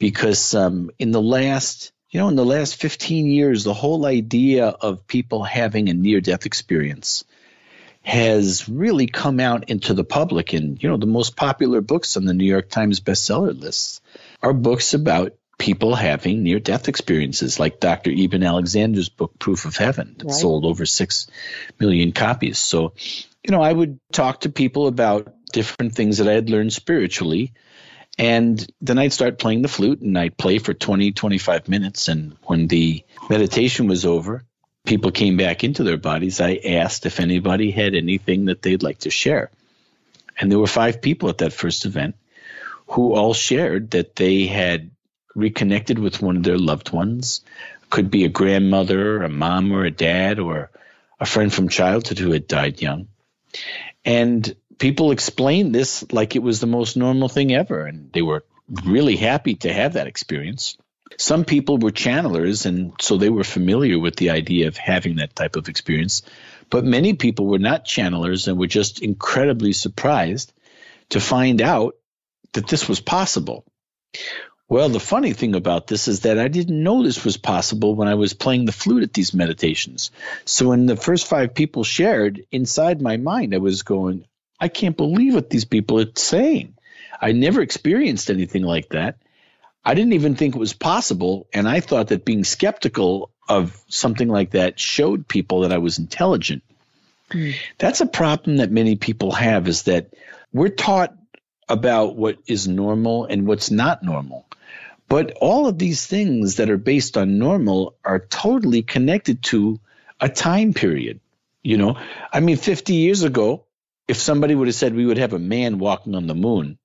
Because 0.01 0.55
um, 0.55 0.89
in 0.97 1.11
the 1.11 1.21
last, 1.21 1.91
you 2.09 2.19
know, 2.19 2.27
in 2.27 2.35
the 2.35 2.43
last 2.43 2.75
15 2.77 3.27
years, 3.27 3.63
the 3.63 3.75
whole 3.75 4.07
idea 4.07 4.65
of 4.65 5.05
people 5.05 5.43
having 5.43 5.89
a 5.89 5.93
near 5.93 6.21
death 6.21 6.47
experience 6.47 7.23
has 8.01 8.67
really 8.67 9.05
come 9.05 9.39
out 9.39 9.69
into 9.69 9.93
the 9.93 10.03
public. 10.03 10.53
And, 10.53 10.81
you 10.81 10.89
know, 10.89 10.97
the 10.97 11.05
most 11.05 11.35
popular 11.35 11.81
books 11.81 12.17
on 12.17 12.25
the 12.25 12.33
New 12.33 12.45
York 12.45 12.67
Times 12.67 12.99
bestseller 12.99 13.55
lists 13.57 14.01
are 14.41 14.53
books 14.53 14.95
about 14.95 15.35
people 15.59 15.93
having 15.93 16.41
near 16.41 16.59
death 16.59 16.87
experiences, 16.87 17.59
like 17.59 17.79
Dr. 17.79 18.09
Eben 18.09 18.41
Alexander's 18.41 19.09
book, 19.09 19.37
Proof 19.37 19.65
of 19.65 19.77
Heaven, 19.77 20.15
that 20.17 20.25
right. 20.25 20.33
sold 20.33 20.65
over 20.65 20.87
6 20.87 21.27
million 21.79 22.11
copies. 22.11 22.57
So, 22.57 22.93
you 23.43 23.51
know, 23.51 23.61
I 23.61 23.71
would 23.71 23.99
talk 24.11 24.41
to 24.41 24.49
people 24.49 24.87
about 24.87 25.31
different 25.53 25.93
things 25.93 26.17
that 26.17 26.27
I 26.27 26.33
had 26.33 26.49
learned 26.49 26.73
spiritually. 26.73 27.53
And 28.17 28.65
then 28.81 28.97
I'd 28.99 29.13
start 29.13 29.39
playing 29.39 29.61
the 29.61 29.67
flute 29.67 30.01
and 30.01 30.17
I'd 30.17 30.37
play 30.37 30.59
for 30.59 30.73
20, 30.73 31.11
25 31.11 31.67
minutes. 31.69 32.07
And 32.07 32.35
when 32.43 32.67
the 32.67 33.03
meditation 33.29 33.87
was 33.87 34.05
over, 34.05 34.43
people 34.85 35.11
came 35.11 35.37
back 35.37 35.63
into 35.63 35.83
their 35.83 35.97
bodies. 35.97 36.41
I 36.41 36.59
asked 36.65 37.05
if 37.05 37.19
anybody 37.19 37.71
had 37.71 37.95
anything 37.95 38.45
that 38.45 38.61
they'd 38.61 38.83
like 38.83 38.99
to 38.99 39.09
share. 39.09 39.49
And 40.37 40.51
there 40.51 40.59
were 40.59 40.67
five 40.67 41.01
people 41.01 41.29
at 41.29 41.39
that 41.39 41.53
first 41.53 41.85
event 41.85 42.15
who 42.87 43.13
all 43.13 43.33
shared 43.33 43.91
that 43.91 44.15
they 44.15 44.47
had 44.47 44.91
reconnected 45.35 45.97
with 45.97 46.21
one 46.21 46.37
of 46.37 46.43
their 46.43 46.57
loved 46.57 46.91
ones. 46.91 47.41
Could 47.89 48.11
be 48.11 48.25
a 48.25 48.29
grandmother, 48.29 49.21
a 49.21 49.29
mom, 49.29 49.71
or 49.71 49.85
a 49.85 49.91
dad, 49.91 50.39
or 50.39 50.71
a 51.19 51.25
friend 51.25 51.53
from 51.53 51.69
childhood 51.69 52.19
who 52.19 52.31
had 52.31 52.47
died 52.47 52.81
young. 52.81 53.07
And 54.03 54.55
people 54.81 55.11
explained 55.11 55.75
this 55.75 56.11
like 56.11 56.35
it 56.35 56.43
was 56.43 56.59
the 56.59 56.67
most 56.67 56.97
normal 56.97 57.29
thing 57.29 57.53
ever, 57.53 57.85
and 57.85 58.11
they 58.13 58.23
were 58.23 58.43
really 58.85 59.17
happy 59.17 59.55
to 59.55 59.73
have 59.73 59.93
that 59.93 60.07
experience. 60.07 60.77
Some 61.17 61.45
people 61.45 61.77
were 61.77 61.91
channelers, 61.91 62.65
and 62.65 62.93
so 62.99 63.17
they 63.17 63.29
were 63.29 63.45
familiar 63.45 63.99
with 63.99 64.17
the 64.17 64.31
idea 64.31 64.67
of 64.67 64.77
having 64.77 65.17
that 65.17 65.35
type 65.35 65.55
of 65.57 65.69
experience. 65.69 66.23
But 66.69 66.85
many 66.85 67.13
people 67.13 67.47
were 67.47 67.59
not 67.59 67.85
channelers 67.85 68.47
and 68.47 68.59
were 68.59 68.67
just 68.67 69.01
incredibly 69.03 69.73
surprised 69.73 70.53
to 71.09 71.19
find 71.21 71.61
out 71.61 71.95
that 72.53 72.67
this 72.67 72.89
was 72.89 73.01
possible 73.01 73.65
Well, 74.69 74.89
the 74.89 75.01
funny 75.01 75.33
thing 75.33 75.55
about 75.55 75.87
this 75.87 76.07
is 76.07 76.21
that 76.21 76.39
I 76.39 76.47
didn't 76.47 76.83
know 76.83 77.03
this 77.03 77.25
was 77.25 77.37
possible 77.37 77.93
when 77.95 78.07
I 78.07 78.15
was 78.15 78.33
playing 78.33 78.65
the 78.65 78.71
flute 78.71 79.03
at 79.03 79.13
these 79.13 79.33
meditations. 79.33 80.11
So 80.45 80.69
when 80.69 80.85
the 80.87 80.95
first 80.95 81.27
five 81.27 81.53
people 81.53 81.83
shared, 81.83 82.45
inside 82.51 83.01
my 83.01 83.17
mind, 83.17 83.53
I 83.53 83.59
was 83.59 83.83
going, 83.83 84.25
I 84.61 84.67
can't 84.67 84.95
believe 84.95 85.33
what 85.33 85.49
these 85.49 85.65
people 85.65 85.99
are 85.99 86.11
saying. 86.15 86.75
I 87.19 87.31
never 87.31 87.61
experienced 87.61 88.29
anything 88.29 88.61
like 88.61 88.89
that. 88.89 89.17
I 89.83 89.95
didn't 89.95 90.13
even 90.13 90.35
think 90.35 90.55
it 90.55 90.59
was 90.59 90.73
possible. 90.73 91.47
And 91.51 91.67
I 91.67 91.79
thought 91.79 92.09
that 92.09 92.23
being 92.23 92.43
skeptical 92.43 93.31
of 93.49 93.81
something 93.87 94.27
like 94.27 94.51
that 94.51 94.79
showed 94.79 95.27
people 95.27 95.61
that 95.61 95.73
I 95.73 95.79
was 95.79 95.97
intelligent. 95.97 96.63
Mm. 97.31 97.55
That's 97.79 98.01
a 98.01 98.05
problem 98.05 98.57
that 98.57 98.71
many 98.71 98.95
people 98.95 99.31
have 99.31 99.67
is 99.67 99.83
that 99.83 100.13
we're 100.53 100.69
taught 100.69 101.15
about 101.67 102.15
what 102.15 102.37
is 102.45 102.67
normal 102.67 103.25
and 103.25 103.47
what's 103.47 103.71
not 103.71 104.03
normal. 104.03 104.45
But 105.07 105.31
all 105.41 105.67
of 105.67 105.79
these 105.79 106.05
things 106.05 106.57
that 106.57 106.69
are 106.69 106.77
based 106.77 107.17
on 107.17 107.39
normal 107.39 107.95
are 108.05 108.19
totally 108.19 108.83
connected 108.83 109.41
to 109.43 109.79
a 110.19 110.29
time 110.29 110.73
period. 110.73 111.19
You 111.63 111.77
know, 111.77 111.97
I 112.31 112.39
mean, 112.39 112.57
50 112.57 112.93
years 112.93 113.23
ago, 113.23 113.65
if 114.11 114.17
somebody 114.17 114.53
would 114.53 114.67
have 114.67 114.75
said 114.75 114.93
we 114.93 115.05
would 115.05 115.17
have 115.17 115.31
a 115.31 115.39
man 115.39 115.79
walking 115.79 116.15
on 116.15 116.27
the 116.27 116.35
moon, 116.35 116.77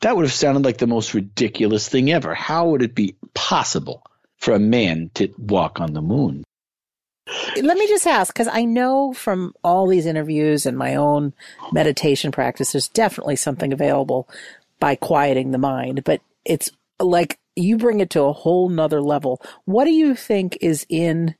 that 0.00 0.16
would 0.16 0.24
have 0.24 0.32
sounded 0.32 0.64
like 0.64 0.78
the 0.78 0.86
most 0.86 1.12
ridiculous 1.12 1.86
thing 1.86 2.10
ever. 2.10 2.34
How 2.34 2.70
would 2.70 2.80
it 2.80 2.94
be 2.94 3.16
possible 3.34 4.02
for 4.38 4.54
a 4.54 4.58
man 4.58 5.10
to 5.12 5.28
walk 5.36 5.78
on 5.78 5.92
the 5.92 6.00
moon? 6.00 6.42
Let 7.60 7.76
me 7.76 7.86
just 7.86 8.06
ask, 8.06 8.32
because 8.32 8.48
I 8.48 8.64
know 8.64 9.12
from 9.12 9.52
all 9.62 9.86
these 9.86 10.06
interviews 10.06 10.64
and 10.64 10.78
my 10.78 10.94
own 10.94 11.34
meditation 11.70 12.32
practice, 12.32 12.72
there's 12.72 12.88
definitely 12.88 13.36
something 13.36 13.70
available 13.70 14.26
by 14.80 14.94
quieting 14.94 15.50
the 15.50 15.58
mind, 15.58 16.02
but 16.02 16.22
it's 16.46 16.70
like 16.98 17.38
you 17.56 17.76
bring 17.76 18.00
it 18.00 18.08
to 18.10 18.22
a 18.22 18.32
whole 18.32 18.70
nother 18.70 19.02
level. 19.02 19.42
What 19.66 19.84
do 19.84 19.90
you 19.90 20.14
think 20.14 20.56
is 20.62 20.86
in, 20.88 21.34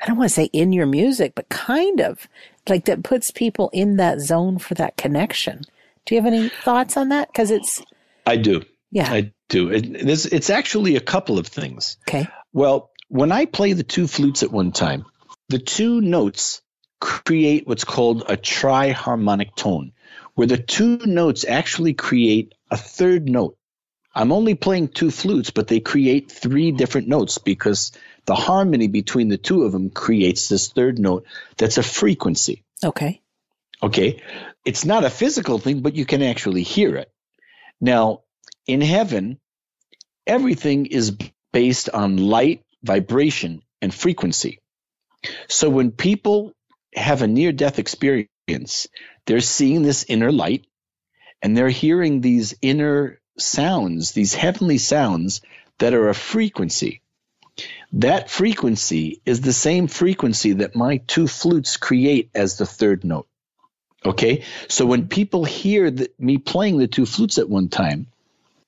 I 0.00 0.06
don't 0.06 0.16
want 0.16 0.30
to 0.30 0.34
say 0.34 0.44
in 0.44 0.72
your 0.72 0.86
music, 0.86 1.34
but 1.34 1.48
kind 1.48 2.00
of 2.00 2.26
like 2.68 2.86
that 2.86 3.02
puts 3.02 3.30
people 3.30 3.70
in 3.72 3.96
that 3.96 4.20
zone 4.20 4.58
for 4.58 4.74
that 4.74 4.96
connection? 4.96 5.62
Do 6.06 6.14
you 6.14 6.20
have 6.20 6.32
any 6.32 6.48
thoughts 6.48 6.96
on 6.96 7.10
that? 7.10 7.28
Because 7.28 7.50
it's, 7.50 7.82
I 8.26 8.36
do. 8.36 8.64
Yeah. 8.90 9.12
I 9.12 9.32
do. 9.48 9.70
It, 9.70 9.86
it's, 9.86 10.26
it's 10.26 10.50
actually 10.50 10.96
a 10.96 11.00
couple 11.00 11.38
of 11.38 11.46
things. 11.46 11.98
Okay. 12.08 12.28
Well, 12.52 12.90
when 13.08 13.32
I 13.32 13.44
play 13.44 13.72
the 13.74 13.82
two 13.82 14.06
flutes 14.06 14.42
at 14.42 14.50
one 14.50 14.72
time, 14.72 15.04
the 15.48 15.58
two 15.58 16.00
notes 16.00 16.62
create 17.00 17.66
what's 17.66 17.84
called 17.84 18.22
a 18.28 18.36
triharmonic 18.36 19.54
tone, 19.54 19.92
where 20.34 20.46
the 20.46 20.58
two 20.58 20.98
notes 20.98 21.44
actually 21.44 21.94
create 21.94 22.54
a 22.70 22.76
third 22.76 23.28
note. 23.28 23.56
I'm 24.14 24.32
only 24.32 24.54
playing 24.54 24.88
two 24.88 25.10
flutes, 25.10 25.50
but 25.50 25.68
they 25.68 25.80
create 25.80 26.30
three 26.32 26.72
different 26.72 27.08
notes 27.08 27.38
because 27.38 27.92
the 28.26 28.34
harmony 28.34 28.88
between 28.88 29.28
the 29.28 29.38
two 29.38 29.64
of 29.64 29.72
them 29.72 29.90
creates 29.90 30.48
this 30.48 30.68
third 30.68 30.98
note 30.98 31.26
that's 31.56 31.78
a 31.78 31.82
frequency. 31.82 32.62
Okay. 32.84 33.20
Okay. 33.82 34.22
It's 34.64 34.84
not 34.84 35.04
a 35.04 35.10
physical 35.10 35.58
thing, 35.58 35.80
but 35.80 35.94
you 35.94 36.04
can 36.04 36.22
actually 36.22 36.62
hear 36.62 36.96
it. 36.96 37.10
Now, 37.80 38.22
in 38.66 38.80
heaven, 38.80 39.38
everything 40.26 40.86
is 40.86 41.16
based 41.52 41.88
on 41.88 42.16
light, 42.16 42.62
vibration, 42.82 43.62
and 43.80 43.92
frequency. 43.92 44.60
So 45.48 45.68
when 45.68 45.90
people 45.90 46.52
have 46.94 47.22
a 47.22 47.26
near 47.26 47.52
death 47.52 47.78
experience, 47.78 48.88
they're 49.26 49.40
seeing 49.40 49.82
this 49.82 50.04
inner 50.08 50.32
light 50.32 50.66
and 51.42 51.56
they're 51.56 51.68
hearing 51.68 52.20
these 52.20 52.54
inner 52.60 53.20
sounds, 53.38 54.12
these 54.12 54.34
heavenly 54.34 54.78
sounds 54.78 55.40
that 55.78 55.94
are 55.94 56.08
a 56.08 56.14
frequency. 56.14 57.00
That 57.94 58.30
frequency 58.30 59.20
is 59.26 59.40
the 59.40 59.52
same 59.52 59.88
frequency 59.88 60.54
that 60.54 60.76
my 60.76 60.98
two 60.98 61.26
flutes 61.26 61.76
create 61.76 62.30
as 62.34 62.56
the 62.56 62.66
third 62.66 63.04
note. 63.04 63.26
Okay. 64.04 64.44
So 64.68 64.86
when 64.86 65.08
people 65.08 65.44
hear 65.44 65.90
the, 65.90 66.10
me 66.18 66.38
playing 66.38 66.78
the 66.78 66.86
two 66.86 67.04
flutes 67.04 67.38
at 67.38 67.48
one 67.48 67.68
time, 67.68 68.06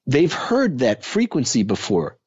they've 0.06 0.32
heard 0.32 0.80
that 0.80 1.04
frequency 1.04 1.62
before 1.62 2.18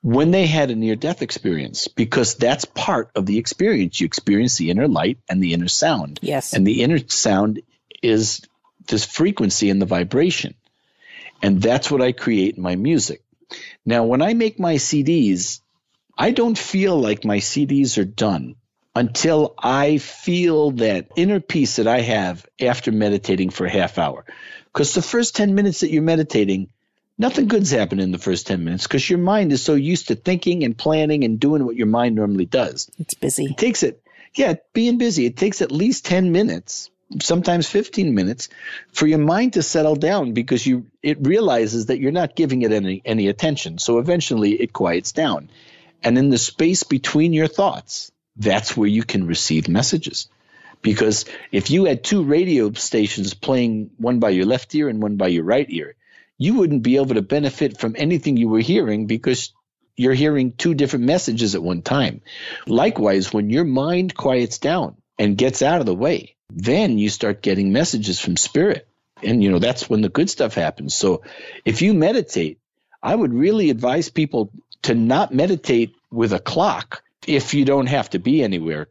when 0.00 0.32
they 0.32 0.46
had 0.46 0.70
a 0.70 0.74
near 0.74 0.96
death 0.96 1.22
experience 1.22 1.86
because 1.86 2.34
that's 2.34 2.64
part 2.64 3.10
of 3.14 3.26
the 3.26 3.38
experience. 3.38 4.00
You 4.00 4.06
experience 4.06 4.56
the 4.56 4.70
inner 4.70 4.88
light 4.88 5.18
and 5.28 5.42
the 5.42 5.54
inner 5.54 5.68
sound. 5.68 6.18
Yes. 6.22 6.52
And 6.54 6.66
the 6.66 6.82
inner 6.82 6.98
sound 7.06 7.62
is 8.02 8.42
this 8.88 9.04
frequency 9.04 9.70
and 9.70 9.80
the 9.80 9.86
vibration. 9.86 10.54
And 11.42 11.62
that's 11.62 11.90
what 11.90 12.02
I 12.02 12.12
create 12.12 12.56
in 12.56 12.62
my 12.62 12.74
music. 12.74 13.22
Now, 13.84 14.04
when 14.04 14.22
I 14.22 14.34
make 14.34 14.58
my 14.58 14.76
CDs, 14.76 15.60
I 16.22 16.30
don't 16.30 16.56
feel 16.56 17.00
like 17.00 17.24
my 17.24 17.38
CDs 17.38 17.98
are 17.98 18.04
done 18.04 18.54
until 18.94 19.56
I 19.58 19.98
feel 19.98 20.70
that 20.70 21.08
inner 21.16 21.40
peace 21.40 21.76
that 21.76 21.88
I 21.88 22.00
have 22.00 22.46
after 22.60 22.92
meditating 22.92 23.50
for 23.50 23.66
a 23.66 23.70
half 23.70 23.98
hour. 23.98 24.24
Because 24.66 24.94
the 24.94 25.02
first 25.02 25.34
10 25.34 25.56
minutes 25.56 25.80
that 25.80 25.90
you're 25.90 26.00
meditating, 26.00 26.68
nothing 27.18 27.48
good's 27.48 27.72
happening 27.72 28.04
in 28.04 28.12
the 28.12 28.18
first 28.18 28.46
10 28.46 28.62
minutes 28.62 28.86
because 28.86 29.10
your 29.10 29.18
mind 29.18 29.52
is 29.52 29.64
so 29.64 29.74
used 29.74 30.08
to 30.08 30.14
thinking 30.14 30.62
and 30.62 30.78
planning 30.78 31.24
and 31.24 31.40
doing 31.40 31.66
what 31.66 31.74
your 31.74 31.88
mind 31.88 32.14
normally 32.14 32.46
does. 32.46 32.88
It's 33.00 33.14
busy. 33.14 33.46
It 33.46 33.58
takes 33.58 33.82
it, 33.82 34.00
yeah, 34.32 34.54
being 34.74 34.98
busy, 34.98 35.26
it 35.26 35.36
takes 35.36 35.60
at 35.60 35.72
least 35.72 36.04
10 36.04 36.30
minutes, 36.30 36.88
sometimes 37.20 37.66
15 37.68 38.14
minutes 38.14 38.48
for 38.92 39.08
your 39.08 39.18
mind 39.18 39.54
to 39.54 39.62
settle 39.64 39.96
down 39.96 40.34
because 40.34 40.64
you 40.64 40.86
it 41.02 41.26
realizes 41.26 41.86
that 41.86 41.98
you're 41.98 42.12
not 42.12 42.36
giving 42.36 42.62
it 42.62 42.70
any 42.70 43.02
any 43.04 43.26
attention. 43.26 43.78
So 43.78 43.98
eventually 43.98 44.52
it 44.52 44.72
quiets 44.72 45.10
down. 45.10 45.50
And 46.02 46.18
in 46.18 46.30
the 46.30 46.38
space 46.38 46.82
between 46.82 47.32
your 47.32 47.48
thoughts, 47.48 48.10
that's 48.36 48.76
where 48.76 48.88
you 48.88 49.02
can 49.02 49.26
receive 49.26 49.68
messages. 49.68 50.28
Because 50.80 51.24
if 51.52 51.70
you 51.70 51.84
had 51.84 52.02
two 52.02 52.24
radio 52.24 52.72
stations 52.72 53.34
playing 53.34 53.90
one 53.98 54.18
by 54.18 54.30
your 54.30 54.46
left 54.46 54.74
ear 54.74 54.88
and 54.88 55.00
one 55.00 55.16
by 55.16 55.28
your 55.28 55.44
right 55.44 55.66
ear, 55.68 55.94
you 56.38 56.54
wouldn't 56.54 56.82
be 56.82 56.96
able 56.96 57.14
to 57.14 57.22
benefit 57.22 57.78
from 57.78 57.94
anything 57.96 58.36
you 58.36 58.48
were 58.48 58.60
hearing 58.60 59.06
because 59.06 59.52
you're 59.96 60.14
hearing 60.14 60.52
two 60.52 60.74
different 60.74 61.04
messages 61.04 61.54
at 61.54 61.62
one 61.62 61.82
time. 61.82 62.22
Likewise, 62.66 63.32
when 63.32 63.50
your 63.50 63.64
mind 63.64 64.16
quiets 64.16 64.58
down 64.58 64.96
and 65.18 65.38
gets 65.38 65.62
out 65.62 65.80
of 65.80 65.86
the 65.86 65.94
way, 65.94 66.34
then 66.50 66.98
you 66.98 67.10
start 67.10 67.42
getting 67.42 67.72
messages 67.72 68.18
from 68.18 68.36
spirit. 68.36 68.88
And, 69.22 69.42
you 69.42 69.50
know, 69.50 69.60
that's 69.60 69.88
when 69.88 70.00
the 70.00 70.08
good 70.08 70.28
stuff 70.28 70.54
happens. 70.54 70.94
So 70.94 71.22
if 71.64 71.80
you 71.82 71.94
meditate, 71.94 72.58
I 73.02 73.14
would 73.14 73.32
really 73.32 73.70
advise 73.70 74.08
people 74.08 74.50
to 74.82 74.94
not 74.94 75.34
meditate 75.34 75.94
with 76.10 76.32
a 76.32 76.38
clock 76.38 77.02
if 77.26 77.54
you 77.54 77.64
don't 77.64 77.86
have 77.86 78.10
to 78.10 78.18
be 78.18 78.42
anywhere. 78.42 78.88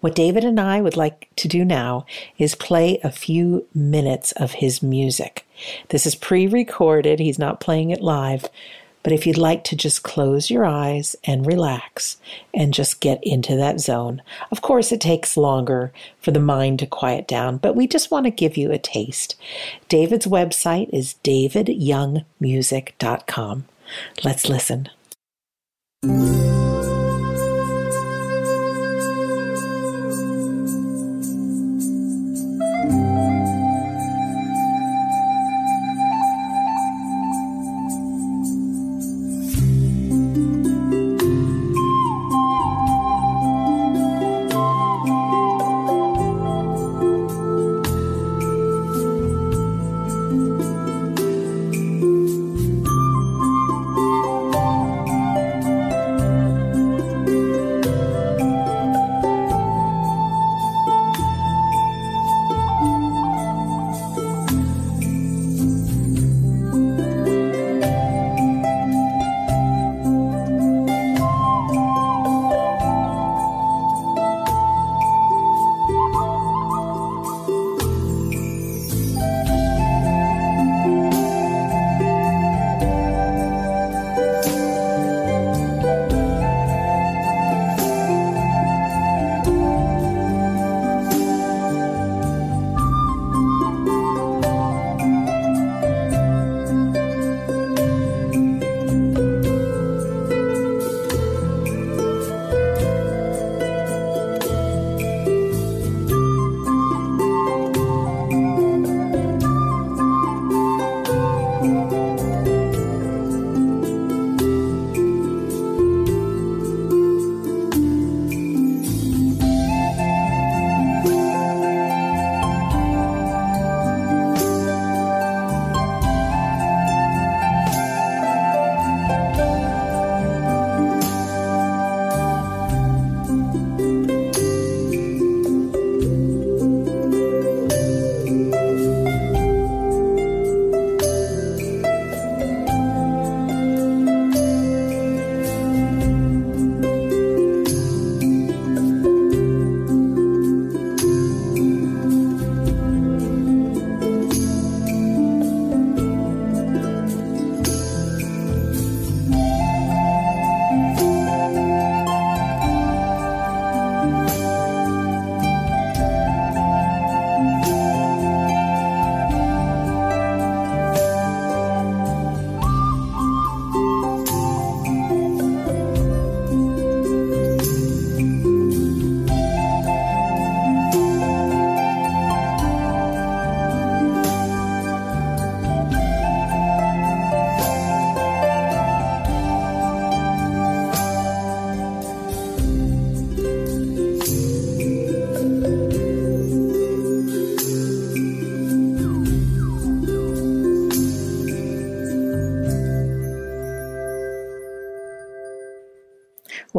What 0.00 0.14
David 0.16 0.44
and 0.44 0.58
I 0.58 0.80
would 0.80 0.96
like 0.96 1.28
to 1.36 1.46
do 1.46 1.64
now 1.64 2.06
is 2.36 2.56
play 2.56 2.98
a 3.04 3.12
few 3.12 3.68
minutes 3.72 4.32
of 4.32 4.52
his 4.52 4.82
music. 4.82 5.46
This 5.90 6.06
is 6.06 6.16
pre 6.16 6.48
recorded, 6.48 7.20
he's 7.20 7.38
not 7.38 7.60
playing 7.60 7.90
it 7.90 8.00
live. 8.00 8.48
But 9.04 9.12
if 9.12 9.26
you'd 9.26 9.38
like 9.38 9.64
to 9.64 9.76
just 9.76 10.04
close 10.04 10.50
your 10.50 10.64
eyes 10.64 11.16
and 11.24 11.44
relax 11.44 12.18
and 12.54 12.72
just 12.72 13.00
get 13.00 13.18
into 13.22 13.56
that 13.56 13.80
zone, 13.80 14.22
of 14.52 14.62
course, 14.62 14.92
it 14.92 15.00
takes 15.00 15.36
longer 15.36 15.92
for 16.20 16.30
the 16.30 16.38
mind 16.38 16.78
to 16.80 16.86
quiet 16.86 17.26
down, 17.26 17.56
but 17.56 17.74
we 17.74 17.88
just 17.88 18.12
want 18.12 18.26
to 18.26 18.30
give 18.30 18.56
you 18.56 18.70
a 18.70 18.78
taste. 18.78 19.34
David's 19.88 20.26
website 20.26 20.88
is 20.92 21.16
davidyoungmusic.com. 21.24 23.64
Let's 24.24 24.48
listen. 24.48 24.88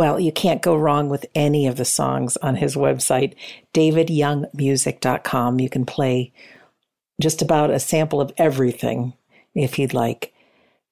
Well, 0.04 0.20
you 0.20 0.34
can't 0.34 0.62
go 0.62 0.76
wrong 0.76 1.08
with 1.08 1.26
any 1.34 1.66
of 1.66 1.78
the 1.78 1.86
songs 1.86 2.36
on 2.42 2.58
his 2.58 2.76
website, 2.76 3.36
davidyoungmusic.com. 3.74 5.62
You 5.62 5.70
can 5.70 5.86
play 5.86 6.34
just 7.22 7.42
about 7.42 7.70
a 7.70 7.80
sample 7.80 8.20
of 8.20 8.34
everything 8.38 9.14
if 9.56 9.80
you'd 9.80 9.94
like. 9.94 10.34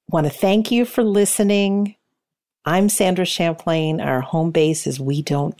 Want 0.08 0.24
to 0.24 0.32
thank 0.32 0.70
you 0.70 0.86
for 0.86 1.04
listening. 1.04 1.94
I'm 2.64 2.88
Sandra 2.88 3.26
Champlain. 3.26 4.00
Our 4.00 4.22
home 4.22 4.50
base 4.50 4.86
is 4.86 4.98
we 4.98 5.20
don't 5.20 5.58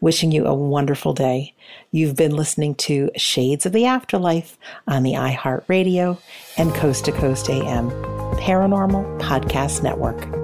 Wishing 0.00 0.32
you 0.32 0.46
a 0.46 0.54
wonderful 0.54 1.12
day. 1.12 1.54
You've 1.92 2.16
been 2.16 2.34
listening 2.34 2.74
to 2.76 3.12
Shades 3.16 3.64
of 3.64 3.72
the 3.72 3.86
Afterlife 3.86 4.58
on 4.88 5.04
the 5.04 5.12
iHeartRadio 5.12 6.18
and 6.58 6.74
Coast 6.74 7.04
to 7.04 7.12
Coast 7.12 7.48
AM 7.48 7.90
Paranormal 8.40 9.20
Podcast 9.20 9.84
Network. 9.84 10.43